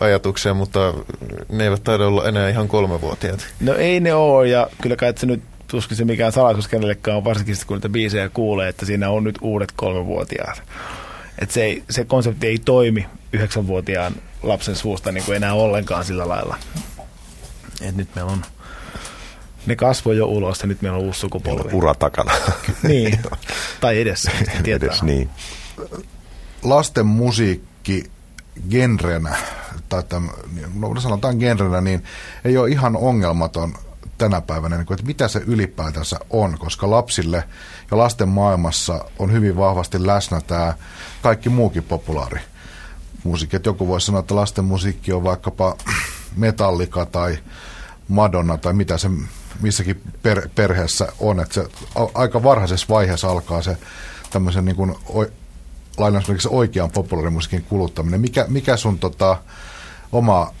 ajatukseen, 0.00 0.56
mutta 0.56 0.94
ne 1.48 1.64
eivät 1.64 1.84
taida 1.84 2.06
olla 2.06 2.28
enää 2.28 2.48
ihan 2.48 2.68
kolmevuotiaat. 2.68 3.46
No 3.60 3.74
ei 3.74 4.00
ne 4.00 4.14
ole, 4.14 4.48
ja 4.48 4.68
kyllä 4.82 4.96
kai 4.96 5.12
se 5.16 5.26
nyt 5.26 5.42
tuskin 5.68 5.96
se 5.96 6.04
mikään 6.04 6.32
salaisuus 6.32 6.68
kenellekään 6.68 7.16
on, 7.16 7.24
varsinkin 7.24 7.56
kun 7.66 7.76
niitä 7.76 7.88
biisejä 7.88 8.28
kuulee, 8.28 8.68
että 8.68 8.86
siinä 8.86 9.10
on 9.10 9.24
nyt 9.24 9.38
uudet 9.40 9.72
kolmevuotiaat. 9.72 10.62
Että 11.38 11.54
se, 11.54 11.64
ei, 11.64 11.82
se 11.90 12.04
konsepti 12.04 12.46
ei 12.46 12.58
toimi 12.58 13.06
yhdeksänvuotiaan 13.32 14.14
lapsen 14.42 14.76
suusta 14.76 15.12
niin 15.12 15.24
kuin 15.24 15.36
enää 15.36 15.54
ollenkaan 15.54 16.04
sillä 16.04 16.28
lailla. 16.28 16.56
Et 17.80 17.96
nyt 17.96 18.08
meillä 18.14 18.32
on, 18.32 18.42
ne 19.66 19.76
kasvoi 19.76 20.16
jo 20.16 20.26
ulos 20.26 20.60
ja 20.60 20.66
nyt 20.66 20.82
meillä 20.82 20.98
on 20.98 21.04
uusi 21.04 21.20
sukupolvi. 21.20 21.70
Ura 21.72 21.94
takana. 21.94 22.32
niin, 22.88 23.18
tai 23.80 24.00
edessä. 24.00 24.30
Edes 24.66 25.02
niin. 25.02 25.30
Lasten 26.62 27.06
musiikki 27.06 28.10
genrenä, 28.70 29.36
tai 29.88 30.02
tämän, 30.02 30.30
no 30.74 31.00
sanotaan 31.00 31.36
genrenä, 31.36 31.80
niin 31.80 32.04
ei 32.44 32.56
ole 32.56 32.70
ihan 32.70 32.96
ongelmaton 32.96 33.74
tänä 34.18 34.40
päivänä, 34.40 34.76
niin 34.76 34.86
kuin, 34.86 34.94
että 34.94 35.06
mitä 35.06 35.28
se 35.28 35.42
ylipäätänsä 35.46 36.18
on, 36.30 36.58
koska 36.58 36.90
lapsille 36.90 37.44
ja 37.90 37.98
lasten 37.98 38.28
maailmassa 38.28 39.04
on 39.18 39.32
hyvin 39.32 39.56
vahvasti 39.56 40.06
läsnä 40.06 40.40
tämä 40.40 40.74
kaikki 41.22 41.48
muukin 41.48 41.82
populaari 41.82 42.40
musiikki. 43.24 43.56
Että 43.56 43.68
joku 43.68 43.88
voisi 43.88 44.06
sanoa, 44.06 44.20
että 44.20 44.36
lasten 44.36 44.64
musiikki 44.64 45.12
on 45.12 45.24
vaikkapa 45.24 45.76
Metallika 46.36 47.06
tai 47.06 47.38
Madonna 48.08 48.58
tai 48.58 48.72
mitä 48.72 48.98
se 48.98 49.10
missäkin 49.60 50.02
per, 50.22 50.48
perheessä 50.54 51.12
on. 51.18 51.40
Että 51.40 51.54
se 51.54 51.66
aika 52.14 52.42
varhaisessa 52.42 52.86
vaiheessa 52.88 53.28
alkaa 53.28 53.62
se 53.62 53.76
tämmöisen 54.30 54.64
niin 54.64 54.76
kuin, 54.76 54.94
lainausmerkissä 55.96 56.48
oikean 56.48 56.90
populaarimusiikin 56.90 57.64
kuluttaminen. 57.64 58.20
Mikä, 58.20 58.44
mikä 58.48 58.76
sun 58.76 58.98
tota, 58.98 59.36
oma 60.12 60.54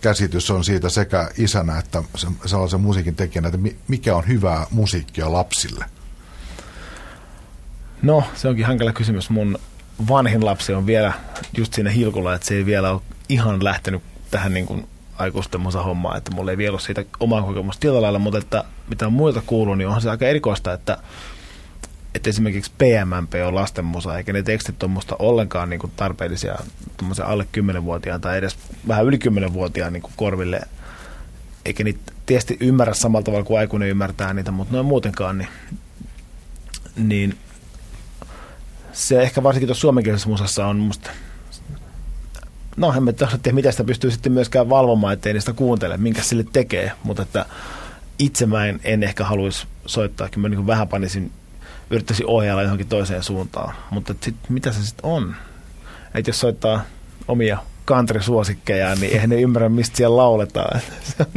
käsitys 0.00 0.50
on 0.50 0.64
siitä 0.64 0.88
sekä 0.88 1.30
isänä 1.38 1.78
että 1.78 2.02
sellaisen 2.46 2.80
musiikin 2.80 3.16
tekijänä, 3.16 3.48
että 3.48 3.60
mikä 3.88 4.16
on 4.16 4.28
hyvää 4.28 4.66
musiikkia 4.70 5.32
lapsille? 5.32 5.84
No, 8.02 8.24
se 8.34 8.48
onkin 8.48 8.66
hankala 8.66 8.92
kysymys. 8.92 9.30
Mun 9.30 9.58
vanhin 10.08 10.44
lapsi 10.44 10.72
on 10.72 10.86
vielä 10.86 11.12
just 11.56 11.74
siinä 11.74 11.90
hilkulla, 11.90 12.34
että 12.34 12.46
se 12.46 12.54
ei 12.54 12.66
vielä 12.66 12.90
ole 12.90 13.00
ihan 13.28 13.64
lähtenyt 13.64 14.02
tähän 14.30 14.54
niin 14.54 14.66
kuin 14.66 14.88
aikuisten 15.18 15.60
hommaan, 15.84 16.18
että 16.18 16.30
mulla 16.30 16.50
ei 16.50 16.56
vielä 16.56 16.74
ole 16.74 16.80
siitä 16.80 17.04
omaa 17.20 17.42
kokemusta 17.42 17.80
tällä 17.80 18.02
lailla, 18.02 18.18
mutta 18.18 18.38
että 18.38 18.64
mitä 18.88 19.08
muilta 19.08 19.42
kuuluu, 19.46 19.74
niin 19.74 19.86
onhan 19.86 20.02
se 20.02 20.10
aika 20.10 20.26
erikoista, 20.26 20.72
että 20.72 20.98
että 22.14 22.30
esimerkiksi 22.30 22.72
PMMP 22.78 23.32
on 23.46 23.54
lastenmusa, 23.54 24.18
eikä 24.18 24.32
ne 24.32 24.42
tekstit 24.42 24.82
ole 24.82 24.90
musta 24.90 25.16
ollenkaan 25.18 25.70
niin 25.70 25.80
kuin 25.80 25.92
tarpeellisia 25.96 26.58
alle 27.24 27.46
10-vuotiaan 27.58 28.20
tai 28.20 28.38
edes 28.38 28.56
vähän 28.88 29.06
yli 29.06 29.16
10-vuotiaan 29.16 29.92
niin 29.92 30.02
kuin 30.02 30.12
korville. 30.16 30.60
Eikä 31.64 31.84
niitä 31.84 32.12
tietysti 32.26 32.56
ymmärrä 32.60 32.94
samalla 32.94 33.24
tavalla 33.24 33.44
kuin 33.44 33.58
aikuinen 33.58 33.88
ymmärtää 33.88 34.34
niitä, 34.34 34.50
mutta 34.50 34.74
noin 34.74 34.86
muutenkaan, 34.86 35.38
niin, 35.38 35.48
niin 36.96 37.38
se 38.92 39.22
ehkä 39.22 39.42
varsinkin 39.42 39.66
tuossa 39.68 39.80
suomenkielisessä 39.80 40.28
musassa 40.28 40.66
on 40.66 40.76
musta 40.76 41.10
no 42.76 42.94
en 42.96 43.14
tiedä, 43.42 43.54
mitä 43.54 43.70
sitä 43.70 43.84
pystyy 43.84 44.10
sitten 44.10 44.32
myöskään 44.32 44.68
valvomaan, 44.68 45.12
ettei 45.12 45.32
niistä 45.32 45.52
kuuntele, 45.52 45.96
minkä 45.96 46.22
sille 46.22 46.44
tekee, 46.52 46.92
mutta 47.02 47.22
että 47.22 47.46
itse 48.18 48.46
mä 48.46 48.66
en, 48.66 48.80
en 48.84 49.02
ehkä 49.02 49.24
haluaisi 49.24 49.66
soittaa, 49.86 50.28
kyllä 50.28 50.48
mä 50.48 50.54
niin 50.54 50.66
vähän 50.66 50.88
panisin 50.88 51.32
yrittäisi 51.90 52.24
ohjailla 52.26 52.62
johonkin 52.62 52.88
toiseen 52.88 53.22
suuntaan. 53.22 53.74
Mutta 53.90 54.14
sit, 54.20 54.34
mitä 54.48 54.72
se 54.72 54.84
sitten 54.84 55.10
on? 55.10 55.34
Että 56.14 56.28
jos 56.28 56.40
soittaa 56.40 56.82
omia 57.28 57.58
country-suosikkeja, 57.86 58.94
niin 58.94 59.12
eihän 59.12 59.30
ne 59.30 59.40
ymmärrä, 59.40 59.68
mistä 59.68 59.96
siellä 59.96 60.16
lauletaan. 60.16 60.80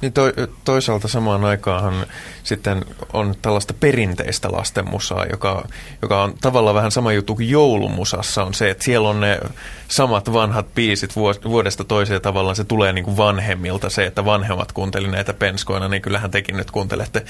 Niin 0.00 0.12
to, 0.12 0.22
toisaalta 0.64 1.08
samaan 1.08 1.44
aikaanhan 1.44 2.06
sitten 2.42 2.84
on 3.12 3.34
tällaista 3.42 3.74
perinteistä 3.74 4.52
lastenmusaa, 4.52 5.26
joka, 5.30 5.68
joka 6.02 6.22
on 6.22 6.34
tavallaan 6.40 6.74
vähän 6.74 6.90
sama 6.90 7.12
juttu 7.12 7.34
kuin 7.34 7.50
joulumusassa 7.50 8.44
on 8.44 8.54
se, 8.54 8.70
että 8.70 8.84
siellä 8.84 9.08
on 9.08 9.20
ne 9.20 9.40
samat 9.88 10.32
vanhat 10.32 10.74
biisit 10.74 11.16
vuodesta 11.44 11.84
toiseen 11.84 12.22
tavallaan 12.22 12.56
se 12.56 12.64
tulee 12.64 12.92
niin 12.92 13.04
kuin 13.04 13.16
vanhemmilta 13.16 13.90
se, 13.90 14.06
että 14.06 14.24
vanhemmat 14.24 14.72
kuunteli 14.72 15.08
näitä 15.08 15.34
penskoina, 15.34 15.88
niin 15.88 16.02
kyllähän 16.02 16.30
tekin 16.30 16.56
nyt 16.56 16.70
kuuntelette 16.70 17.24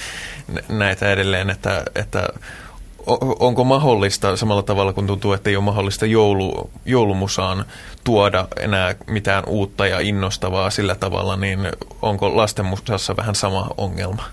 näitä 0.69 1.11
edelleen, 1.11 1.49
että, 1.49 1.83
että 1.95 2.29
onko 3.39 3.63
mahdollista 3.63 4.37
samalla 4.37 4.63
tavalla 4.63 4.93
kun 4.93 5.07
tuntuu, 5.07 5.33
että 5.33 5.49
ei 5.49 5.55
ole 5.55 5.63
mahdollista 5.63 6.05
joulu, 6.05 6.69
joulumusaan 6.85 7.65
tuoda 8.03 8.47
enää 8.59 8.95
mitään 9.07 9.43
uutta 9.47 9.87
ja 9.87 9.99
innostavaa 9.99 10.69
sillä 10.69 10.95
tavalla, 10.95 11.35
niin 11.35 11.59
onko 12.01 12.37
lastenmusassa 12.37 13.17
vähän 13.17 13.35
sama 13.35 13.69
ongelma? 13.77 14.23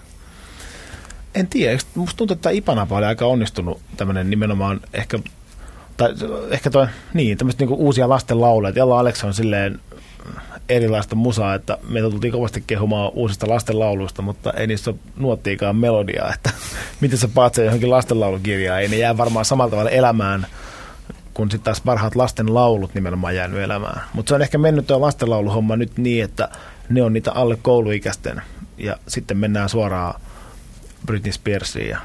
En 1.35 1.47
tiedä. 1.47 1.79
Musta 1.95 2.17
tuntuu, 2.17 2.35
että 2.35 2.51
Ipanapa 2.51 2.97
oli 2.97 3.07
aika 3.07 3.27
onnistunut 3.27 3.81
tämmöinen 3.97 4.31
nimenomaan 4.31 4.81
ehkä 4.93 5.19
tai 5.97 6.15
ehkä 6.51 6.71
toi, 6.71 6.87
niin, 7.15 7.39
tämmöistä 7.39 7.63
niinku 7.63 7.87
uusia 7.87 8.09
lasten 8.09 8.41
lauleja. 8.41 8.73
Jalla 8.77 8.99
Alex 8.99 9.25
on 9.25 9.35
silleen 9.35 9.81
erilaista 10.69 11.17
musaa, 11.17 11.55
että 11.55 11.79
meitä 11.89 12.11
tultiin 12.11 12.33
kovasti 12.33 12.65
kehumaan 12.67 13.13
uusista 13.15 13.49
lastenlauluista, 13.49 14.23
mutta 14.23 14.53
ei 14.53 14.67
niissä 14.67 14.91
ole 14.91 14.99
nuottiikaan 15.17 15.77
melodiaa, 15.77 16.33
että 16.35 16.51
miten 17.01 17.19
se 17.19 17.29
patsee 17.29 17.65
johonkin 17.65 17.91
lastenlaulukirjaan, 17.91 18.81
ei 18.81 18.89
ne 18.89 18.97
jää 18.97 19.17
varmaan 19.17 19.45
samalla 19.45 19.71
tavalla 19.71 19.91
elämään, 19.91 20.47
kun 21.35 21.51
sitten 21.51 21.65
taas 21.65 21.81
parhaat 21.81 22.17
lasten 22.17 22.55
laulut 22.55 22.95
nimenomaan 22.95 23.37
jäänyt 23.37 23.61
elämään. 23.61 24.03
Mutta 24.13 24.29
se 24.29 24.35
on 24.35 24.43
ehkä 24.43 24.59
mennyt 24.59 24.87
tuo 24.87 25.01
lastenlauluhomma 25.01 25.77
nyt 25.77 25.99
niin, 25.99 26.25
että 26.25 26.49
ne 26.89 27.03
on 27.03 27.13
niitä 27.13 27.33
alle 27.33 27.59
kouluikäisten 27.63 28.43
ja 28.79 28.97
sitten 29.09 29.37
mennään 29.37 29.69
suoraan 29.69 30.21
Britney 31.07 31.33
Spearsiin 31.33 31.89
ja 31.89 31.99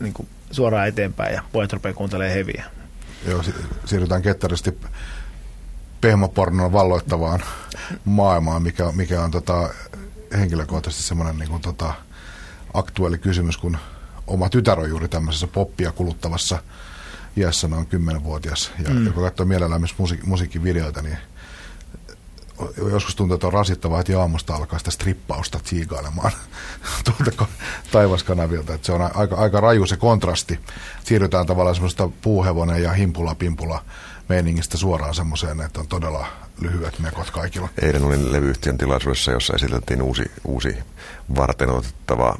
niin 0.00 0.14
kuin 0.14 0.28
suoraan 0.50 0.88
eteenpäin 0.88 1.34
ja 1.34 1.42
pojat 1.52 1.72
rupeaa 1.72 1.94
kuuntelemaan 1.94 2.34
heviä. 2.34 2.64
Joo, 3.28 3.42
siirrytään 3.84 4.22
ketteristi 4.22 4.78
pehmopornon 6.04 6.72
valloittavaan 6.72 7.40
maailmaan, 8.04 8.62
mikä, 8.62 8.92
mikä 8.92 9.22
on 9.22 9.30
tota, 9.30 9.68
henkilökohtaisesti 10.38 11.08
semmoinen 11.08 11.38
niin 11.38 11.48
kuin, 11.48 11.62
tota, 11.62 11.94
aktuelli 12.74 13.18
kysymys, 13.18 13.56
kun 13.56 13.76
oma 14.26 14.48
tytär 14.48 14.80
on 14.80 14.88
juuri 14.88 15.08
tämmöisessä 15.08 15.46
poppia 15.46 15.92
kuluttavassa 15.92 16.58
iässä 17.36 17.68
noin 17.68 17.86
10-vuotias, 17.86 18.72
ja 18.84 18.90
mm. 18.90 19.06
joka 19.06 19.20
katsoo 19.20 19.46
mielellään 19.46 19.80
myös 19.80 19.94
musiik- 19.98 20.26
musiikkivideoita, 20.26 21.02
niin 21.02 21.18
joskus 22.90 23.16
tuntuu, 23.16 23.34
että 23.34 23.46
on 23.46 23.52
rasittavaa, 23.52 24.00
että 24.00 24.20
aamusta 24.20 24.54
alkaa 24.54 24.78
sitä 24.78 24.90
strippausta 24.90 25.58
tsiigailemaan 25.58 26.32
tuolta 27.04 27.46
taivaskanavilta. 27.92 28.74
Että 28.74 28.86
se 28.86 28.92
on 28.92 29.10
aika, 29.14 29.36
aika 29.36 29.60
raju 29.60 29.86
se 29.86 29.96
kontrasti. 29.96 30.60
Siirrytään 31.04 31.46
tavallaan 31.46 31.74
semmoista 31.74 32.08
puuhevonen 32.22 32.82
ja 32.82 32.92
himpula-pimpula 32.92 33.84
meiningistä 34.28 34.76
suoraan 34.76 35.14
semmoiseen, 35.14 35.60
että 35.60 35.80
on 35.80 35.88
todella 35.88 36.26
lyhyet 36.60 36.98
mekot 36.98 37.30
kaikilla. 37.30 37.68
Eilen 37.82 38.04
olin 38.04 38.32
levyyhtiön 38.32 38.78
tilaisuudessa, 38.78 39.32
jossa 39.32 39.54
esiteltiin 39.54 40.02
uusi, 40.02 40.30
uusi 40.44 40.76
varten 41.36 41.70
otettava 41.70 42.38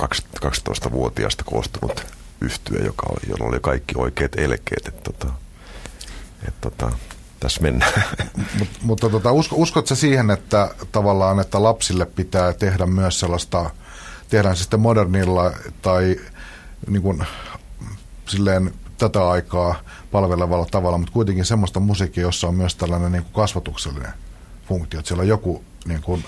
12-vuotiaasta 0.00 1.44
koostunut 1.44 2.06
yhtyö, 2.40 2.84
joka 2.84 3.06
oli, 3.08 3.30
jolla 3.30 3.44
oli 3.44 3.60
kaikki 3.60 3.94
oikeat 3.96 4.38
elkeet. 4.38 4.88
Että, 4.88 5.10
tota, 5.10 5.32
että, 6.48 6.70
tota, 6.70 6.92
tässä 7.40 7.62
mennään. 7.62 7.92
Mut, 8.58 8.68
mutta 8.82 9.10
tota, 9.10 9.32
usko, 9.32 9.56
uskotko 9.56 9.94
siihen, 9.94 10.30
että 10.30 10.74
tavallaan, 10.92 11.40
että 11.40 11.62
lapsille 11.62 12.06
pitää 12.06 12.52
tehdä 12.52 12.86
myös 12.86 13.20
sellaista, 13.20 13.70
tehdään 14.28 14.56
se 14.56 14.62
sitten 14.62 14.80
modernilla 14.80 15.52
tai 15.82 16.20
niin 16.88 17.02
kuin, 17.02 17.26
silleen 18.26 18.74
tätä 18.98 19.28
aikaa 19.28 19.80
palvelevalla 20.14 20.66
tavalla, 20.70 20.98
mutta 20.98 21.12
kuitenkin 21.12 21.44
semmoista 21.44 21.80
musiikkia, 21.80 22.22
jossa 22.22 22.48
on 22.48 22.54
myös 22.54 22.74
tällainen 22.74 23.12
niin 23.12 23.22
kuin 23.22 23.32
kasvatuksellinen 23.32 24.12
funktio, 24.68 25.00
että 25.00 25.08
siellä 25.08 25.22
on 25.22 25.28
joku 25.28 25.64
niin 25.86 26.02
kuin, 26.02 26.24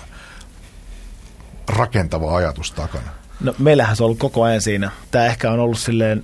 rakentava 1.67 2.35
ajatus 2.35 2.71
takana. 2.71 3.09
No 3.39 3.55
meillähän 3.59 3.95
se 3.95 4.03
on 4.03 4.05
ollut 4.05 4.19
koko 4.19 4.43
ajan 4.43 4.61
siinä. 4.61 4.91
Tämä 5.11 5.25
ehkä 5.25 5.51
on 5.51 5.59
ollut 5.59 5.79
silleen 5.79 6.23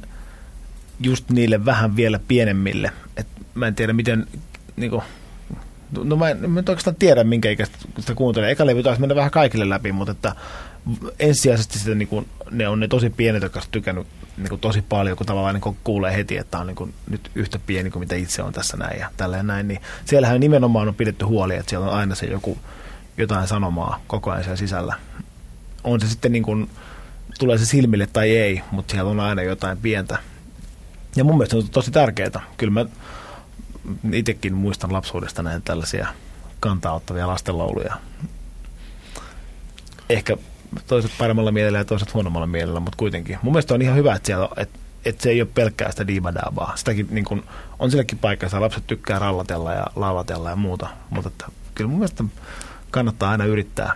just 1.00 1.30
niille 1.30 1.66
vähän 1.66 1.96
vielä 1.96 2.20
pienemmille. 2.28 2.92
Et 3.18 3.28
mä 3.54 3.68
en 3.68 3.76
tiedä, 3.76 3.94
miten 3.94 4.28
niin 4.76 4.90
kuin, 4.90 5.02
no 6.04 6.16
mä 6.16 6.30
en, 6.30 6.50
mä 6.50 6.60
en 6.60 6.66
oikeastaan 6.70 6.96
tiedä, 6.96 7.24
minkä 7.24 7.50
ikäistä 7.50 7.78
sitä 8.00 8.16
kuuntelee. 8.16 8.52
Eka 8.52 8.66
levy 8.66 8.84
taisi 8.84 9.02
mennä 9.02 9.16
vähän 9.16 9.32
kaikille 9.32 9.70
läpi, 9.70 9.92
mutta 9.92 10.12
että 10.12 10.36
ensisijaisesti 11.20 11.80
sitä, 11.80 11.96
niin 11.96 12.08
kuin, 12.08 12.28
ne 12.52 12.68
on 12.68 12.80
ne 12.80 12.88
tosi 12.88 13.10
pienet, 13.10 13.44
jotka 13.44 13.60
on 13.60 13.66
tykännyt 13.72 14.08
niin 14.38 14.50
kuin 14.50 14.62
tosi 14.62 14.82
paljon, 14.82 15.18
kun 15.18 15.26
tavallaan 15.26 15.56
niin 15.56 15.78
kuulee 15.84 16.16
heti, 16.16 16.38
että 16.38 16.60
on 16.60 16.68
niin 16.68 16.76
kuin 16.76 16.94
nyt 17.10 17.32
yhtä 17.36 17.60
pieni 17.66 17.90
kuin 17.90 18.00
mitä 18.00 18.16
itse 18.16 18.44
on 18.44 18.54
tässä 18.54 18.78
näin 18.78 19.00
ja 19.00 19.12
tällä 19.18 19.38
ja 19.38 19.44
näin, 19.44 19.68
niin 19.68 19.82
siellähän 20.06 20.40
nimenomaan 20.40 20.88
on 20.88 20.96
pidetty 20.96 21.26
huoli, 21.26 21.56
että 21.56 21.70
siellä 21.70 21.88
on 21.88 21.94
aina 21.94 22.16
se 22.16 22.26
joku 22.26 22.58
jotain 23.18 23.48
sanomaa 23.48 24.02
koko 24.08 24.32
ajan 24.32 24.44
siellä 24.44 24.58
sisällä. 24.58 24.96
On 25.84 26.02
se 26.02 26.08
sitten 26.08 26.32
niin 26.32 26.44
kuin, 26.44 26.70
tulee 27.40 27.58
se 27.58 27.66
silmille 27.66 28.08
tai 28.14 28.38
ei, 28.38 28.62
mutta 28.72 28.92
siellä 28.92 29.12
on 29.12 29.20
aina 29.20 29.42
jotain 29.42 29.78
pientä. 29.78 30.18
Ja 31.16 31.24
mun 31.24 31.38
mielestä 31.38 31.52
se 31.52 31.58
on 31.58 31.70
tosi 31.70 31.92
tärkeää. 31.92 32.42
Kyllä 32.58 32.74
mä 32.74 32.86
itsekin 34.12 34.54
muistan 34.54 34.94
lapsuudesta 34.94 35.44
näin 35.44 35.62
tällaisia 35.62 36.08
kantaa 36.60 36.94
ottavia 36.94 37.28
lastenlauluja. 37.28 37.96
Ehkä 40.10 40.38
toiset 40.88 41.12
paremmalla 41.18 41.52
mielellä 41.52 41.78
ja 41.78 41.86
toiset 41.86 42.14
huonommalla 42.14 42.48
mielellä, 42.48 42.80
mutta 42.80 42.98
kuitenkin. 42.98 43.38
Mun 43.42 43.54
mielestä 43.54 43.74
on 43.74 43.82
ihan 43.82 43.96
hyvä, 43.96 44.16
että, 44.16 44.28
siellä, 44.28 44.50
että, 44.58 44.80
että 45.06 45.24
se 45.24 45.30
ei 45.30 45.42
ole 45.42 45.50
pelkkää 45.54 45.92
sitä 45.92 46.08
diivadaavaa. 46.08 46.74
Sitäkin 46.76 47.08
niin 47.12 47.26
kun, 47.26 47.44
on 47.80 47.92
silläkin 47.92 48.18
paikka, 48.18 48.46
että 48.46 48.62
lapset 48.62 48.88
tykkää 48.88 49.20
rallatella 49.20 49.74
ja 49.74 49.88
laulatella 49.96 50.50
ja 50.50 50.56
muuta, 50.56 50.88
mutta 51.10 51.30
että, 51.30 51.46
kyllä 51.76 51.90
mun 51.90 52.00
mielestä 52.00 52.24
kannattaa 52.92 53.32
aina 53.32 53.46
yrittää 53.46 53.94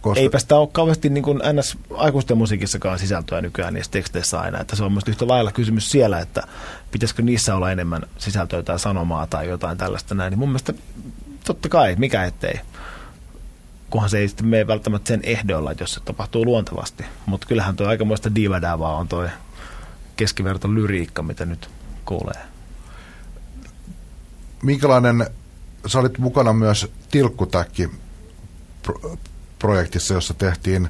koska... 0.00 0.20
Eipä 0.20 0.38
sitä 0.38 0.56
ole 0.56 0.68
kauheasti 0.72 1.08
niin 1.08 1.24
kuin 1.24 1.40
ns. 1.52 1.78
aikuisten 1.94 2.38
musiikissakaan 2.38 2.98
sisältöä 2.98 3.40
nykyään 3.40 3.74
niissä 3.74 3.92
teksteissä 3.92 4.40
aina. 4.40 4.60
Että 4.60 4.76
se 4.76 4.84
on 4.84 4.92
myös 4.92 5.04
yhtä 5.08 5.28
lailla 5.28 5.52
kysymys 5.52 5.90
siellä, 5.90 6.20
että 6.20 6.42
pitäisikö 6.90 7.22
niissä 7.22 7.54
olla 7.54 7.72
enemmän 7.72 8.02
sisältöä 8.18 8.62
tai 8.62 8.78
sanomaa 8.78 9.26
tai 9.26 9.48
jotain 9.48 9.78
tällaista 9.78 10.14
näin. 10.14 10.30
Niin 10.30 10.38
mun 10.38 10.48
mielestä 10.48 10.74
totta 11.44 11.68
kai, 11.68 11.96
mikä 11.98 12.24
ettei. 12.24 12.60
Kunhan 13.90 14.10
se 14.10 14.18
ei 14.18 14.28
sitten 14.28 14.46
mene 14.46 14.66
välttämättä 14.66 15.08
sen 15.08 15.20
ehdoilla, 15.22 15.72
jos 15.80 15.94
se 15.94 16.00
tapahtuu 16.00 16.44
luontevasti. 16.44 17.04
Mutta 17.26 17.46
kyllähän 17.46 17.76
tuo 17.76 17.86
aikamoista 17.86 18.34
divadavaa 18.34 18.96
on 18.96 19.08
tuo 19.08 19.28
keskiverto 20.16 20.74
lyriikka, 20.74 21.22
mitä 21.22 21.44
nyt 21.44 21.70
kuulee. 22.04 22.42
Minkälainen, 24.62 25.26
sä 25.86 25.98
olit 25.98 26.18
mukana 26.18 26.52
myös 26.52 26.92
tilkkutäkki 27.10 27.90
projektissa, 29.58 30.14
jossa 30.14 30.34
tehtiin 30.34 30.88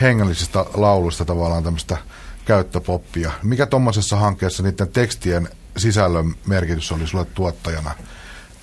hengellisistä 0.00 0.66
lauluista 0.74 1.24
tavallaan 1.24 1.64
tämmöistä 1.64 1.96
käyttöpoppia. 2.44 3.32
Mikä 3.42 3.66
tuommoisessa 3.66 4.16
hankkeessa 4.16 4.62
niiden 4.62 4.88
tekstien 4.88 5.48
sisällön 5.76 6.34
merkitys 6.46 6.92
oli 6.92 7.06
sulle 7.06 7.24
tuottajana? 7.24 7.90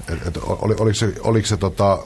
Et, 0.10 0.28
et, 0.28 0.38
oli, 0.38 0.76
oliko 0.80 0.94
se, 0.94 1.14
oliko 1.20 1.48
se 1.48 1.58
tota, 1.58 2.00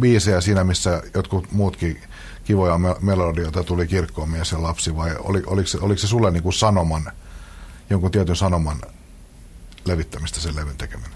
biisejä 0.00 0.40
siinä, 0.40 0.64
missä 0.64 1.02
jotkut 1.14 1.52
muutkin 1.52 2.00
kivoja 2.44 2.78
melodioita 3.00 3.64
tuli 3.64 3.86
kirkkoon 3.86 4.30
mies 4.30 4.52
ja 4.52 4.62
lapsi, 4.62 4.96
vai 4.96 5.16
oli, 5.18 5.42
oliko, 5.46 5.68
se, 5.68 5.78
oliko 5.80 5.98
se 5.98 6.06
sulle 6.06 6.30
niin 6.30 6.42
kuin 6.42 6.52
sanoman, 6.52 7.12
jonkun 7.90 8.10
tietyn 8.10 8.36
sanoman 8.36 8.80
levittämistä 9.84 10.40
sen 10.40 10.56
levyn 10.56 10.76
tekeminen? 10.78 11.12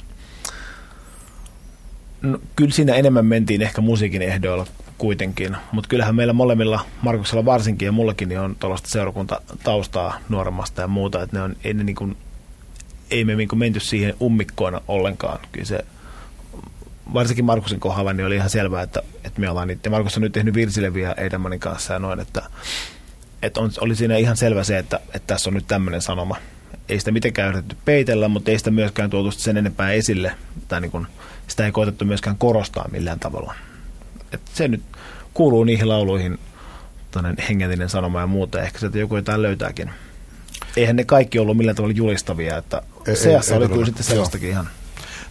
No, 2.22 2.38
kyllä 2.56 2.70
siinä 2.70 2.94
enemmän 2.94 3.26
mentiin 3.26 3.62
ehkä 3.62 3.80
musiikin 3.80 4.22
ehdoilla 4.22 4.66
kuitenkin. 4.98 5.56
Mutta 5.72 5.88
kyllähän 5.88 6.16
meillä 6.16 6.32
molemmilla, 6.32 6.80
Markuksella 7.02 7.44
varsinkin 7.44 7.86
ja 7.86 7.92
mullakin, 7.92 8.28
niin 8.28 8.40
on 8.40 8.56
tuollaista 8.60 8.88
seurakuntataustaa 8.88 10.20
nuoremmasta 10.28 10.82
ja 10.82 10.88
muuta, 10.88 11.22
että 11.22 11.36
ne 11.36 11.42
on, 11.42 11.56
ei, 11.64 11.74
ne 11.74 11.84
niin 11.84 11.96
kuin, 11.96 12.16
ei 13.10 13.24
me 13.24 13.34
niin 13.34 13.48
kuin 13.48 13.58
menty 13.58 13.80
siihen 13.80 14.14
ummikkoina 14.20 14.80
ollenkaan. 14.88 15.38
Kyllä 15.52 15.66
se, 15.66 15.84
varsinkin 17.14 17.44
Markusin 17.44 17.80
kohdalla, 17.80 18.12
niin 18.12 18.26
oli 18.26 18.36
ihan 18.36 18.50
selvää, 18.50 18.82
että, 18.82 19.02
että 19.24 19.40
me 19.40 19.50
ollaan 19.50 19.68
niitä. 19.68 19.90
Markus 19.90 20.16
on 20.16 20.22
nyt 20.22 20.32
tehnyt 20.32 20.54
virsileviä 20.54 21.12
Eidemanin 21.12 21.60
kanssa 21.60 21.92
ja 21.92 21.98
noin, 21.98 22.20
että, 22.20 22.42
että 23.42 23.60
on, 23.60 23.70
oli 23.80 23.96
siinä 23.96 24.16
ihan 24.16 24.36
selvä 24.36 24.64
se, 24.64 24.78
että, 24.78 25.00
että 25.06 25.26
tässä 25.26 25.50
on 25.50 25.54
nyt 25.54 25.66
tämmöinen 25.66 26.02
sanoma. 26.02 26.36
Ei 26.88 26.98
sitä 26.98 27.10
mitenkään 27.10 27.48
yritetty 27.48 27.76
peitellä, 27.84 28.28
mutta 28.28 28.50
ei 28.50 28.58
sitä 28.58 28.70
myöskään 28.70 29.10
tuotu 29.10 29.30
sen 29.30 29.56
enempää 29.56 29.92
esille, 29.92 30.32
tai 30.68 30.80
niin 30.80 30.90
kuin, 30.90 31.06
sitä 31.48 31.66
ei 31.66 31.72
koetettu 31.72 32.04
myöskään 32.04 32.38
korostaa 32.38 32.88
millään 32.92 33.20
tavalla 33.20 33.54
että 34.32 34.50
se 34.54 34.68
nyt 34.68 34.82
kuuluu 35.34 35.64
niihin 35.64 35.88
lauluihin 35.88 36.38
hengellinen 37.48 37.88
sanoma 37.88 38.20
ja 38.20 38.26
muuta. 38.26 38.62
Ehkä 38.62 38.78
sieltä 38.78 38.98
joku 38.98 39.16
jotain 39.16 39.42
löytääkin. 39.42 39.90
Eihän 40.76 40.96
ne 40.96 41.04
kaikki 41.04 41.38
ollut 41.38 41.56
millään 41.56 41.76
tavalla 41.76 41.94
julistavia, 41.96 42.56
että 42.56 42.82
ei, 43.06 43.16
seassa 43.16 43.54
ei, 43.54 43.56
oli 43.56 43.64
ei 43.64 43.70
kyllä 43.70 43.86
sitten 43.86 44.04
sellaistakin 44.04 44.50
ihan. 44.50 44.68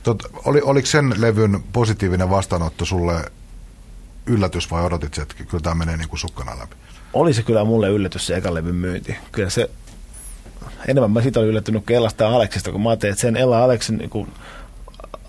Tot, 0.06 0.24
oli, 0.46 0.62
oliko 0.62 0.86
sen 0.86 1.14
levyn 1.18 1.64
positiivinen 1.74 2.30
vastaanotto 2.30 2.86
sulle 2.86 3.32
yllätys 4.26 4.72
vai 4.72 4.84
odotit, 4.84 5.18
että 5.18 5.36
kyllä 5.44 5.62
tämä 5.62 5.76
menee 5.76 5.98
niin 5.98 6.10
kuin 6.10 6.20
sukkana 6.20 6.60
läpi? 6.60 6.76
Oli 7.14 7.34
se 7.34 7.44
kyllä 7.44 7.64
mulle 7.64 7.90
yllätys 7.90 8.28
se 8.28 8.36
ekan 8.36 8.54
levyn 8.54 8.76
myynti. 8.76 9.16
Kyllä 9.32 9.50
se, 9.50 9.70
enemmän 10.88 11.12
mä 11.12 11.22
siitä 11.22 11.40
olin 11.40 11.50
yllättynyt 11.50 11.86
kuin 11.86 11.96
Ellasta 11.96 12.24
ja 12.24 12.30
Aleksista, 12.30 12.72
kun 12.72 12.82
mä 12.84 12.90
ajattelin, 12.90 13.12
että 13.12 13.22
sen 13.22 13.38
Ella 13.38 13.64
Aleksin 13.64 13.98
niin 13.98 14.10
kuin, 14.10 14.32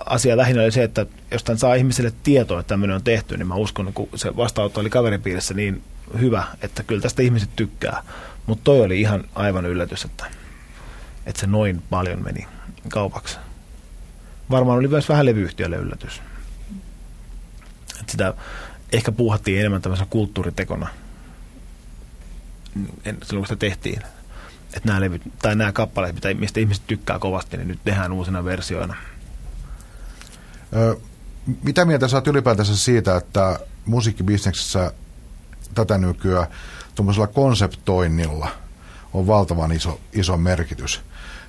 asia 0.06 0.36
lähinnä 0.36 0.62
oli 0.62 0.72
se, 0.72 0.82
että 0.82 1.06
jos 1.30 1.44
tämän 1.44 1.58
saa 1.58 1.74
ihmisille 1.74 2.12
tietoa, 2.22 2.60
että 2.60 2.68
tämmöinen 2.68 2.96
on 2.96 3.04
tehty, 3.04 3.36
niin 3.36 3.48
mä 3.48 3.54
uskon, 3.54 3.88
että 3.88 4.02
se 4.14 4.36
vastaanotto 4.36 4.80
oli 4.80 4.90
kaveripiirissä 4.90 5.54
niin 5.54 5.82
hyvä, 6.20 6.44
että 6.62 6.82
kyllä 6.82 7.02
tästä 7.02 7.22
ihmiset 7.22 7.50
tykkää. 7.56 8.02
Mutta 8.46 8.64
toi 8.64 8.80
oli 8.80 9.00
ihan 9.00 9.24
aivan 9.34 9.66
yllätys, 9.66 10.04
että, 10.04 10.24
että 11.26 11.40
se 11.40 11.46
noin 11.46 11.82
paljon 11.90 12.24
meni 12.24 12.46
kaupaksi. 12.88 13.38
Varmaan 14.50 14.78
oli 14.78 14.88
myös 14.88 15.08
vähän 15.08 15.26
levyyhtiölle 15.26 15.76
yllätys. 15.76 16.22
Että 18.00 18.12
sitä 18.12 18.34
ehkä 18.92 19.12
puuhattiin 19.12 19.60
enemmän 19.60 19.82
tämmöisenä 19.82 20.06
kulttuuritekona 20.10 20.88
silloin, 23.04 23.20
kun 23.30 23.46
sitä 23.46 23.56
tehtiin. 23.56 24.02
Että 24.74 24.88
nämä 24.88 25.00
levyt, 25.00 25.22
tai 25.42 25.56
nämä 25.56 25.72
kappaleet, 25.72 26.16
mistä 26.38 26.60
ihmiset 26.60 26.86
tykkää 26.86 27.18
kovasti, 27.18 27.56
niin 27.56 27.68
nyt 27.68 27.80
tehdään 27.84 28.12
uusina 28.12 28.44
versioina– 28.44 28.96
mitä 31.62 31.84
mieltä 31.84 32.08
saat 32.08 32.26
ylipäätänsä 32.26 32.76
siitä, 32.76 33.16
että 33.16 33.60
musiikkibisneksessä 33.86 34.92
tätä 35.74 35.98
nykyään 35.98 36.46
tuommoisella 36.94 37.26
konseptoinnilla 37.26 38.48
on 39.12 39.26
valtavan 39.26 39.72
iso, 39.72 40.00
iso 40.12 40.36
merkitys. 40.36 41.00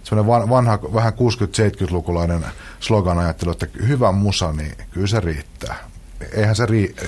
Sellainen 0.10 0.50
vanha, 0.50 0.80
vähän 0.94 1.14
60-70-lukulainen 1.14 2.46
slogan 2.80 3.20
ajattelu, 3.20 3.52
että 3.52 3.68
hyvä 3.88 4.12
musa, 4.12 4.54
niin 4.54 4.72
kyllä 4.92 5.08
se 5.08 5.20
riittää. 5.20 5.76
Eihän 6.34 6.56
se 6.56 6.66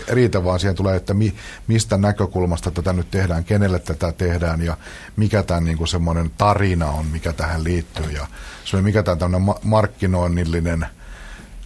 riitä, 0.09 0.43
vaan 0.43 0.59
siihen 0.59 0.75
tulee, 0.75 0.95
että 0.95 1.13
mi, 1.13 1.33
mistä 1.67 1.97
näkökulmasta 1.97 2.71
tätä 2.71 2.93
nyt 2.93 3.11
tehdään, 3.11 3.43
kenelle 3.43 3.79
tätä 3.79 4.11
tehdään 4.11 4.61
ja 4.61 4.77
mikä 5.15 5.43
tämä 5.43 5.59
niin 5.59 5.87
semmoinen 5.87 6.31
tarina 6.37 6.85
on, 6.91 7.05
mikä 7.05 7.33
tähän 7.33 7.63
liittyy. 7.63 8.11
Ja 8.11 8.27
mikä 8.81 9.03
tämä 9.03 9.15
tämmöinen 9.15 9.55
markkinoinnillinen– 9.63 10.85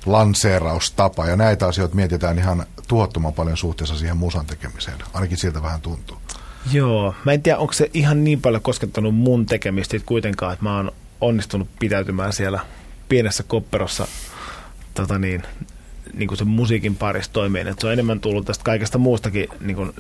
lanseeraustapa. 0.06 1.26
Ja 1.26 1.36
näitä 1.36 1.68
asioita 1.68 1.96
mietitään 1.96 2.40
ihan 2.40 2.66
tuhottoman 2.88 3.34
paljon 3.34 3.58
suhteessa 3.58 3.98
siihen 3.98 4.18
musan 4.18 4.46
tekemiseen. 4.46 4.98
Ainakin 5.14 5.38
siltä 5.38 5.62
vähän 5.62 5.82
tuntuu. 5.82 6.18
Joo, 6.72 7.16
mä 7.26 7.32
en 7.32 7.42
tiedä, 7.42 7.58
onko 7.58 7.74
se 7.74 7.90
ihan 7.94 8.24
niin 8.24 8.42
paljon 8.42 8.62
koskettanut 8.62 9.16
mun 9.16 9.46
tekemistä 9.46 9.98
kuitenkaan, 10.06 10.54
että 10.54 10.66
mä 10.66 10.76
oon 10.76 10.92
onnistunut 11.24 11.68
pitäytymään 11.80 12.34
siellä 12.34 12.60
pienessä 13.10 13.44
kopperossa 13.44 14.08
tota 14.94 15.20
niin, 15.20 15.44
niin 16.14 16.28
kuin 16.28 16.38
sen 16.38 16.48
musiikin 16.48 16.96
parissa 16.96 17.34
toimien. 17.34 17.68
Että 17.68 17.82
se 17.82 17.88
on 17.88 17.94
enemmän 17.94 18.20
tullut 18.20 18.46
tästä 18.46 18.64
kaikesta 18.64 18.98
muustakin, 18.98 19.48
niin 19.60 19.76
kuin, 19.76 19.94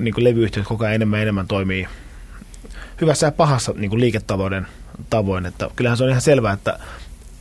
niin 0.00 0.14
kuin 0.14 0.24
levyyhtiöt 0.24 0.66
koko 0.66 0.84
ajan 0.84 0.94
enemmän 0.94 1.20
enemmän 1.20 1.46
toimii 1.46 1.88
hyvässä 3.00 3.26
ja 3.26 3.32
pahassa 3.32 3.74
niin 3.76 3.90
kuin 3.90 4.00
liiketalouden 4.00 4.66
tavoin. 5.10 5.46
Että 5.46 5.70
kyllähän 5.76 5.96
se 5.96 6.04
on 6.04 6.10
ihan 6.10 6.22
selvää, 6.22 6.52
että, 6.52 6.78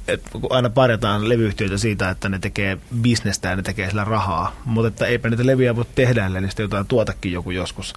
että 0.08 0.30
kun 0.32 0.42
aina 0.50 0.70
parjataan 0.70 1.30
levyyhtiöitä 1.30 1.78
siitä, 1.78 2.10
että 2.10 2.30
ne 2.30 2.40
tekee 2.40 2.78
bisnestä 3.02 3.50
ja 3.50 3.56
ne 3.56 3.62
tekee 3.62 3.90
sillä 3.90 4.04
rahaa, 4.04 4.56
mutta 4.66 4.88
että 4.88 5.06
eipä 5.06 5.30
niitä 5.30 5.46
levyjä 5.46 5.76
voi 5.76 5.86
tehdä, 5.96 6.26
ellei 6.26 6.42
niistä 6.42 6.62
jotain 6.62 6.88
tuotakin 6.88 7.32
joku 7.32 7.52
joskus. 7.52 7.94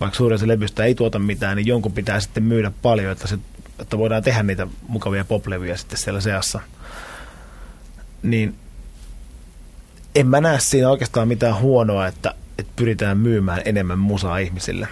Vaikka 0.00 0.16
suurin 0.16 0.38
se 0.38 0.48
levystä 0.48 0.84
ei 0.84 0.94
tuota 0.94 1.18
mitään, 1.18 1.56
niin 1.56 1.66
jonkun 1.66 1.92
pitää 1.92 2.20
sitten 2.20 2.42
myydä 2.42 2.72
paljon, 2.82 3.12
että, 3.12 3.26
se, 3.26 3.38
että 3.78 3.98
voidaan 3.98 4.22
tehdä 4.22 4.42
niitä 4.42 4.66
mukavia 4.88 5.24
poplevyjä 5.24 5.76
sitten 5.76 5.98
siellä 5.98 6.20
seassa. 6.20 6.60
Niin 8.22 8.54
en 10.14 10.26
mä 10.26 10.40
näe 10.40 10.60
siinä 10.60 10.90
oikeastaan 10.90 11.28
mitään 11.28 11.60
huonoa, 11.60 12.06
että, 12.06 12.34
että 12.58 12.72
pyritään 12.76 13.18
myymään 13.18 13.62
enemmän 13.64 13.98
musaa 13.98 14.38
ihmisille. 14.38 14.88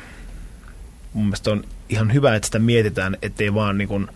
Mun 1.12 1.24
mielestä 1.24 1.50
on 1.50 1.64
ihan 1.88 2.12
hyvä, 2.12 2.34
että 2.34 2.46
sitä 2.46 2.58
mietitään, 2.58 3.16
ettei 3.22 3.54
vaan 3.54 3.78
niin 3.78 3.88
kuin 3.88 4.08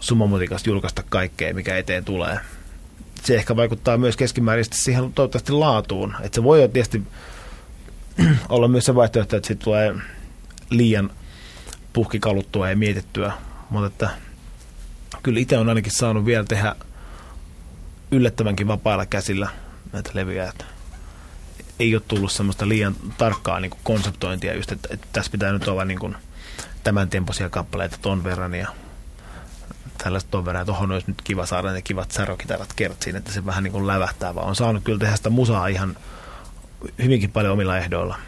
summamutikasta 0.00 0.70
julkaista 0.70 1.02
kaikkea, 1.08 1.54
mikä 1.54 1.76
eteen 1.76 2.04
tulee. 2.04 2.38
Se 3.24 3.34
ehkä 3.34 3.56
vaikuttaa 3.56 3.98
myös 3.98 4.16
keskimäärin 4.16 4.64
siihen 4.72 5.12
toivottavasti 5.12 5.52
laatuun. 5.52 6.14
Että 6.20 6.36
se 6.36 6.42
voi 6.42 6.68
tietysti 6.72 7.02
olla 8.48 8.68
myös 8.68 8.84
se 8.84 8.94
vaihtoehto, 8.94 9.36
että 9.36 9.46
siitä 9.46 9.64
tulee 9.64 9.94
liian 10.70 11.10
puhkikaluttua 11.92 12.70
ja 12.70 12.76
mietittyä. 12.76 13.32
Mutta 13.72 13.86
että 13.86 14.10
kyllä 15.22 15.40
itse 15.40 15.58
on 15.58 15.68
ainakin 15.68 15.92
saanut 15.92 16.24
vielä 16.24 16.44
tehdä 16.44 16.76
yllättävänkin 18.10 18.68
vapailla 18.68 19.06
käsillä 19.06 19.48
näitä 19.92 20.10
levyjä. 20.14 20.48
Että 20.48 20.64
ei 21.78 21.94
ole 21.94 22.02
tullut 22.08 22.32
semmoista 22.32 22.68
liian 22.68 22.96
tarkkaa 23.18 23.60
niin 23.60 23.70
kuin 23.70 23.80
konseptointia, 23.84 24.54
just, 24.54 24.72
että, 24.72 24.88
että 24.90 25.06
tässä 25.12 25.32
pitää 25.32 25.52
nyt 25.52 25.68
olla 25.68 25.84
niin 25.84 25.98
kuin 25.98 26.16
tämän 26.84 27.08
tempoisia 27.08 27.50
kappaleita 27.50 27.98
ton 28.02 28.24
verran 28.24 28.54
ja 28.54 28.68
tällaista 29.98 30.30
ton 30.30 30.44
verran, 30.44 30.66
tuohon 30.66 30.92
olisi 30.92 31.06
nyt 31.06 31.22
kiva 31.22 31.46
saada 31.46 31.72
ne 31.72 31.82
kivat 31.82 32.10
särokitarat 32.10 32.72
kertsiin, 32.76 33.16
että 33.16 33.32
se 33.32 33.46
vähän 33.46 33.64
niin 33.64 33.72
kuin 33.72 33.86
lävähtää, 33.86 34.34
vaan 34.34 34.48
on 34.48 34.56
saanut 34.56 34.84
kyllä 34.84 34.98
tehdä 34.98 35.16
sitä 35.16 35.30
musaa 35.30 35.66
ihan 35.66 35.96
hyvinkin 37.02 37.32
paljon 37.32 37.52
omilla 37.52 37.78
ehdoilla. 37.78 38.18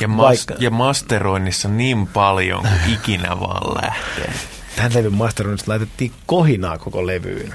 Ja, 0.00 0.08
mas- 0.08 0.16
Vaikka... 0.16 0.54
ja 0.58 0.70
masteroinnissa 0.70 1.68
niin 1.68 2.06
paljon 2.06 2.60
kuin 2.60 2.94
ikinä 2.94 3.40
vaan 3.40 3.84
lähtee. 3.84 4.32
Tämän 4.76 4.94
levyn 4.94 5.14
masteroinnissa 5.14 5.70
laitettiin 5.70 6.12
kohinaa 6.26 6.78
koko 6.78 7.06
levyyn. 7.06 7.54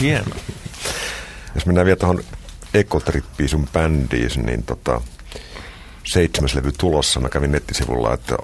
Hieno. 0.00 0.36
Jos 1.54 1.66
mennään 1.66 1.84
vielä 1.84 1.96
tuohon 1.96 2.24
Ekotrippiin 2.74 3.48
sun 3.48 3.68
bändiin, 3.72 4.46
niin 4.46 4.62
tota, 4.62 5.00
seitsemäs 6.04 6.54
levy 6.54 6.72
tulossa. 6.78 7.20
Mä 7.20 7.28
kävin 7.28 7.52
nettisivulla, 7.52 8.14
että 8.14 8.36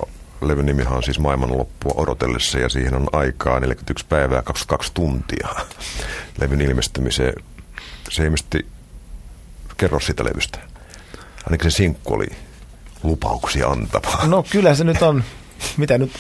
levyn 0.43 0.67
nimihan 0.67 0.97
on 0.97 1.03
siis 1.03 1.19
maailmanloppua 1.19 1.93
odotellessa 1.97 2.59
ja 2.59 2.69
siihen 2.69 2.95
on 2.95 3.09
aikaa 3.13 3.61
41 3.61 4.07
päivää 4.09 4.43
22 4.43 4.93
tuntia 4.95 5.49
levyn 6.41 6.61
ilmestymiseen. 6.61 7.35
Se 8.11 8.25
ilmeisesti 8.25 8.67
kerro 9.77 10.01
sitä 10.01 10.25
levystä. 10.25 10.59
Ainakin 11.47 11.71
se 11.71 11.77
sinkku 11.77 12.15
oli 12.15 12.27
lupauksia 13.03 13.69
antava. 13.69 14.19
No 14.27 14.45
kyllä 14.51 14.75
se 14.75 14.85
nyt 14.85 15.03
on, 15.03 15.25
mitä 15.77 15.99
nyt, 15.99 16.13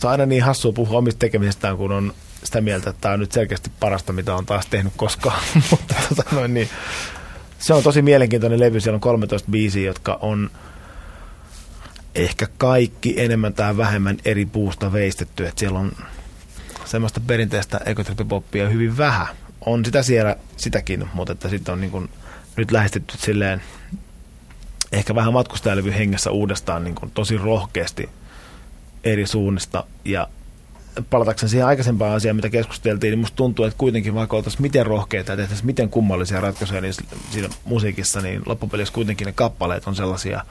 se 0.00 0.06
on 0.06 0.10
aina 0.10 0.26
niin 0.26 0.42
hassua 0.42 0.72
puhua 0.72 0.98
omista 0.98 1.18
tekemisestään, 1.18 1.76
kun 1.76 1.92
on 1.92 2.14
sitä 2.44 2.60
mieltä, 2.60 2.90
että 2.90 3.00
tämä 3.00 3.14
on 3.14 3.20
nyt 3.20 3.32
selkeästi 3.32 3.70
parasta, 3.80 4.12
mitä 4.12 4.34
on 4.34 4.46
taas 4.46 4.66
tehnyt 4.66 4.92
koskaan. 4.96 5.42
Mutta 5.70 5.94
tota 6.08 6.24
noin, 6.32 6.54
niin, 6.54 6.68
se 7.58 7.74
on 7.74 7.82
tosi 7.82 8.02
mielenkiintoinen 8.02 8.60
levy, 8.60 8.80
siellä 8.80 8.96
on 8.96 9.00
13 9.00 9.50
biisiä, 9.50 9.86
jotka 9.86 10.18
on 10.20 10.50
ehkä 12.14 12.46
kaikki 12.58 13.14
enemmän 13.20 13.54
tai 13.54 13.76
vähemmän 13.76 14.16
eri 14.24 14.46
puusta 14.46 14.92
veistetty, 14.92 15.46
että 15.46 15.60
siellä 15.60 15.78
on 15.78 15.92
semmoista 16.84 17.20
perinteistä 17.20 17.80
ekotripipoppia 17.86 18.68
hyvin 18.68 18.96
vähän. 18.96 19.26
On 19.66 19.84
sitä 19.84 20.02
siellä 20.02 20.36
sitäkin, 20.56 21.08
mutta 21.14 21.32
että 21.32 21.48
sitten 21.48 21.72
on 21.72 21.80
niin 21.80 21.90
kuin 21.90 22.10
nyt 22.56 22.70
lähestytty 22.70 23.18
silleen 23.18 23.62
ehkä 24.92 25.14
vähän 25.14 25.32
matkustajalevy 25.32 25.92
hengessä 25.92 26.30
uudestaan 26.30 26.84
niin 26.84 26.94
kuin 26.94 27.10
tosi 27.10 27.38
rohkeasti 27.38 28.08
eri 29.04 29.26
suunnista. 29.26 29.84
Ja 30.04 30.28
palatakseni 31.10 31.50
siihen 31.50 31.66
aikaisempaan 31.66 32.16
asiaan, 32.16 32.36
mitä 32.36 32.50
keskusteltiin, 32.50 33.10
niin 33.10 33.18
musta 33.18 33.36
tuntuu, 33.36 33.64
että 33.64 33.78
kuitenkin 33.78 34.14
vaikka 34.14 34.36
oltaisiin 34.36 34.62
miten 34.62 34.86
rohkeita 34.86 35.32
ja 35.32 35.36
tehtäisiin 35.36 35.66
miten 35.66 35.88
kummallisia 35.88 36.40
ratkaisuja 36.40 36.80
niin 36.80 36.94
siinä 37.30 37.48
musiikissa, 37.64 38.20
niin 38.20 38.42
loppupelissä 38.46 38.94
kuitenkin 38.94 39.26
ne 39.26 39.32
kappaleet 39.32 39.86
on 39.86 39.96
sellaisia, 39.96 40.44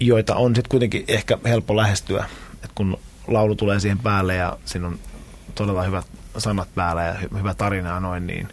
joita 0.00 0.34
on 0.34 0.54
sitten 0.54 0.70
kuitenkin 0.70 1.04
ehkä 1.08 1.38
helppo 1.44 1.76
lähestyä, 1.76 2.24
että 2.54 2.68
kun 2.74 2.98
laulu 3.26 3.54
tulee 3.54 3.80
siihen 3.80 3.98
päälle 3.98 4.34
ja 4.34 4.58
siinä 4.64 4.86
on 4.86 4.98
todella 5.54 5.82
hyvät 5.82 6.06
sanat 6.38 6.68
päällä 6.74 7.02
ja 7.02 7.14
hy- 7.14 7.38
hyvä 7.38 7.54
tarina 7.54 7.88
ja 7.88 8.00
noin, 8.00 8.26
niin 8.26 8.48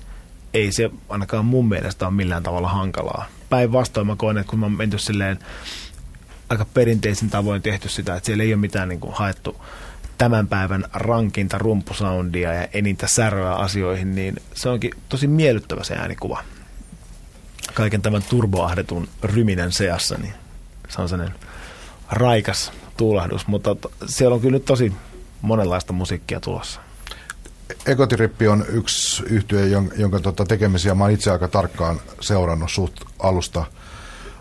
ei 0.54 0.72
se 0.72 0.90
ainakaan 1.10 1.46
mun 1.46 1.70
mielestä 1.70 2.08
ole 2.08 2.14
millään 2.14 2.44
tavalla 2.44 2.70
hankalaa. 2.70 3.26
Päinvastoin 3.50 4.08
mä 4.08 4.16
koen, 4.16 4.38
että 4.38 4.50
kun 4.50 4.60
mä 4.60 4.66
oon 4.66 4.78
menty 4.78 4.98
silleen 4.98 5.40
aika 6.50 6.66
perinteisin 6.66 7.30
tavoin 7.30 7.62
tehty 7.62 7.90
sitä, 7.90 8.16
että 8.16 8.26
siellä 8.26 8.44
ei 8.44 8.54
ole 8.54 8.62
mitään 8.62 8.90
niin 8.90 9.00
kuin 9.00 9.14
haettu 9.14 9.62
tämän 10.18 10.48
päivän 10.48 10.86
rankinta 10.94 11.58
rumpusoundia 11.58 12.54
ja 12.54 12.68
enintä 12.74 13.08
säröä 13.08 13.54
asioihin, 13.54 14.16
niin 14.16 14.36
se 14.54 14.70
onkin 14.70 14.92
tosi 15.10 15.28
miellyttävä 15.28 15.84
se 15.84 15.96
äänikuva. 15.96 16.44
Kaiken 17.74 18.02
tämän 18.02 18.24
turboahdetun 18.30 19.08
ryminen 19.24 19.72
seassa, 19.72 20.18
niin 20.18 20.34
se 20.90 21.02
on 21.02 21.10
sellainen 21.10 21.38
raikas 22.10 22.72
tuulahdus, 22.98 23.48
mutta 23.48 23.76
siellä 24.06 24.36
on 24.36 24.42
kyllä 24.42 24.54
nyt 24.54 24.66
tosi 24.66 24.94
monenlaista 25.42 25.94
musiikkia 25.94 26.40
tulossa. 26.40 26.82
Ekotirippi 27.86 28.48
on 28.48 28.66
yksi 28.70 29.24
yhtye, 29.24 29.68
jonka, 29.68 29.96
jonka 29.96 30.20
tota 30.20 30.46
tekemisiä 30.46 30.96
mä 30.96 31.04
oon 31.04 31.14
itse 31.14 31.32
aika 31.32 31.48
tarkkaan 31.48 32.02
seurannut 32.22 32.72
suht 32.72 32.96
alusta 33.20 33.66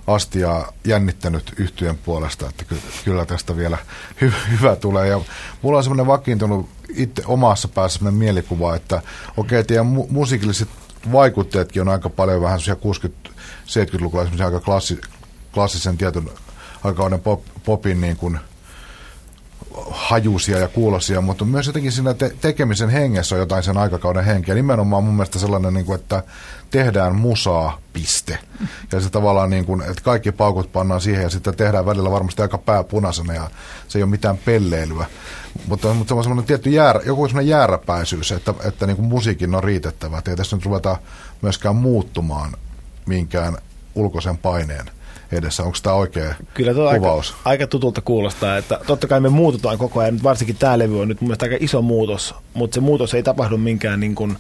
asti 0.07 0.41
ja 0.41 0.73
jännittänyt 0.85 1.53
yhtyeen 1.57 1.99
puolesta, 1.99 2.49
että 2.49 2.65
ky- 2.65 2.81
kyllä 3.05 3.27
tästä 3.27 3.57
vielä 3.57 3.79
hy- 4.23 4.51
hyvä 4.51 4.77
tulee. 4.77 5.09
Ja 5.09 5.21
mulla 5.63 5.79
on 5.79 5.85
semmoinen 5.85 6.07
vakiintunut 6.07 6.69
itse 6.95 7.23
omassa 7.27 7.69
päässä 7.69 7.99
semmoinen 7.99 8.19
mielikuva, 8.19 8.77
että 8.77 8.97
okei, 8.97 9.59
okay, 9.59 9.65
teidän 9.65 9.87
mu- 9.87 10.07
musiikilliset 10.11 10.69
vaikutteetkin 11.13 11.83
on 11.83 11.89
aika 11.89 12.11
paljon 12.11 12.43
vähän 12.43 12.61
60-70-lukulla 12.61 14.25
semmoisia 14.25 14.47
aika 14.47 14.59
klassi- 14.61 15.01
klassisen 15.55 15.97
tietyn 15.97 16.31
aikakauden 16.85 17.21
pop, 17.21 17.43
popin 17.65 18.01
niin 18.01 18.17
kuin 18.17 18.39
hajusia 19.91 20.59
ja 20.59 20.69
kuulosia, 20.69 21.21
mutta 21.21 21.45
myös 21.45 21.67
jotenkin 21.67 21.93
siinä 21.93 22.15
te- 22.15 22.37
tekemisen 22.41 22.89
hengessä 22.89 23.35
on 23.35 23.39
jotain 23.39 23.63
sen 23.63 23.77
aikakauden 23.77 24.25
henkeä. 24.25 24.55
Nimenomaan 24.55 25.05
mun 25.05 25.15
mielestä 25.15 25.39
sellainen, 25.39 25.75
niin 25.75 25.87
kuin, 25.87 26.01
että 26.01 26.23
tehdään 26.71 27.17
musaa, 27.17 27.79
piste. 27.93 28.39
Ja 28.93 29.01
se 29.01 29.11
tavallaan, 29.11 29.51
niin 29.51 29.65
kuin, 29.65 29.83
että 29.83 30.03
kaikki 30.03 30.33
paukut 30.33 30.73
pannaan 30.73 31.01
siihen 31.01 31.23
ja 31.23 31.31
sitten 31.31 31.57
tehdään 31.57 31.87
välillä 31.87 32.11
varmasti 32.11 32.43
aika 32.43 32.59
pääpunaisena 32.59 33.35
ja 33.35 33.51
se 33.89 33.99
ei 33.99 34.03
ole 34.03 34.11
mitään 34.11 34.39
pelleilyä. 34.39 35.07
Mutta, 35.67 35.95
mutta 35.95 36.09
se 36.09 36.15
on 36.15 36.25
semmoinen 36.25 36.47
tietty 36.47 36.71
jäärä, 36.71 37.01
joku 37.07 37.29
semmoinen 37.29 37.51
jääräpäisyys, 37.51 38.33
että, 38.33 38.55
että 38.65 38.87
niin 38.87 38.97
kuin 38.97 39.09
musiikin 39.09 39.55
on 39.55 39.65
riitettävä. 39.65 40.19
Että 40.19 40.31
ei 40.31 40.37
tässä 40.37 40.57
nyt 40.57 40.65
ruveta 40.65 40.97
myöskään 41.43 41.77
muuttumaan 41.77 42.53
minkään 43.07 43.59
ulkoisen 43.95 44.39
paineen 44.39 44.91
edessä. 45.33 45.63
Onko 45.63 45.79
tämä 45.83 45.95
oikea 45.97 46.35
Kyllä 46.55 46.75
tuo 46.75 46.95
kuvaus? 46.95 47.31
Aika, 47.31 47.41
aika 47.51 47.67
tutulta 47.67 48.01
kuulostaa, 48.01 48.57
että 48.57 48.81
totta 48.87 49.07
kai 49.07 49.21
me 49.21 49.29
muututaan 49.29 49.79
koko 49.79 50.01
ajan, 50.01 50.23
varsinkin 50.23 50.57
tämä 50.57 50.79
levy 50.79 51.01
on 51.01 51.09
nyt 51.09 51.21
mun 51.21 51.29
mielestä 51.29 51.45
aika 51.45 51.57
iso 51.61 51.83
muutos, 51.83 52.35
mutta 52.55 52.75
se 52.75 52.81
muutos 52.81 53.15
ei 53.15 53.23
tapahdu 53.23 53.59
minkään 53.59 54.01
niin 54.01 54.15
kuin 54.15 54.37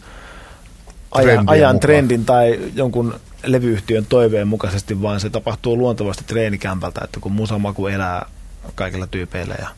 ajan, 1.10 1.26
Trendien 1.26 1.48
ajan 1.48 1.68
mukaan. 1.68 1.80
trendin 1.80 2.24
tai 2.24 2.60
jonkun 2.74 3.14
levyyhtiön 3.44 4.06
toiveen 4.06 4.48
mukaisesti, 4.48 5.02
vaan 5.02 5.20
se 5.20 5.30
tapahtuu 5.30 5.76
luontevasti 5.76 6.24
treenikämpältä, 6.26 7.00
että 7.04 7.20
kun 7.20 7.32
musamaku 7.32 7.86
elää 7.86 8.26
kaikilla 8.74 9.06
tyypeillä 9.06 9.54
ja 9.58 9.68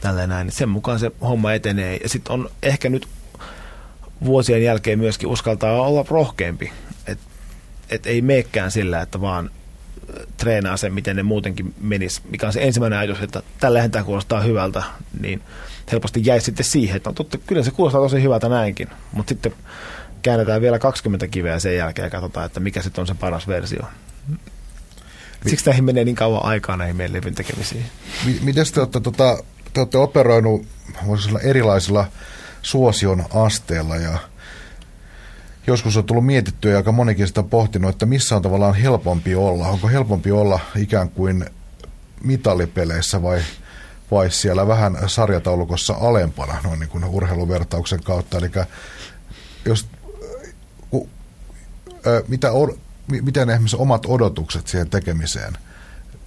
tälleen 0.00 0.28
näin, 0.28 0.46
niin 0.46 0.56
sen 0.56 0.68
mukaan 0.68 0.98
se 0.98 1.10
homma 1.20 1.52
etenee. 1.52 1.96
Ja 2.02 2.08
sitten 2.08 2.32
on 2.32 2.50
ehkä 2.62 2.88
nyt 2.88 3.08
vuosien 4.24 4.62
jälkeen 4.62 4.98
myöskin 4.98 5.28
uskaltaa 5.28 5.82
olla 5.82 6.04
rohkeampi, 6.08 6.72
että 7.06 7.24
et 7.90 8.06
ei 8.06 8.22
meekään 8.22 8.70
sillä, 8.70 9.00
että 9.00 9.20
vaan 9.20 9.50
treenaa 10.36 10.76
sen, 10.76 10.92
miten 10.92 11.16
ne 11.16 11.22
muutenkin 11.22 11.74
menis, 11.80 12.22
mikä 12.30 12.46
on 12.46 12.52
se 12.52 12.62
ensimmäinen 12.62 12.98
ajatus, 12.98 13.22
että 13.22 13.42
tällähän 13.60 13.90
tämä 13.90 14.04
kuulostaa 14.04 14.40
hyvältä, 14.40 14.82
niin 15.20 15.42
helposti 15.92 16.20
jäi 16.24 16.40
sitten 16.40 16.64
siihen, 16.64 16.96
että 16.96 17.10
no 17.10 17.14
totta, 17.14 17.38
kyllä 17.38 17.62
se 17.62 17.70
kuulostaa 17.70 18.00
tosi 18.00 18.22
hyvältä 18.22 18.48
näinkin, 18.48 18.88
mutta 19.12 19.28
sitten 19.28 19.52
käännetään 20.22 20.60
vielä 20.62 20.78
20 20.78 21.28
kiveä 21.28 21.58
sen 21.58 21.76
jälkeen 21.76 22.06
ja 22.06 22.10
katsotaan, 22.10 22.46
että 22.46 22.60
mikä 22.60 22.82
sitten 22.82 23.02
on 23.02 23.06
se 23.06 23.14
paras 23.14 23.48
versio. 23.48 23.82
Siksi 25.46 25.66
näihin 25.66 25.84
menee 25.84 26.04
niin 26.04 26.16
kauan 26.16 26.44
aikaa 26.44 26.76
näihin 26.76 26.96
meidän 26.96 27.12
levyn 27.12 27.34
tekemisiin. 27.34 27.84
Miten 28.42 28.66
te 28.74 28.80
olette, 28.80 29.00
tota, 29.00 29.38
te 29.72 29.80
olette 29.80 29.98
operoinut 29.98 30.66
sanoa, 31.24 31.40
erilaisilla 31.40 32.06
suosion 32.62 33.24
asteella 33.34 33.96
ja 33.96 34.18
joskus 35.66 35.96
on 35.96 36.04
tullut 36.04 36.26
mietittyä 36.26 36.70
ja 36.70 36.76
aika 36.76 36.92
monikin 36.92 37.26
sitä 37.26 37.42
pohtinut, 37.42 37.90
että 37.90 38.06
missä 38.06 38.36
on 38.36 38.42
tavallaan 38.42 38.74
helpompi 38.74 39.34
olla. 39.34 39.68
Onko 39.68 39.88
helpompi 39.88 40.30
olla 40.30 40.60
ikään 40.76 41.08
kuin 41.10 41.46
mitalipeleissä 42.24 43.22
vai, 43.22 43.40
vai 44.10 44.30
siellä 44.30 44.66
vähän 44.66 44.98
sarjataulukossa 45.06 45.94
alempana 46.00 46.60
noin 46.64 46.80
niin 46.80 46.90
kuin 46.90 47.04
urheiluvertauksen 47.04 48.02
kautta. 48.02 48.38
Eli 48.38 48.50
jos, 49.64 49.86
ku, 50.90 51.08
ä, 52.06 52.22
mitä, 52.28 52.52
on, 52.52 52.78
miten 53.22 53.50
esimerkiksi 53.50 53.76
omat 53.76 54.06
odotukset 54.06 54.66
siihen 54.66 54.90
tekemiseen– 54.90 55.58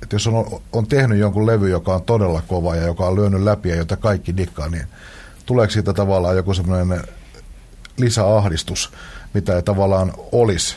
että 0.04 0.16
jos 0.16 0.28
on, 0.28 0.62
on 0.72 0.88
tehnyt 0.88 1.20
jonkun 1.20 1.48
levy, 1.48 1.70
joka 1.70 1.96
on 1.96 2.04
todella 2.04 2.42
kova 2.48 2.76
ja 2.76 2.84
joka 2.84 3.06
on 3.06 3.16
lyönyt 3.16 3.42
läpi 3.42 3.70
ja 3.70 3.76
jota 3.76 3.98
kaikki 3.98 4.38
dikkaa, 4.38 4.70
niin 4.70 4.88
tuleeko 5.46 5.72
siitä 5.72 5.94
tavallaan 5.94 6.36
joku 6.36 6.54
semmoinen 6.54 7.04
lisäahdistus, 7.98 8.92
mitä 9.34 9.56
ei 9.56 9.64
tavallaan 9.64 10.14
olisi, 10.32 10.76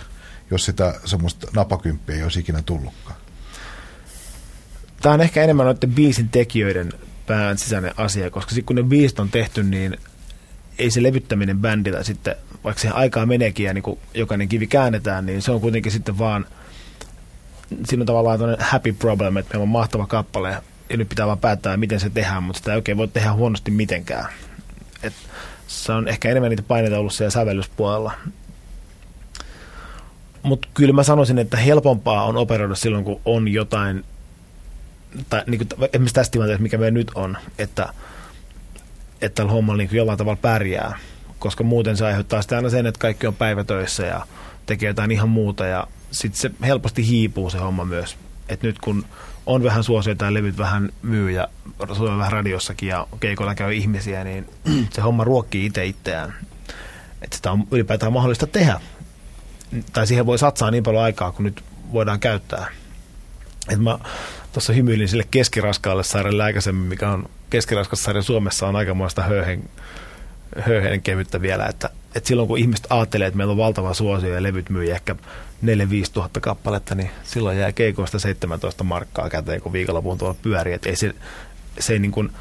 jos 0.51 0.65
sitä 0.65 0.95
semmoista 1.05 1.47
napakymppiä 1.55 2.17
ei 2.17 2.23
olisi 2.23 2.41
ikinä 2.41 2.63
tullutkaan? 2.67 3.17
Tämä 5.03 5.15
on 5.15 5.21
ehkä 5.21 5.43
enemmän 5.43 5.67
noiden 5.67 5.93
biisin 5.93 6.29
tekijöiden 6.29 6.93
pään 7.27 7.59
sisäinen 7.59 7.95
asia, 7.97 8.31
koska 8.31 8.51
sitten 8.51 8.65
kun 8.65 8.77
ne 8.77 8.83
biisit 8.83 9.21
on 9.21 9.31
tehty, 9.31 9.63
niin 9.63 9.99
ei 10.79 10.91
se 10.91 11.03
levyttäminen 11.03 11.59
bändillä 11.59 12.03
sitten, 12.03 12.37
vaikka 12.65 12.83
se 12.83 12.89
aikaa 12.89 13.27
meneekin 13.27 13.67
ja 13.67 13.75
niin 13.75 13.83
kun 13.83 13.99
jokainen 14.15 14.49
kivi 14.49 14.67
käännetään, 14.67 15.27
niin 15.27 15.43
se 15.43 15.53
on 15.53 15.61
kuitenkin 15.61 15.93
sitten 15.93 16.19
vaan– 16.19 16.47
siinä 17.89 18.03
on 18.03 18.07
tavallaan 18.07 18.39
tämmöinen 18.39 18.67
happy 18.67 18.93
problem, 18.93 19.37
että 19.37 19.55
meillä 19.55 19.63
on 19.63 19.69
mahtava 19.69 20.07
kappale 20.07 20.57
ja 20.89 20.97
nyt 20.97 21.09
pitää 21.09 21.27
vaan 21.27 21.39
päättää, 21.39 21.77
miten 21.77 22.01
se 22.01 22.11
tehdään, 22.11 22.43
mutta 22.43 22.59
sitä 22.59 22.71
ei 22.71 22.77
oikein 22.77 22.99
voi 22.99 23.09
tehdä 23.09 23.33
huonosti 23.33 23.71
mitenkään. 23.71 24.27
Et 25.03 25.13
se 25.67 25.93
on 25.93 26.09
ehkä 26.09 26.31
enemmän 26.31 26.51
niitä 26.51 26.63
paineita 26.63 26.99
ollut 26.99 27.13
siellä 27.13 27.31
sävellyspuolella. 27.31 28.13
Mutta 30.43 30.69
kyllä 30.75 30.93
mä 30.93 31.03
sanoisin, 31.03 31.39
että 31.39 31.57
helpompaa 31.57 32.25
on 32.25 32.37
operoida 32.37 32.75
silloin, 32.75 33.05
kun 33.05 33.21
on 33.25 33.49
jotain, 33.49 34.05
tai 35.29 35.43
niin 35.47 35.59
kuin, 35.59 35.69
esimerkiksi 35.83 36.15
tässä 36.15 36.33
tilanteessa, 36.33 36.63
mikä 36.63 36.79
meillä 36.79 36.99
nyt 36.99 37.11
on, 37.15 37.37
että, 37.59 37.89
että 39.21 39.35
tällä 39.35 39.53
hommalla 39.53 39.79
niin 39.79 39.89
jollain 39.93 40.19
tavalla 40.19 40.39
pärjää, 40.43 40.99
koska 41.39 41.65
muuten 41.65 41.97
se 41.97 42.07
aiheuttaa 42.07 42.43
sitä 42.43 42.57
aina 42.57 42.71
sen, 42.71 42.87
että 42.87 42.99
kaikki 42.99 43.27
on 43.27 43.35
päivätöissä 43.35 44.07
ja 44.07 44.27
tekee 44.67 44.89
jotain 44.89 45.11
ihan 45.11 45.29
muuta 45.29 45.67
ja 45.67 45.87
sitten 46.11 46.41
se 46.41 46.51
helposti 46.67 47.09
hiipuu 47.09 47.51
se 47.51 47.59
homma 47.59 47.85
myös. 47.85 48.17
Et 48.49 48.63
nyt 48.63 48.79
kun 48.79 49.05
on 49.47 49.63
vähän 49.63 49.85
suosioita 49.85 50.25
ja 50.25 50.35
levyt 50.35 50.59
vähän 50.59 50.91
myy 51.03 51.31
ja 51.31 51.49
on 51.79 52.19
vähän 52.19 52.33
radiossakin 52.33 52.89
ja 52.89 53.07
keikoilla 53.21 53.55
käy 53.55 53.75
ihmisiä, 53.75 54.25
niin 54.25 54.47
se 54.95 55.01
homma 55.01 55.25
ruokkii 55.25 55.67
itse 55.67 55.87
itseään. 55.87 56.35
Että 57.23 57.37
sitä 57.37 57.53
on 57.53 57.65
ylipäätään 57.71 58.13
mahdollista 58.13 58.47
tehdä. 58.47 58.81
Tai 59.93 60.07
siihen 60.07 60.27
voi 60.27 60.39
satsaa 60.39 60.71
niin 60.71 60.83
paljon 60.83 61.03
aikaa, 61.03 61.33
kun 61.33 61.45
nyt 61.45 61.65
voidaan 61.93 62.21
käyttää. 62.21 62.67
Et 63.69 63.79
mä 63.79 63.99
tuossa 64.53 64.73
hymyilin 64.73 65.09
sille 65.09 65.25
keskiraskaalle 65.31 66.05
saarelle 66.05 66.45
aikaisemmin, 66.45 66.89
mikä 66.89 67.11
on 67.11 67.29
keskiraskas 67.51 68.03
saari 68.03 68.23
Suomessa 68.23 68.69
on 68.69 68.77
aikamoista 68.77 69.23
höyhen, 69.23 69.71
höyhen 70.67 71.03
kevyttä 71.03 71.43
vielä, 71.43 71.67
että, 71.67 71.91
että 72.15 72.29
silloin 72.29 72.49
kun 72.49 72.59
ihmiset 72.59 72.87
ajattelee, 72.91 73.27
että 73.27 73.37
meillä 73.37 73.51
on 73.51 73.57
valtava 73.57 73.95
suosio 73.95 74.35
ja 74.35 74.43
levyt 74.43 74.71
myy 74.71 74.91
ehkä 74.91 75.15
4-5 75.15 75.17
tuhatta 76.13 76.41
kappaletta, 76.41 76.95
niin 76.95 77.11
silloin 77.23 77.59
jää 77.59 77.73
keikoista 77.73 78.19
17 78.19 78.85
markkaa 78.85 79.31
käteen, 79.31 79.61
kun 79.61 79.73
viikonlopun 79.73 80.19
tuolla 80.19 80.37
pyörii. 80.43 80.75
Et 80.75 80.87
ei 80.87 80.97
se, 80.97 81.15
se, 81.79 81.93
ei 81.93 81.99
niin 81.99 82.13
kuin, 82.13 82.33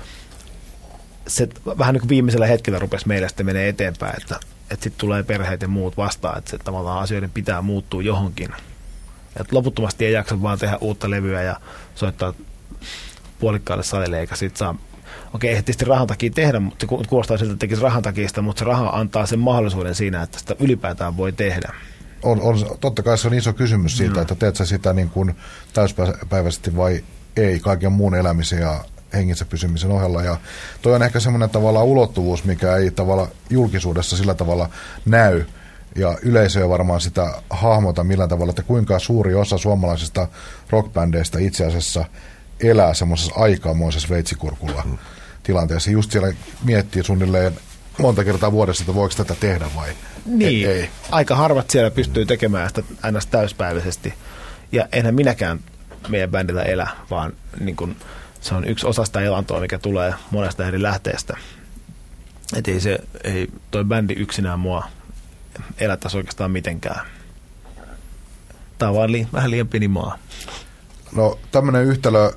se 1.28 1.50
vähän 1.78 1.94
niin 1.94 2.02
kuin 2.02 2.10
viimeisellä 2.10 2.48
hetkellä 2.48 2.80
rupesi 2.80 3.08
meillä 3.08 3.28
sitten 3.28 3.46
menee 3.46 3.70
eteenpäin, 3.70 4.22
että, 4.22 4.40
että 4.72 4.84
sitten 4.84 5.00
tulee 5.00 5.24
perheet 5.24 5.62
ja 5.62 5.68
muut 5.68 5.98
vastaan, 5.98 6.38
että 6.38 6.52
se, 6.52 6.58
tavallaan 6.58 7.04
asioiden 7.04 7.30
pitää 7.30 7.62
muuttua 7.62 8.02
johonkin. 8.02 8.50
Et 9.40 9.52
loputtomasti 9.52 10.06
ei 10.06 10.14
jaksa 10.14 10.42
vaan 10.42 10.60
tehdä 10.60 10.78
uutta 10.82 11.10
levyä 11.10 11.42
ja 11.42 11.60
soittaa 11.96 12.34
puolikkaalle 13.40 13.84
salille, 13.84 14.20
eikä 14.20 14.36
sitten 14.36 14.60
saa 14.60 14.76
okei, 15.34 15.50
ei 15.50 15.56
tietysti 15.56 15.86
rahan 15.86 16.08
takia 16.08 16.32
tehdä, 16.36 16.60
mutta 16.60 16.88
se 17.02 17.08
kuulostaa 17.10 17.38
siltä, 17.38 17.54
että 17.54 17.60
tekisi 17.60 17.82
rahan 17.82 18.02
takia 18.02 18.28
sitä, 18.28 18.42
mutta 18.42 18.60
se 18.60 18.66
raha 18.66 18.90
antaa 18.90 19.26
sen 19.26 19.40
mahdollisuuden 19.40 19.96
siinä, 19.96 20.22
että 20.22 20.40
sitä 20.40 20.56
ylipäätään 20.60 21.18
voi 21.18 21.32
tehdä 21.32 21.74
on, 22.24 22.42
on, 22.42 22.78
totta 22.80 23.04
kai 23.04 23.18
se 23.18 23.28
on 23.28 23.34
iso 23.34 23.54
kysymys 23.54 23.98
siitä, 23.98 24.16
mm. 24.16 24.22
että 24.22 24.36
teet 24.36 24.56
sä 24.56 24.66
sitä 24.66 24.94
niin 24.94 25.10
kuin 25.10 25.36
täyspäiväisesti 25.74 26.76
vai 26.76 27.04
ei 27.36 27.60
kaiken 27.60 27.92
muun 27.92 28.16
elämisen 28.16 28.62
ja 28.62 28.86
hengissä 29.14 29.46
pysymisen 29.46 29.92
ohella. 29.92 30.24
Ja 30.24 30.38
toi 30.82 30.96
on 30.96 31.04
ehkä 31.04 31.20
semmoinen 31.20 31.50
tavalla 31.50 31.84
ulottuvuus, 31.84 32.44
mikä 32.44 32.76
ei 32.76 32.92
tavalla 32.92 33.28
julkisuudessa 33.50 34.18
sillä 34.18 34.34
tavalla 34.34 34.70
näy. 35.06 35.46
Ja 35.96 36.18
yleisö 36.22 36.62
ei 36.62 36.70
varmaan 36.70 37.02
sitä 37.02 37.34
hahmota 37.50 38.04
millään 38.04 38.30
tavalla, 38.30 38.50
että 38.50 38.64
kuinka 38.64 39.00
suuri 39.00 39.36
osa 39.36 39.58
suomalaisista 39.58 40.28
rockbändeistä 40.70 41.40
itse 41.40 41.66
asiassa 41.66 42.06
elää 42.60 42.94
semmoisessa 42.94 43.36
aikamoisessa 43.36 44.10
veitsikurkulla 44.10 44.84
mm. 44.86 44.98
tilanteessa. 45.44 45.92
Just 45.92 46.12
siellä 46.12 46.34
miettii 46.64 47.04
suunnilleen 47.04 47.54
monta 47.98 48.24
kertaa 48.24 48.52
vuodessa, 48.52 48.82
että 48.82 48.96
voiko 48.96 49.16
tätä 49.18 49.36
tehdä 49.40 49.66
vai 49.76 49.90
niin, 50.26 50.70
ei. 50.70 50.90
aika 51.12 51.36
harvat 51.36 51.70
siellä 51.70 51.92
pystyy 51.92 52.26
tekemään 52.26 52.68
sitä 52.70 52.84
aina 53.02 53.20
täyspäiväisesti. 53.32 54.14
Ja 54.72 54.88
enhän 54.92 55.16
minäkään 55.16 55.60
meidän 56.10 56.32
bändillä 56.32 56.64
elä, 56.64 56.88
vaan 57.10 57.34
niin 57.60 57.76
kun, 57.76 57.96
se 58.42 58.56
on 58.56 58.68
yksi 58.68 58.88
osa 58.88 59.06
sitä 59.06 59.22
elantoa, 59.22 59.60
mikä 59.60 59.80
tulee 59.80 60.14
monesta 60.32 60.68
eri 60.68 60.82
lähteestä. 60.82 61.38
Että 62.56 62.72
ei, 62.72 62.80
se, 62.80 63.00
ei 63.24 63.48
toi 63.72 63.84
bändi 63.84 64.14
yksinään 64.14 64.60
mua 64.60 64.84
elättäisi 65.78 66.18
oikeastaan 66.18 66.52
mitenkään. 66.52 67.08
Tämä 68.78 68.90
on 68.90 68.96
vaan 68.96 69.12
li, 69.12 69.28
vähän 69.34 69.52
liian 69.52 69.68
pieni 69.68 69.88
maa. 69.88 70.18
No 71.16 71.40
tämmöinen 71.52 71.86
yhtälö, 71.86 72.32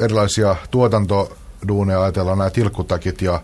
erilaisia 0.00 0.56
tuotantoduuneja 0.70 2.02
ajatellaan, 2.02 2.38
nämä 2.38 2.50
tilkkutakit 2.50 3.22
ja 3.22 3.42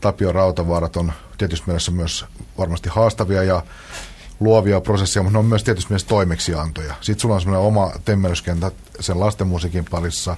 Tapio 0.00 0.32
Rautavaarat 0.32 0.96
on 0.96 1.12
tietysti 1.38 1.66
mielessä 1.66 1.92
myös 1.92 2.24
varmasti 2.58 2.88
haastavia 2.88 3.42
ja 3.42 3.62
luovia 4.40 4.80
prosesseja, 4.80 5.22
mutta 5.22 5.32
ne 5.32 5.38
on 5.38 5.46
myös 5.46 5.64
tietysti 5.64 5.92
myös 5.92 6.04
toimeksiantoja. 6.04 6.94
Sitten 7.00 7.20
sulla 7.20 7.34
on 7.34 7.40
semmoinen 7.40 7.66
oma 7.66 7.92
temmelyskenttä 8.04 8.70
sen 9.00 9.20
lastenmusiikin 9.20 9.84
parissa, 9.84 10.36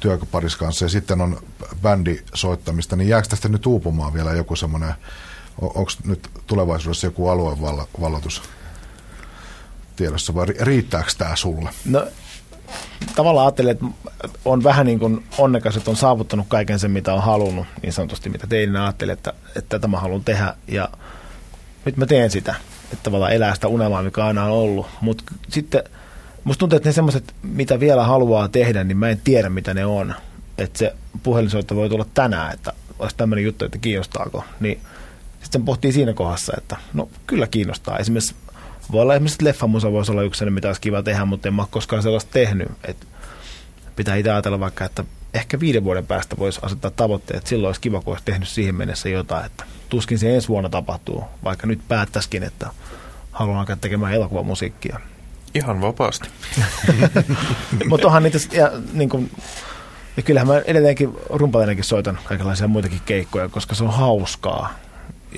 työparissa 0.00 0.58
kanssa 0.58 0.84
ja 0.84 0.88
sitten 0.88 1.20
on 1.20 1.42
bändisoittamista, 1.82 2.96
niin 2.96 3.08
jääkö 3.08 3.28
tästä 3.28 3.48
nyt 3.48 3.66
uupumaan 3.66 4.14
vielä 4.14 4.32
joku 4.32 4.56
semmoinen, 4.56 4.94
onko 5.60 5.90
nyt 6.06 6.30
tulevaisuudessa 6.46 7.06
joku 7.06 7.28
aluevallatus 7.28 8.42
tiedossa 9.96 10.34
vai 10.34 10.46
riittääkö 10.46 11.10
tämä 11.18 11.36
sulle? 11.36 11.70
No 11.84 12.06
tavallaan 13.14 13.46
ajattelin, 13.46 13.70
että 13.70 13.86
on 14.44 14.64
vähän 14.64 14.86
niin 14.86 14.98
kuin 14.98 15.24
onnekas, 15.38 15.76
että 15.76 15.90
on 15.90 15.96
saavuttanut 15.96 16.46
kaiken 16.48 16.78
sen, 16.78 16.90
mitä 16.90 17.14
on 17.14 17.22
halunnut, 17.22 17.66
niin 17.82 17.92
sanotusti, 17.92 18.30
mitä 18.30 18.46
tein, 18.46 18.76
ajattelin, 18.76 19.12
että, 19.12 19.32
että 19.46 19.68
tätä 19.68 19.88
mä 19.88 20.00
haluan 20.00 20.24
tehdä, 20.24 20.54
ja 20.68 20.88
nyt 21.84 21.96
mä 21.96 22.06
teen 22.06 22.30
sitä, 22.30 22.54
että 22.92 23.02
tavallaan 23.02 23.32
elää 23.32 23.54
sitä 23.54 23.68
unelmaa, 23.68 24.02
mikä 24.02 24.24
aina 24.24 24.44
on 24.44 24.50
ollut, 24.50 24.86
mutta 25.00 25.24
sitten 25.48 25.82
musta 26.44 26.58
tuntuu, 26.58 26.76
että 26.76 26.88
ne 26.88 26.92
semmoiset, 26.92 27.34
mitä 27.42 27.80
vielä 27.80 28.04
haluaa 28.04 28.48
tehdä, 28.48 28.84
niin 28.84 28.96
mä 28.96 29.08
en 29.08 29.20
tiedä, 29.24 29.48
mitä 29.48 29.74
ne 29.74 29.86
on, 29.86 30.14
että 30.58 30.78
se 30.78 30.94
puhelinsoitto 31.22 31.76
voi 31.76 31.88
tulla 31.88 32.06
tänään, 32.14 32.54
että 32.54 32.72
olisi 32.98 33.16
tämmöinen 33.16 33.44
juttu, 33.44 33.64
että 33.64 33.78
kiinnostaako, 33.78 34.44
niin 34.60 34.80
sitten 35.42 35.64
pohtii 35.64 35.92
siinä 35.92 36.12
kohdassa, 36.12 36.52
että 36.56 36.76
no 36.94 37.08
kyllä 37.26 37.46
kiinnostaa. 37.46 37.98
Esimerkiksi 37.98 38.34
voi 38.92 39.02
olla 39.02 39.14
esimerkiksi 39.14 39.44
leffamusa 39.44 39.92
voisi 39.92 40.12
olla 40.12 40.22
yksi 40.22 40.50
mitä 40.50 40.68
olisi 40.68 40.80
kiva 40.80 41.02
tehdä, 41.02 41.24
mutta 41.24 41.48
en 41.48 41.54
mä 41.54 41.62
ole 41.62 41.68
koskaan 41.70 42.02
sellaista 42.02 42.32
tehnyt. 42.32 42.68
Et 42.84 43.06
pitää 43.96 44.16
itse 44.16 44.30
ajatella 44.30 44.60
vaikka, 44.60 44.84
että 44.84 45.04
ehkä 45.34 45.60
viiden 45.60 45.84
vuoden 45.84 46.06
päästä 46.06 46.36
voisi 46.38 46.60
asettaa 46.62 46.90
tavoitteet, 46.90 47.46
silloin 47.46 47.68
olisi 47.68 47.80
kiva, 47.80 48.00
kun 48.00 48.12
olisi 48.12 48.24
tehnyt 48.24 48.48
siihen 48.48 48.74
mennessä 48.74 49.08
jotain, 49.08 49.46
että 49.46 49.64
tuskin 49.88 50.18
se 50.18 50.34
ensi 50.34 50.48
vuonna 50.48 50.68
tapahtuu, 50.68 51.24
vaikka 51.44 51.66
nyt 51.66 51.80
päättäisikin, 51.88 52.42
että 52.42 52.70
haluan 53.32 53.58
alkaa 53.58 53.76
tekemään 53.76 54.14
elokuvamusiikkia. 54.14 55.00
Ihan 55.54 55.80
vapaasti. 55.80 56.28
Mutta 57.88 58.06
onhan 58.06 58.22
niitä, 58.22 58.38
ja, 58.52 58.72
niin 58.92 59.08
kuin, 59.08 59.30
ja 60.16 60.22
kyllähän 60.22 60.48
mä 60.48 60.58
edelleenkin 60.58 61.16
rumpaleinenkin 61.30 61.84
soitan 61.84 62.18
kaikenlaisia 62.24 62.68
muitakin 62.68 63.00
keikkoja, 63.06 63.48
koska 63.48 63.74
se 63.74 63.84
on 63.84 63.92
hauskaa 63.92 64.74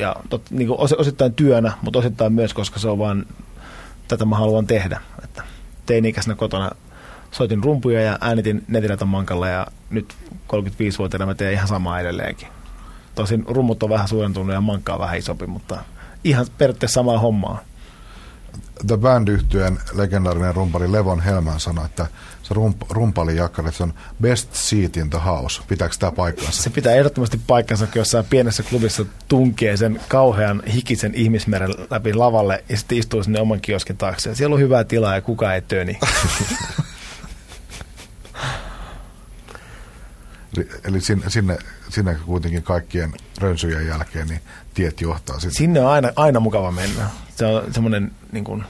ja 0.01 0.17
tot, 0.29 0.51
niin 0.51 0.69
kuin 0.69 0.81
osittain 0.99 1.35
työnä, 1.35 1.73
mutta 1.83 1.99
osittain 1.99 2.33
myös, 2.33 2.55
koska 2.55 2.79
se 2.79 2.89
on 2.89 2.99
vaan, 2.99 3.27
tätä 4.09 4.25
mä 4.25 4.37
haluan 4.37 4.67
tehdä. 4.67 5.01
Että 5.25 5.43
teini-ikäisenä 5.87 6.35
kotona 6.35 6.71
soitin 7.31 7.65
rumpuja 7.65 8.01
ja 8.01 8.19
äänitin 8.21 8.65
netilätön 8.69 9.09
mankalla 9.09 9.49
ja 9.49 9.67
nyt 9.91 10.15
35-vuotiaana 10.53 11.27
mä 11.27 11.35
teen 11.35 11.53
ihan 11.53 11.69
samaa 11.69 12.01
edelleenkin. 12.01 12.49
Tosin 13.15 13.45
rummut 13.49 13.83
on 13.83 13.91
vähän 13.91 14.09
suurentunut 14.09 14.55
ja 14.55 14.61
mankka 14.61 14.93
on 14.93 15.01
vähän 15.01 15.19
isompi, 15.19 15.47
mutta 15.47 15.79
ihan 16.25 16.47
periaatteessa 16.59 16.95
samaa 16.95 17.19
hommaa. 17.19 17.61
The 18.87 18.97
band 18.97 19.29
yhtyeen 19.29 19.79
legendaarinen 19.93 20.55
rumpali 20.55 20.93
Levon 20.93 21.21
Helman 21.21 21.61
sanoi, 21.61 21.85
että 21.85 22.07
se 22.43 22.55
rump, 22.55 22.83
rumpali 22.91 23.37
jakkari, 23.37 23.73
se 23.73 23.83
on 23.83 23.95
best 24.23 24.55
seat 24.55 24.97
in 24.97 25.11
the 25.11 25.19
house. 25.19 25.63
Pitääkö 25.69 25.95
tämä 25.99 26.13
paikkansa? 26.13 26.63
Se 26.63 26.71
pitää 26.71 26.95
ehdottomasti 26.95 27.41
paikkansa, 27.47 27.87
kun 27.87 27.99
jossain 27.99 28.25
pienessä 28.25 28.63
klubissa 28.63 29.05
tunkee 29.29 29.77
sen 29.77 30.01
kauhean 30.09 30.63
hikisen 30.75 31.15
ihmismeren 31.15 31.75
läpi 31.91 32.15
lavalle 32.15 32.65
ja 32.69 32.77
sitten 32.77 32.99
istuu 32.99 33.23
sinne 33.23 33.41
oman 33.41 33.61
kioskin 33.61 33.97
taakse. 33.97 34.35
Siellä 34.35 34.55
on 34.55 34.61
hyvää 34.61 34.85
tilaa 34.85 35.15
ja 35.15 35.21
kukaan 35.21 35.55
ei 35.55 35.63
töni. 35.63 35.99
Eli 40.85 41.01
sinne, 41.01 41.31
sinne, 41.31 41.59
sinne 41.89 42.17
kuitenkin 42.27 42.63
kaikkien 42.63 43.13
rönsyjen 43.39 43.87
jälkeen 43.87 44.29
niin 44.29 44.41
tiet 44.75 45.01
johtaa 45.01 45.41
sinne. 45.41 45.55
Sinne 45.55 45.81
on 45.81 45.91
aina, 45.91 46.13
aina 46.17 46.41
mukava 46.41 46.73
mennä. 46.73 47.07
Se 47.37 47.47
on 47.47 47.75
semmoinen, 47.75 48.13
niin 48.33 48.45
kuin, 48.45 48.65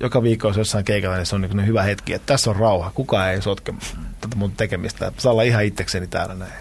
joka 0.00 0.22
viikko 0.22 0.48
jos 0.48 0.56
jossain 0.56 0.84
keikalla, 0.84 1.16
niin 1.16 1.26
se 1.26 1.34
on 1.34 1.40
niin 1.40 1.66
hyvä 1.66 1.82
hetki, 1.82 2.12
että 2.12 2.26
tässä 2.26 2.50
on 2.50 2.56
rauha. 2.56 2.90
Kukaan 2.94 3.30
ei 3.30 3.42
sotke 3.42 3.74
tätä 4.20 4.36
mun 4.36 4.52
tekemistä. 4.52 5.12
Saa 5.18 5.32
olla 5.32 5.42
ihan 5.42 5.64
itsekseni 5.64 6.06
täällä 6.06 6.34
näin. 6.34 6.52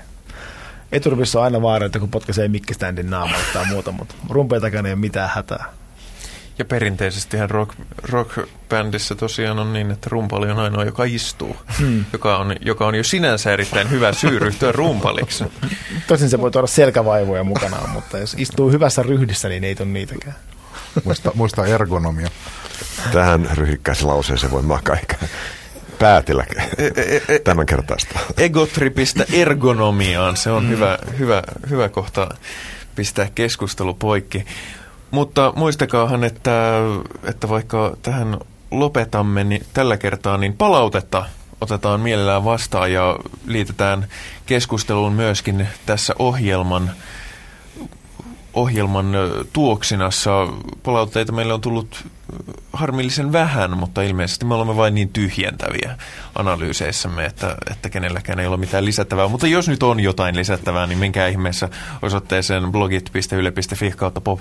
Eturvissa 0.91 1.39
on 1.39 1.45
aina 1.45 1.61
vaara, 1.61 1.85
että 1.85 1.99
kun 1.99 2.09
potkaisee 2.09 2.47
mikkiständin 2.47 3.09
naamalla 3.09 3.45
tai 3.53 3.65
muuta, 3.65 3.91
mutta 3.91 4.15
rumpeen 4.29 4.61
takana 4.61 4.87
ei 4.87 4.93
ole 4.93 4.99
mitään 4.99 5.29
hätää. 5.33 5.65
Ja 6.59 6.65
perinteisestihän 6.65 7.49
rock, 7.49 7.73
rock-bändissä 8.03 9.15
tosiaan 9.15 9.59
on 9.59 9.73
niin, 9.73 9.91
että 9.91 10.09
rumpali 10.11 10.51
on 10.51 10.59
ainoa, 10.59 10.83
joka 10.83 11.03
istuu, 11.03 11.57
hmm. 11.79 12.05
joka, 12.13 12.37
on, 12.37 12.55
joka 12.61 12.87
on 12.87 12.95
jo 12.95 13.03
sinänsä 13.03 13.53
erittäin 13.53 13.89
hyvä 13.89 14.13
syy 14.13 14.39
ryhtyä 14.39 14.71
rumpaliksi. 14.71 15.43
Tosin 16.07 16.29
se 16.29 16.41
voi 16.41 16.51
tuoda 16.51 16.67
selkävaivoja 16.67 17.43
mukanaan, 17.43 17.89
mutta 17.89 18.17
jos 18.17 18.35
istuu 18.37 18.71
hyvässä 18.71 19.03
ryhdissä, 19.03 19.49
niin 19.49 19.63
ei 19.63 19.75
ole 19.79 19.87
niitäkään. 19.87 20.35
Muista, 21.03 21.31
muista 21.35 21.65
ergonomia. 21.65 22.29
Tähän 23.11 23.49
ryhikkäiseen 23.53 24.07
lauseeseen 24.07 24.51
voi 24.51 24.61
makaa 24.61 24.95
ehkä 24.95 25.17
päätellä 25.99 26.45
e, 26.77 26.85
e, 26.85 27.21
e, 27.27 27.39
tämän 27.39 27.65
kertaista. 27.65 28.19
Egotripistä 28.37 29.25
ergonomiaan, 29.31 30.37
se 30.37 30.51
on 30.51 30.63
hmm. 30.63 30.71
hyvä, 30.71 30.99
hyvä, 31.19 31.43
hyvä 31.69 31.89
kohta 31.89 32.29
pistää 32.95 33.27
keskustelu 33.35 33.93
poikki. 33.93 34.45
Mutta 35.13 35.53
muistakaahan, 35.55 36.23
että, 36.23 36.77
että 37.23 37.49
vaikka 37.49 37.97
tähän 38.01 38.37
lopetamme 38.71 39.43
niin 39.43 39.65
tällä 39.73 39.97
kertaa, 39.97 40.37
niin 40.37 40.53
palautetta 40.53 41.25
otetaan 41.61 41.99
mielellään 42.01 42.45
vastaan 42.45 42.93
ja 42.93 43.19
liitetään 43.45 44.07
keskusteluun 44.45 45.13
myöskin 45.13 45.67
tässä 45.85 46.13
ohjelman 46.19 46.91
ohjelman 48.53 49.13
tuoksinassa. 49.53 50.47
Palautteita 50.83 51.31
meille 51.31 51.53
on 51.53 51.61
tullut 51.61 52.05
harmillisen 52.73 53.31
vähän, 53.31 53.77
mutta 53.77 54.01
ilmeisesti 54.01 54.45
me 54.45 54.53
olemme 54.53 54.75
vain 54.75 54.95
niin 54.95 55.09
tyhjentäviä 55.09 55.97
analyyseissämme, 56.35 57.25
että, 57.25 57.55
että 57.71 57.89
kenelläkään 57.89 58.39
ei 58.39 58.47
ole 58.47 58.57
mitään 58.57 58.85
lisättävää. 58.85 59.27
Mutta 59.27 59.47
jos 59.47 59.67
nyt 59.67 59.83
on 59.83 59.99
jotain 59.99 60.35
lisättävää, 60.35 60.87
niin 60.87 60.99
menkää 60.99 61.27
ihmeessä 61.27 61.69
osoitteeseen 62.01 62.71
blogit.yle.fi 62.71 63.91
kautta 63.91 64.21
pop 64.21 64.39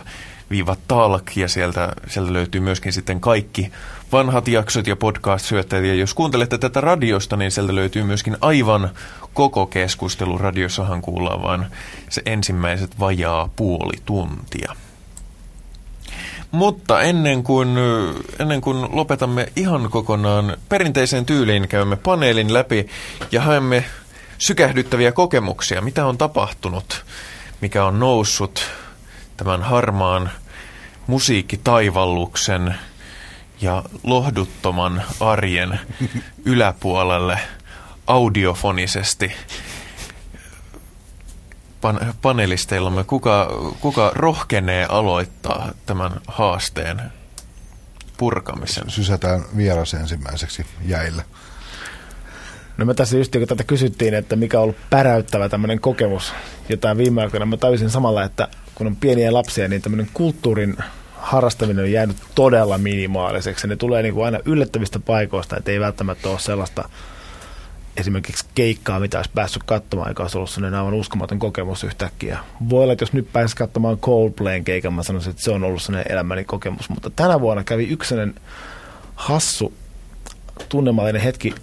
talk 0.89 1.37
ja 1.37 1.49
sieltä, 1.49 1.93
sieltä 2.07 2.33
löytyy 2.33 2.61
myöskin 2.61 2.93
sitten 2.93 3.21
kaikki 3.21 3.73
vanhat 4.13 4.49
jaksot 4.49 4.87
ja 4.87 4.97
podcast-syötteet. 4.97 5.85
Ja 5.85 5.95
jos 5.95 6.15
kuuntelette 6.15 6.59
tätä 6.59 6.81
radiosta, 6.81 7.37
niin 7.37 7.51
sieltä 7.51 7.75
löytyy 7.75 8.03
myöskin 8.03 8.37
aivan 8.41 8.91
koko 9.35 9.67
keskustelu. 9.67 10.39
Radiossahan 10.39 11.03
kuullaan 11.03 11.43
vain 11.43 11.67
se 12.09 12.23
ensimmäiset 12.27 13.01
vajaa 13.01 13.49
puoli 13.57 13.97
tuntia. 14.05 14.77
Mutta 16.51 17.03
ennen 17.03 17.43
kuin, 17.43 17.69
ennen 18.39 18.61
kuin 18.61 18.97
lopetamme 18.97 19.53
ihan 19.57 19.91
kokonaan 19.91 20.57
perinteiseen 20.69 21.27
tyyliin, 21.27 21.69
käymme 21.69 21.97
paneelin 21.97 22.55
läpi 22.55 22.89
ja 23.33 23.43
haemme 23.43 23.85
sykähdyttäviä 24.39 25.13
kokemuksia. 25.13 25.81
Mitä 25.81 26.07
on 26.07 26.19
tapahtunut, 26.19 27.05
mikä 27.61 27.85
on 27.85 28.01
noussut 28.01 28.71
tämän 29.37 29.63
harmaan 29.63 30.31
musiikkitaivalluksen 31.07 32.75
ja 33.61 33.83
lohduttoman 34.03 35.03
arjen 35.21 35.81
yläpuolelle 36.45 37.39
audiofonisesti 38.07 39.33
pan- 41.81 42.15
panelisteillamme, 42.23 43.05
kuka, 43.05 43.49
kuka 43.81 44.13
rohkenee 44.15 44.87
aloittaa 44.89 45.73
tämän 45.87 46.13
haasteen 46.27 47.03
purkamisen? 48.17 48.91
Sysätään 48.91 49.43
vieras 49.57 49.95
ensimmäiseksi 49.95 50.67
jäille. 50.87 51.25
No 52.77 52.85
me 52.85 52.95
tässä 52.95 53.17
just 53.17 53.33
kun 53.33 53.47
tätä 53.47 53.65
kysyttiin, 53.65 54.15
että 54.15 54.37
mikä 54.37 54.59
on 54.59 54.63
ollut 54.63 54.77
päräyttävä 54.91 55.49
tämmöinen 55.49 55.81
kokemus 55.81 56.33
jotain 56.69 56.99
viime 56.99 57.23
aikoina, 57.23 57.47
mä 57.47 57.57
tajusin 57.57 57.91
samalla, 57.91 58.25
että 58.25 58.49
kun 58.75 58.87
on 58.87 58.97
pieniä 58.97 59.33
lapsia, 59.33 59.69
niin 59.69 59.83
tämmöinen 59.83 60.09
kulttuurin 60.15 60.77
harrastaminen 61.13 61.85
on 61.85 61.93
jäänyt 61.93 62.17
todella 62.35 62.79
minimaaliseksi. 62.79 63.69
Ne 63.69 63.77
tulee 63.77 64.03
niin 64.03 64.15
kuin 64.15 64.25
aina 64.25 64.39
yllättävistä 64.45 64.99
paikoista, 64.99 65.57
että 65.57 65.71
ei 65.71 65.81
välttämättä 65.81 66.29
ole 66.29 66.39
sellaista 66.39 66.89
esimerkiksi 67.97 68.47
keikkaa, 68.55 69.01
mitä 69.01 69.19
olisi 69.19 69.31
päässyt 69.35 69.63
katsomaan, 69.63 70.11
joka 70.11 70.23
olisi 70.23 70.39
ollut 70.39 70.51
sellainen 70.51 70.81
aivan 70.81 70.95
uskomaton 70.95 71.39
kokemus 71.39 71.85
yhtäkkiä. 71.85 72.39
Voi 72.71 72.83
olla, 72.83 72.93
että 72.93 73.03
jos 73.03 73.13
nyt 73.13 73.33
pääsisi 73.33 73.57
katsomaan 73.57 73.99
Coldplayn 73.99 74.65
keikan, 74.65 74.95
mä 74.95 75.03
sanoisin, 75.03 75.31
että 75.31 75.43
se 75.43 75.51
on 75.51 75.65
ollut 75.65 75.83
sellainen 75.83 76.13
elämäni 76.13 76.45
kokemus. 76.45 76.89
Mutta 76.89 77.11
tänä 77.11 77.41
vuonna 77.41 77.65
kävi 77.65 77.85
yksi 77.85 78.15
hassu 79.15 79.73
tunnemallinen 80.69 81.23
hetki 81.23 81.55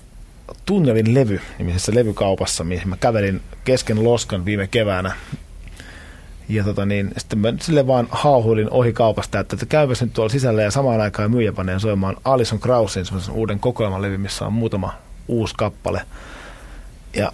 Tunnelin 0.66 1.14
levy 1.14 1.42
nimisessä 1.58 1.92
levykaupassa, 1.96 2.64
mihin 2.64 2.90
mä 2.90 2.98
kävelin 2.98 3.42
kesken 3.66 4.04
Loskan 4.04 4.46
viime 4.46 4.68
keväänä. 4.68 5.16
Ja 6.50 6.64
tota 6.64 6.86
niin, 6.86 7.12
sitten 7.18 7.40
mä 7.40 7.54
sille 7.62 7.88
vaan 7.88 8.08
hauhuilin 8.12 8.70
ohi 8.70 8.94
kaupasta, 8.94 9.40
että, 9.40 9.56
että 9.56 9.66
käypäs 9.66 10.02
nyt 10.02 10.14
tuolla 10.14 10.32
sisällä 10.32 10.62
ja 10.62 10.72
samaan 10.72 11.02
aikaan 11.02 11.32
myyjä 11.32 11.54
panee 11.54 11.80
soimaan 11.80 12.18
Alison 12.26 12.60
Krausin 12.60 13.06
uuden 13.32 13.60
kokoelman 13.60 14.02
levy, 14.02 14.18
missä 14.18 14.46
on 14.46 14.54
muutama 14.54 14.94
uusi 15.30 15.56
kappale. 15.58 16.02
Ja 17.16 17.32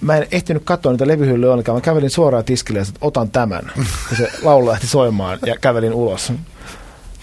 mä 0.00 0.16
en 0.16 0.26
ehtinyt 0.30 0.62
katsoa 0.64 0.92
niitä 0.92 1.08
levyhyllyä 1.08 1.52
ollenkaan. 1.52 1.76
Mä 1.76 1.80
kävelin 1.80 2.10
suoraan 2.10 2.44
tiskille 2.44 2.78
ja 2.78 2.82
että 2.88 2.98
otan 3.00 3.30
tämän. 3.30 3.72
Ja 4.10 4.16
se 4.16 4.30
laulu 4.42 4.66
lähti 4.66 4.86
soimaan 4.86 5.38
ja 5.46 5.56
kävelin 5.60 5.92
ulos. 5.92 6.32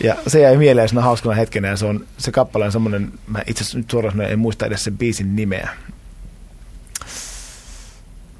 Ja 0.04 0.16
se 0.28 0.40
jäi 0.40 0.58
mieleen 0.58 0.90
siinä 0.90 1.02
hauskana 1.02 1.36
hetkenä 1.36 1.68
ja 1.68 1.78
se, 1.78 1.86
on, 1.86 2.06
se 2.18 2.32
kappale 2.32 2.66
on 2.66 2.72
semmoinen, 2.72 3.12
mä 3.28 3.40
itse 3.48 3.64
asiassa 3.64 3.78
nyt 3.78 3.92
suoraan 3.92 4.22
en 4.22 4.40
muista 4.40 4.66
edes 4.66 4.84
sen 4.84 4.98
biisin 4.98 5.36
nimeä. 5.36 5.70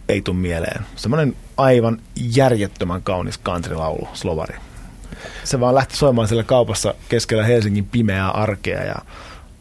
Ei 0.10 0.22
tuu 0.22 0.34
mieleen. 0.34 0.86
Semmoinen 0.96 1.36
aivan 1.58 2.02
järjettömän 2.16 3.02
kaunis 3.02 3.40
country-laulu, 3.40 4.08
slovari. 4.14 4.58
Se 5.44 5.60
vaan 5.60 5.76
lähti 5.76 5.98
soimaan 5.98 6.28
siellä 6.28 6.44
kaupassa 6.44 6.94
keskellä 7.10 7.44
Helsingin 7.44 7.86
pimeää 7.86 8.32
arkea 8.32 8.84
ja 8.84 8.96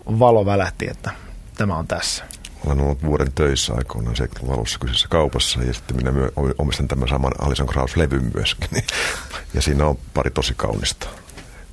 valo 0.06 0.46
välähti, 0.46 0.88
että 0.90 1.10
tämä 1.58 1.76
on 1.76 1.86
tässä. 1.86 2.24
Olen 2.66 2.80
ollut 2.80 3.02
vuoden 3.02 3.32
töissä 3.32 3.74
aikoinaan 3.74 4.16
70 4.16 4.58
alussa 4.58 4.78
kyseessä 4.78 5.08
kaupassa 5.08 5.62
ja 5.62 5.74
sitten 5.74 5.96
minä 5.96 6.12
omistan 6.58 6.88
tämän 6.88 7.08
saman 7.08 7.32
Alison 7.38 7.68
Krauss-levyn 7.68 8.30
myöskin. 8.34 8.68
Ja 9.54 9.62
siinä 9.62 9.86
on 9.86 9.98
pari 10.14 10.30
tosi 10.30 10.54
kaunista. 10.56 11.06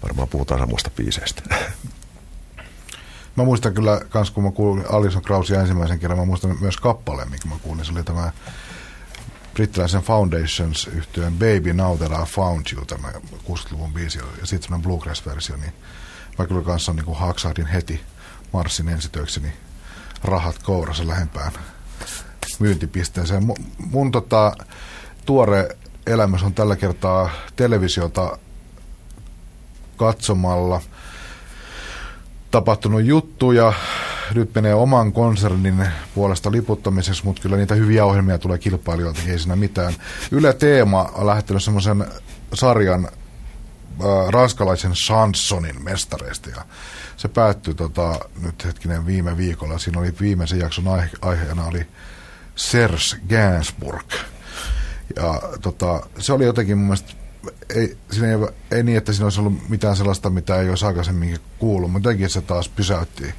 Varmaan 0.03 0.27
puhutaan 0.27 0.59
samoista 0.59 0.89
biiseistä. 0.89 1.41
Mä 3.35 3.43
muistan 3.43 3.73
kyllä, 3.73 4.01
kans 4.09 4.31
kun 4.31 4.43
mä 4.43 4.51
kuulin 4.51 4.85
Alison 4.89 5.21
Krausia 5.21 5.61
ensimmäisen 5.61 5.99
kerran, 5.99 6.19
mä 6.19 6.25
muistan 6.25 6.57
myös 6.61 6.77
kappaleen, 6.77 7.31
mikä 7.31 7.47
mä 7.47 7.55
kuulin. 7.63 7.85
Se 7.85 7.91
oli 7.91 8.03
tämä 8.03 8.31
brittiläisen 9.53 10.01
Foundations 10.01 10.87
yhtyeen 10.87 11.33
Baby 11.33 11.73
Now 11.73 11.97
That 11.97 12.11
I 12.11 12.31
Found 12.31 12.65
You, 12.73 12.85
tämä 12.85 13.11
60-luvun 13.47 13.93
biisi, 13.93 14.17
ja 14.17 14.25
sitten 14.43 14.61
semmoinen 14.61 14.83
bluegrass-versio, 14.83 15.57
niin 15.57 15.73
mä 16.39 16.47
kyllä 16.47 16.61
kanssa 16.61 16.93
niin 16.93 17.05
kuin 17.05 17.17
haksahdin 17.17 17.65
heti 17.65 18.01
marssin 18.53 18.89
ensitöikseni 18.89 19.53
rahat 20.25 20.59
kourassa 20.63 21.07
lähempään 21.07 21.51
myyntipisteeseen. 22.59 23.45
Mun, 23.45 23.57
mun 23.91 24.11
tota, 24.11 24.53
tuore 25.25 25.77
elämys 26.07 26.43
on 26.43 26.53
tällä 26.53 26.75
kertaa 26.75 27.29
televisiota 27.55 28.37
katsomalla 29.97 30.81
tapahtunut 32.51 33.05
juttuja. 33.05 33.73
Nyt 34.35 34.55
menee 34.55 34.73
oman 34.73 35.11
konsernin 35.13 35.87
puolesta 36.15 36.51
liputtamisessa, 36.51 37.23
mutta 37.23 37.41
kyllä 37.41 37.57
niitä 37.57 37.75
hyviä 37.75 38.05
ohjelmia 38.05 38.37
tulee 38.37 38.57
kilpailijoilta, 38.57 39.21
ei 39.27 39.39
siinä 39.39 39.55
mitään. 39.55 39.93
Yle 40.31 40.53
Teema 40.53 41.11
on 41.13 41.27
lähettänyt 41.27 41.63
semmoisen 41.63 42.05
sarjan 42.53 43.05
äh, 43.05 44.29
ranskalaisen 44.29 44.91
Chansonin 44.91 45.83
mestareista 45.83 46.49
ja 46.49 46.65
se 47.17 47.27
päättyi 47.27 47.73
tota, 47.73 48.19
nyt 48.41 48.65
hetkinen 48.65 49.05
viime 49.05 49.37
viikolla. 49.37 49.77
Siinä 49.77 49.99
oli 49.99 50.13
viimeisen 50.21 50.59
jakson 50.59 50.87
aihe, 50.87 51.09
aiheena 51.21 51.65
oli 51.65 51.87
Serge 52.55 53.21
Gainsbourg. 53.29 54.13
Ja 55.15 55.41
tota, 55.61 56.07
se 56.19 56.33
oli 56.33 56.45
jotenkin 56.45 56.77
mun 56.77 56.87
mielestä 56.87 57.13
ei, 57.75 57.97
siinä 58.11 58.27
ei, 58.27 58.37
ei 58.71 58.83
niin, 58.83 58.97
että 58.97 59.13
siinä 59.13 59.25
olisi 59.25 59.39
ollut 59.39 59.69
mitään 59.69 59.95
sellaista, 59.95 60.29
mitä 60.29 60.59
ei 60.59 60.69
olisi 60.69 60.85
aikaisemmin 60.85 61.39
kuullut, 61.59 61.91
mutta 61.91 62.09
jotenkin 62.09 62.29
se 62.29 62.41
taas 62.41 62.69
pysäytti, 62.69 63.33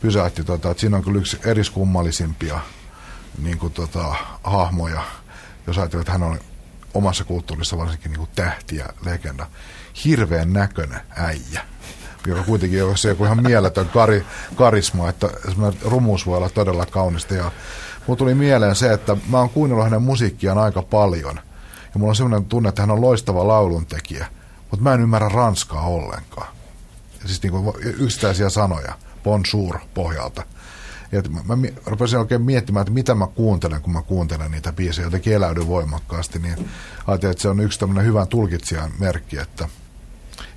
pysäytti 0.00 0.44
tota, 0.44 0.70
että 0.70 0.80
siinä 0.80 0.96
on 0.96 1.04
kyllä 1.04 1.18
yksi 1.18 1.38
eriskummallisimpia 1.44 2.60
niin 3.42 3.58
kuin, 3.58 3.72
tota, 3.72 4.14
hahmoja, 4.44 5.02
jos 5.66 5.78
ajatellaan, 5.78 6.02
että 6.02 6.12
hän 6.12 6.22
on 6.22 6.38
omassa 6.94 7.24
kulttuurissa 7.24 7.78
varsinkin 7.78 8.10
niin 8.10 8.18
kuin 8.18 8.30
tähti 8.34 8.76
ja 8.76 8.86
legenda. 9.04 9.46
Hirveän 10.04 10.52
näköinen 10.52 11.00
äijä, 11.16 11.64
joka 12.28 12.42
kuitenkin 12.42 12.84
on 12.84 12.98
se 12.98 13.08
joku 13.08 13.24
ihan 13.24 13.42
mieletön 13.42 13.88
kari, 13.88 14.24
karisma, 14.54 15.08
että 15.08 15.30
rumuus 15.84 16.26
voi 16.26 16.36
olla 16.36 16.50
todella 16.50 16.86
kaunista. 16.86 17.34
Ja 17.34 17.50
mulla 18.06 18.18
tuli 18.18 18.34
mieleen 18.34 18.74
se, 18.74 18.92
että 18.92 19.16
mä 19.30 19.38
oon 19.38 19.50
kuunnellut 19.50 19.84
hänen 19.84 20.02
musiikkiaan 20.02 20.58
aika 20.58 20.82
paljon. 20.82 21.36
Ja 21.94 21.98
mulla 21.98 22.10
on 22.10 22.16
sellainen 22.16 22.44
tunne, 22.44 22.68
että 22.68 22.82
hän 22.82 22.90
on 22.90 23.00
loistava 23.00 23.48
lauluntekijä, 23.48 24.26
mutta 24.70 24.82
mä 24.82 24.94
en 24.94 25.00
ymmärrä 25.00 25.28
ranskaa 25.28 25.86
ollenkaan. 25.86 26.48
Siis 27.26 27.42
niin 27.42 27.52
kuin 27.52 27.74
yksittäisiä 27.82 28.48
sanoja, 28.48 28.94
bonjour 29.24 29.78
pohjalta. 29.94 30.42
Ja 31.12 31.22
mä, 31.22 31.56
mä 31.56 31.66
rupesin 31.86 32.18
oikein 32.18 32.42
miettimään, 32.42 32.82
että 32.82 32.92
mitä 32.92 33.14
mä 33.14 33.26
kuuntelen, 33.26 33.82
kun 33.82 33.92
mä 33.92 34.02
kuuntelen 34.02 34.50
niitä 34.50 34.72
biisejä, 34.72 35.06
jotenkin 35.06 35.32
eläydyn 35.32 35.68
voimakkaasti, 35.68 36.38
niin 36.38 36.70
ajattelin, 37.06 37.30
että 37.30 37.42
se 37.42 37.48
on 37.48 37.60
yksi 37.60 37.78
tämmöinen 37.78 38.04
hyvän 38.04 38.28
tulkitsijan 38.28 38.90
merkki, 38.98 39.38
että 39.38 39.68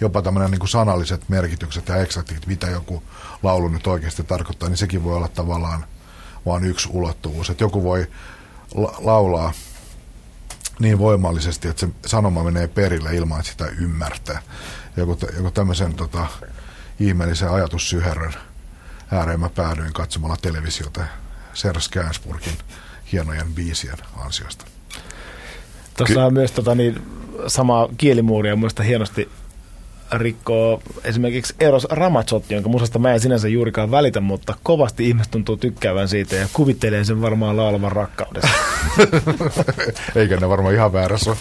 jopa 0.02 0.22
tämmöinen 0.22 0.52
niin 0.52 0.68
sanalliset 0.68 1.30
merkitykset 1.30 1.88
ja 1.88 1.96
eksaktit, 1.96 2.48
mitä 2.48 2.68
joku 2.68 3.04
laulu 3.44 3.68
nyt 3.68 3.88
oikeasti 3.88 4.24
tarkoittaa, 4.24 4.70
niin 4.70 4.78
sekin 4.78 5.04
voi 5.04 5.18
olla 5.18 5.28
tavallaan 5.28 5.86
vain 6.46 6.64
yksi 6.64 6.90
ulottuvuus. 6.92 7.50
Että 7.50 7.64
joku 7.64 7.84
voi 7.84 8.08
la- 8.76 8.96
laulaa 9.00 9.54
niin 10.80 11.00
voimallisesti, 11.00 11.68
että 11.68 11.80
se 11.86 11.94
sanoma 12.06 12.44
menee 12.44 12.68
perille 12.68 13.16
ilman, 13.16 13.40
että 13.40 13.52
sitä 13.52 13.66
ymmärtää. 13.66 14.42
Joku, 14.98 15.18
joku 15.36 15.52
tämmöisen 15.52 15.94
tota, 15.94 16.28
ihmeellisen 17.00 17.50
ajatussyherrön 17.50 18.34
ääreen 19.12 19.40
mä 19.40 19.50
päädyin 19.50 19.94
katsomalla 19.94 20.38
televisiota 20.42 21.02
Serge 21.54 21.80
Gainsbourgin 21.92 22.58
hienojen 23.12 23.54
biisien 23.54 23.98
ansiosta. 24.18 24.66
Tuossa 25.98 26.26
on 26.26 26.34
myös 26.34 26.52
tota, 26.52 26.76
niin, 26.76 27.02
sama 27.48 27.90
kielimuuria 27.98 28.56
muista 28.56 28.84
hienosti 28.84 29.30
rikkoo 30.12 30.82
esimerkiksi 31.04 31.56
Eros 31.60 31.88
Ramazzotti, 31.90 32.54
jonka 32.54 32.70
musasta 32.70 33.00
mä 33.00 33.14
en 33.14 33.20
sinänsä 33.20 33.48
juurikaan 33.48 33.92
välitä, 33.92 34.20
mutta 34.20 34.54
kovasti 34.64 35.08
ihmiset 35.08 35.32
tuntuu 35.32 35.58
tykkäävän 35.58 36.08
siitä 36.08 36.36
ja 36.36 36.48
kuvittelee 36.54 37.04
sen 37.04 37.22
varmaan 37.22 37.58
laulavan 37.58 37.92
rakkaudessa. 37.92 38.50
Eikä 40.16 40.38
ne 40.38 40.50
varmaan 40.50 40.74
ihan 40.74 40.94
väärässä 40.94 41.36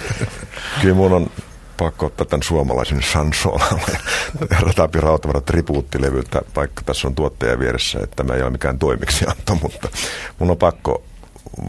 Kyllä 0.82 0.94
mun 0.94 1.12
on 1.12 1.30
pakko 1.76 2.06
ottaa 2.06 2.26
tämän 2.26 2.42
suomalaisen 2.42 3.02
Sansolalla 3.02 3.80
ja 4.50 4.60
Ratapi 4.60 5.00
Rautavarat 5.00 5.44
tribuuttilevyltä, 5.44 6.42
vaikka 6.56 6.82
tässä 6.86 7.08
on 7.08 7.14
tuottaja 7.14 7.58
vieressä, 7.58 8.00
että 8.02 8.16
tämä 8.16 8.34
ei 8.34 8.42
ole 8.42 8.50
mikään 8.50 8.78
toimiksianto, 8.78 9.54
mutta 9.62 9.88
mun 10.38 10.50
on 10.50 10.56
pakko 10.56 11.02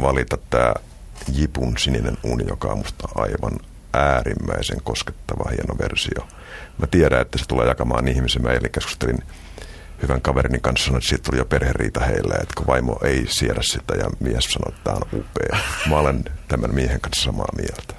valita 0.01 0.37
tämä 0.49 0.73
Jipun 1.33 1.77
sininen 1.77 2.17
uni, 2.23 2.43
joka 2.47 2.67
on 2.67 2.77
musta 2.77 3.07
aivan 3.15 3.59
äärimmäisen 3.93 4.81
koskettava 4.83 5.49
hieno 5.49 5.75
versio. 5.79 6.27
Mä 6.77 6.87
tiedän, 6.87 7.21
että 7.21 7.37
se 7.37 7.45
tulee 7.47 7.67
jakamaan 7.67 8.07
ihmisen. 8.07 8.41
Mä 8.41 8.49
eilen 8.49 8.71
keskustelin 8.71 9.19
hyvän 10.01 10.21
kaverini 10.21 10.59
kanssa 10.59 10.97
että 10.97 11.09
siitä 11.09 11.23
tuli 11.23 11.37
jo 11.37 11.45
perheriita 11.45 11.99
heille, 11.99 12.33
että 12.33 12.53
kun 12.57 12.67
vaimo 12.67 12.99
ei 13.03 13.25
siedä 13.27 13.61
sitä 13.61 13.95
ja 13.95 14.09
mies 14.19 14.43
sanoi, 14.43 14.69
että 14.69 14.83
tämä 14.83 14.95
on 14.95 15.19
upea. 15.19 15.59
Mä 15.89 15.97
olen 15.97 16.23
tämän 16.47 16.75
miehen 16.75 17.01
kanssa 17.01 17.23
samaa 17.23 17.49
mieltä. 17.57 17.93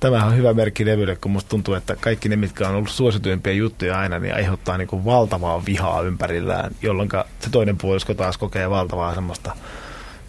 Tämä 0.00 0.24
on 0.24 0.36
hyvä 0.36 0.54
merkki 0.54 0.86
levylle, 0.86 1.16
kun 1.16 1.30
musta 1.30 1.48
tuntuu, 1.48 1.74
että 1.74 1.96
kaikki 1.96 2.28
ne, 2.28 2.36
mitkä 2.36 2.68
on 2.68 2.74
ollut 2.74 2.90
suosituimpia 2.90 3.52
juttuja 3.52 3.98
aina, 3.98 4.18
niin 4.18 4.34
aiheuttaa 4.34 4.78
niin 4.78 4.88
kuin 4.88 5.04
valtavaa 5.04 5.64
vihaa 5.66 6.02
ympärillään, 6.02 6.70
jolloin 6.82 7.08
se 7.40 7.50
toinen 7.50 7.78
puolisko 7.78 8.14
taas 8.14 8.38
kokee 8.38 8.70
valtavaa 8.70 9.14
semmoista 9.14 9.56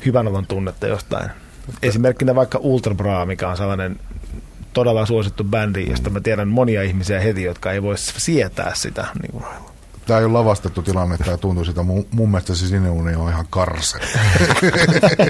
hyvän 0.06 0.46
tunnetta 0.48 0.88
jostain. 0.88 1.30
Esimerkkinä 1.84 2.36
vaikka 2.36 2.60
Ultra 2.62 2.96
Bra, 2.96 3.26
mikä 3.26 3.50
on 3.50 3.58
sellainen 3.58 4.00
todella 4.74 5.06
suosittu 5.06 5.44
bändi, 5.44 5.90
josta 5.90 6.10
mä 6.10 6.20
tiedän 6.20 6.48
monia 6.48 6.84
ihmisiä 6.84 7.20
heti, 7.20 7.44
jotka 7.44 7.72
ei 7.72 7.84
voi 7.84 7.98
sietää 7.98 8.72
sitä. 8.76 9.08
Niin 9.22 9.32
kuin. 9.32 9.44
Tämä 10.06 10.20
ei 10.20 10.26
ole 10.26 10.34
lavastettu 10.34 10.82
tilanne, 10.82 11.18
tämä 11.18 11.38
tuntuu 11.38 11.66
sitä. 11.66 11.84
Mun, 11.84 12.08
mun 12.12 12.30
mielestä 12.30 12.56
se 12.56 12.68
sinuni 12.68 13.16
on 13.16 13.30
ihan 13.30 13.46
karse. 13.50 13.98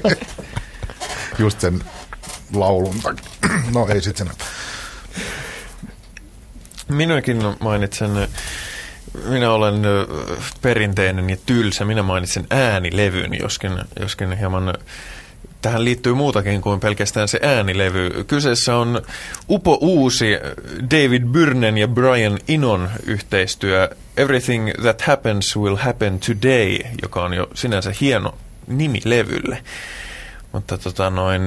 Just 1.39 1.61
sen 1.61 1.83
laulun 2.53 2.95
No 3.73 3.87
ei 3.87 4.01
sitten 4.01 4.27
sen. 4.27 4.35
Minäkin 6.87 7.43
mainitsen, 7.59 8.11
minä 9.25 9.51
olen 9.51 9.81
perinteinen 10.61 11.29
ja 11.29 11.37
tylsä. 11.45 11.85
Minä 11.85 12.03
mainitsen 12.03 12.47
äänilevyn, 12.49 13.39
joskin, 13.39 13.71
joskin 13.99 14.37
hieman 14.37 14.73
tähän 15.61 15.85
liittyy 15.85 16.13
muutakin 16.13 16.61
kuin 16.61 16.79
pelkästään 16.79 17.27
se 17.27 17.39
äänilevy. 17.41 18.23
Kyseessä 18.27 18.75
on 18.75 19.01
upo 19.49 19.77
uusi 19.81 20.37
David 20.91 21.23
Byrnen 21.23 21.77
ja 21.77 21.87
Brian 21.87 22.39
Inon 22.47 22.89
yhteistyö 23.05 23.89
Everything 24.17 24.71
That 24.81 25.01
Happens 25.01 25.57
Will 25.57 25.75
Happen 25.75 26.19
Today, 26.19 26.77
joka 27.01 27.23
on 27.23 27.33
jo 27.33 27.47
sinänsä 27.53 27.93
hieno 28.01 28.37
nimi 28.67 29.01
levylle. 29.05 29.63
Mutta 30.51 30.77
tota 30.77 31.09
noin, 31.09 31.41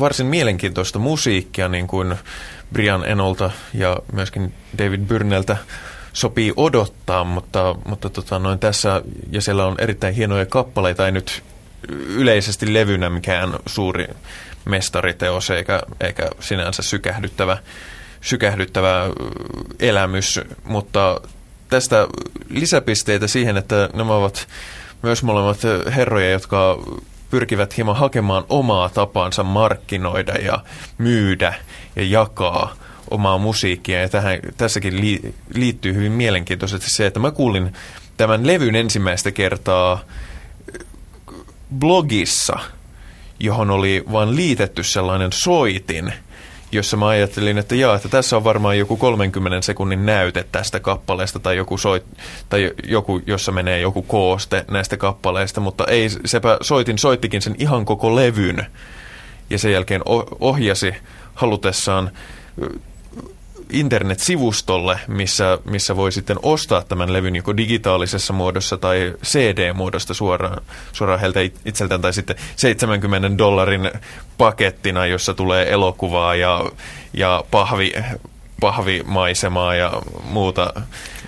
varsin 0.00 0.26
mielenkiintoista 0.26 0.98
musiikkia, 0.98 1.68
niin 1.68 1.86
kuin 1.86 2.14
Brian 2.72 3.08
Enolta 3.08 3.50
ja 3.74 3.96
myöskin 4.12 4.54
David 4.78 5.00
Byrneltä 5.00 5.56
sopii 6.12 6.52
odottaa, 6.56 7.24
mutta, 7.24 7.74
mutta 7.84 8.10
tota 8.10 8.38
noin 8.38 8.58
tässä, 8.58 9.02
ja 9.30 9.40
siellä 9.40 9.66
on 9.66 9.74
erittäin 9.78 10.14
hienoja 10.14 10.46
kappaleita, 10.46 11.06
ei 11.06 11.12
nyt 11.12 11.42
yleisesti 12.08 12.74
levynä 12.74 13.10
mikään 13.10 13.54
suuri 13.66 14.06
mestariteos 14.64 15.50
eikä, 15.50 15.82
eikä 16.00 16.30
sinänsä 16.40 16.82
sykähdyttävä, 16.82 17.58
sykähdyttävä 18.20 19.10
elämys, 19.80 20.40
mutta 20.64 21.20
tästä 21.68 22.08
lisäpisteitä 22.48 23.26
siihen, 23.26 23.56
että 23.56 23.88
nämä 23.94 24.14
ovat 24.14 24.48
myös 25.02 25.22
molemmat 25.22 25.58
herroja, 25.96 26.30
jotka 26.30 26.78
pyrkivät 27.30 27.76
hieman 27.76 27.96
hakemaan 27.96 28.44
omaa 28.48 28.88
tapaansa 28.88 29.42
markkinoida 29.42 30.32
ja 30.32 30.64
myydä 30.98 31.54
ja 31.96 32.02
jakaa 32.02 32.74
omaa 33.10 33.38
musiikkia. 33.38 34.00
Ja 34.00 34.08
tähän, 34.08 34.38
tässäkin 34.56 35.00
li, 35.00 35.34
liittyy 35.54 35.94
hyvin 35.94 36.12
mielenkiintoisesti 36.12 36.90
se, 36.90 37.06
että 37.06 37.20
mä 37.20 37.30
kuulin 37.30 37.72
tämän 38.16 38.46
levyn 38.46 38.74
ensimmäistä 38.74 39.30
kertaa 39.30 40.00
blogissa, 41.78 42.58
johon 43.40 43.70
oli 43.70 44.04
vain 44.12 44.36
liitetty 44.36 44.82
sellainen 44.82 45.32
soitin, 45.32 46.12
jossa 46.72 46.96
mä 46.96 47.06
ajattelin, 47.08 47.58
että 47.58 47.74
jaa, 47.74 47.96
että 47.96 48.08
tässä 48.08 48.36
on 48.36 48.44
varmaan 48.44 48.78
joku 48.78 48.96
30 48.96 49.66
sekunnin 49.66 50.06
näyte 50.06 50.44
tästä 50.52 50.80
kappaleesta 50.80 51.38
tai 51.38 51.56
joku, 51.56 51.78
soit, 51.78 52.04
tai 52.48 52.72
joku 52.84 53.22
jossa 53.26 53.52
menee 53.52 53.80
joku 53.80 54.02
kooste 54.02 54.64
näistä 54.70 54.96
kappaleista, 54.96 55.60
mutta 55.60 55.86
ei, 55.86 56.08
sepä 56.24 56.58
soitin 56.60 56.98
soittikin 56.98 57.42
sen 57.42 57.54
ihan 57.58 57.84
koko 57.84 58.16
levyn 58.16 58.66
ja 59.50 59.58
sen 59.58 59.72
jälkeen 59.72 60.00
ohjasi 60.40 60.94
halutessaan 61.34 62.10
internet-sivustolle, 63.74 64.98
missä, 65.08 65.58
missä 65.64 65.96
voi 65.96 66.12
sitten 66.12 66.36
ostaa 66.42 66.82
tämän 66.82 67.12
levyn 67.12 67.36
joko 67.36 67.56
digitaalisessa 67.56 68.32
muodossa 68.32 68.76
tai 68.76 69.14
CD-muodosta 69.24 70.14
suoraan, 70.14 70.62
suoraan 70.92 71.20
heiltä 71.20 71.40
itseltään, 71.64 72.00
tai 72.00 72.12
sitten 72.12 72.36
70 72.56 73.38
dollarin 73.38 73.90
pakettina, 74.38 75.06
jossa 75.06 75.34
tulee 75.34 75.72
elokuvaa 75.72 76.34
ja, 76.34 76.64
ja 77.12 77.44
pahvi, 77.50 77.92
pahvimaisemaa 78.60 79.74
ja 79.74 79.92
muuta 80.24 80.72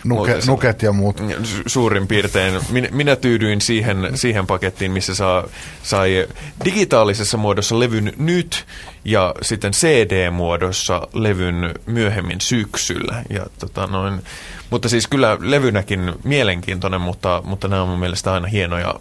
Nuke, 0.04 0.32
muuta, 0.32 0.46
nuket 0.46 0.82
ja 0.82 0.92
muut. 0.92 1.20
Suurin 1.66 2.06
piirtein. 2.06 2.60
Minä, 2.70 2.88
minä 2.92 3.16
tyydyin 3.16 3.60
siihen, 3.60 4.10
siihen 4.14 4.46
pakettiin, 4.46 4.90
missä 4.90 5.14
saa, 5.14 5.44
sai 5.82 6.26
digitaalisessa 6.64 7.36
muodossa 7.36 7.78
levyn 7.78 8.12
nyt 8.18 8.66
ja 9.06 9.34
sitten 9.42 9.72
CD-muodossa 9.72 11.08
levyn 11.12 11.74
myöhemmin 11.86 12.40
syksyllä. 12.40 13.22
Ja, 13.30 13.46
tota, 13.58 13.86
noin, 13.86 14.22
mutta 14.70 14.88
siis 14.88 15.06
kyllä 15.06 15.36
levynäkin 15.40 16.12
mielenkiintoinen, 16.24 17.00
mutta, 17.00 17.42
mutta 17.44 17.68
nämä 17.68 17.82
on 17.82 17.88
mun 17.88 17.98
mielestä 17.98 18.32
aina 18.32 18.48
hienoja, 18.48 18.94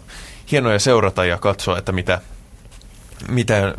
hienoja 0.50 0.78
seurata 0.78 1.24
ja 1.24 1.38
katsoa, 1.38 1.78
että 1.78 1.92
mitä, 1.92 2.20
mitä 3.28 3.74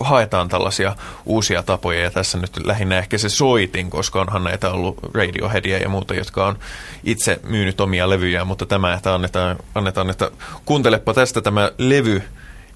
haetaan 0.00 0.48
tällaisia 0.48 0.96
uusia 1.26 1.62
tapoja 1.62 2.02
ja 2.02 2.10
tässä 2.10 2.38
nyt 2.38 2.66
lähinnä 2.66 2.98
ehkä 2.98 3.18
se 3.18 3.28
soitin, 3.28 3.90
koska 3.90 4.20
onhan 4.20 4.44
näitä 4.44 4.70
ollut 4.70 4.98
Radioheadia 5.14 5.78
ja 5.78 5.88
muuta, 5.88 6.14
jotka 6.14 6.46
on 6.46 6.58
itse 7.04 7.40
myynyt 7.42 7.80
omia 7.80 8.10
levyjä, 8.10 8.44
mutta 8.44 8.66
tämä, 8.66 8.94
että 8.94 9.14
annetaan, 9.14 9.56
annetaan, 9.74 10.10
että 10.10 10.30
kuuntelepa 10.64 11.14
tästä 11.14 11.40
tämä 11.40 11.70
levy 11.78 12.22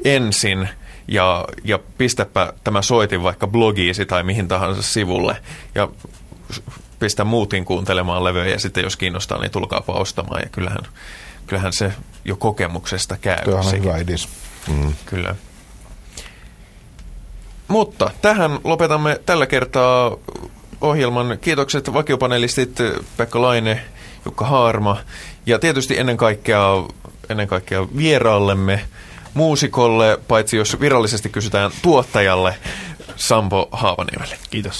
ensin 0.04 0.68
ja, 1.08 1.44
ja 1.64 1.78
pistäpä 1.98 2.52
tämä 2.64 2.82
soitin 2.82 3.22
vaikka 3.22 3.46
blogiisi 3.46 4.06
tai 4.06 4.22
mihin 4.22 4.48
tahansa 4.48 4.82
sivulle 4.82 5.36
ja 5.74 5.88
pistä 6.98 7.24
muutin 7.24 7.64
kuuntelemaan 7.64 8.24
levyjä 8.24 8.46
ja 8.46 8.58
sitten 8.58 8.84
jos 8.84 8.96
kiinnostaa, 8.96 9.38
niin 9.38 9.50
tulkaapa 9.50 9.92
ostamaan 9.92 10.40
ja 10.42 10.48
kyllähän, 10.48 10.82
kyllähän 11.46 11.72
se 11.72 11.92
jo 12.24 12.36
kokemuksesta 12.36 13.16
käy. 13.16 13.44
Tuo 13.44 13.56
on 13.56 13.64
sekin. 13.64 13.82
hyvä 13.82 13.98
idis. 13.98 14.28
Mm. 14.68 14.92
Kyllä. 15.06 15.34
Mutta 17.68 18.10
tähän 18.22 18.58
lopetamme 18.64 19.20
tällä 19.26 19.46
kertaa 19.46 20.16
ohjelman. 20.80 21.38
Kiitokset 21.40 21.92
vakiopanelistit 21.92 22.78
Pekka 23.16 23.42
Laine, 23.42 23.84
Jukka 24.24 24.46
Haarma 24.46 24.96
ja 25.46 25.58
tietysti 25.58 25.98
ennen 25.98 26.16
kaikkea, 26.16 26.62
ennen 27.28 27.48
kaikkea 27.48 27.86
vieraallemme, 27.96 28.80
muusikolle, 29.38 30.18
paitsi 30.28 30.56
jos 30.56 30.80
virallisesti 30.80 31.28
kysytään 31.28 31.70
tuottajalle, 31.82 32.54
Sampo 33.16 33.68
Haavaniemelle. 33.72 34.38
Kiitos. 34.50 34.76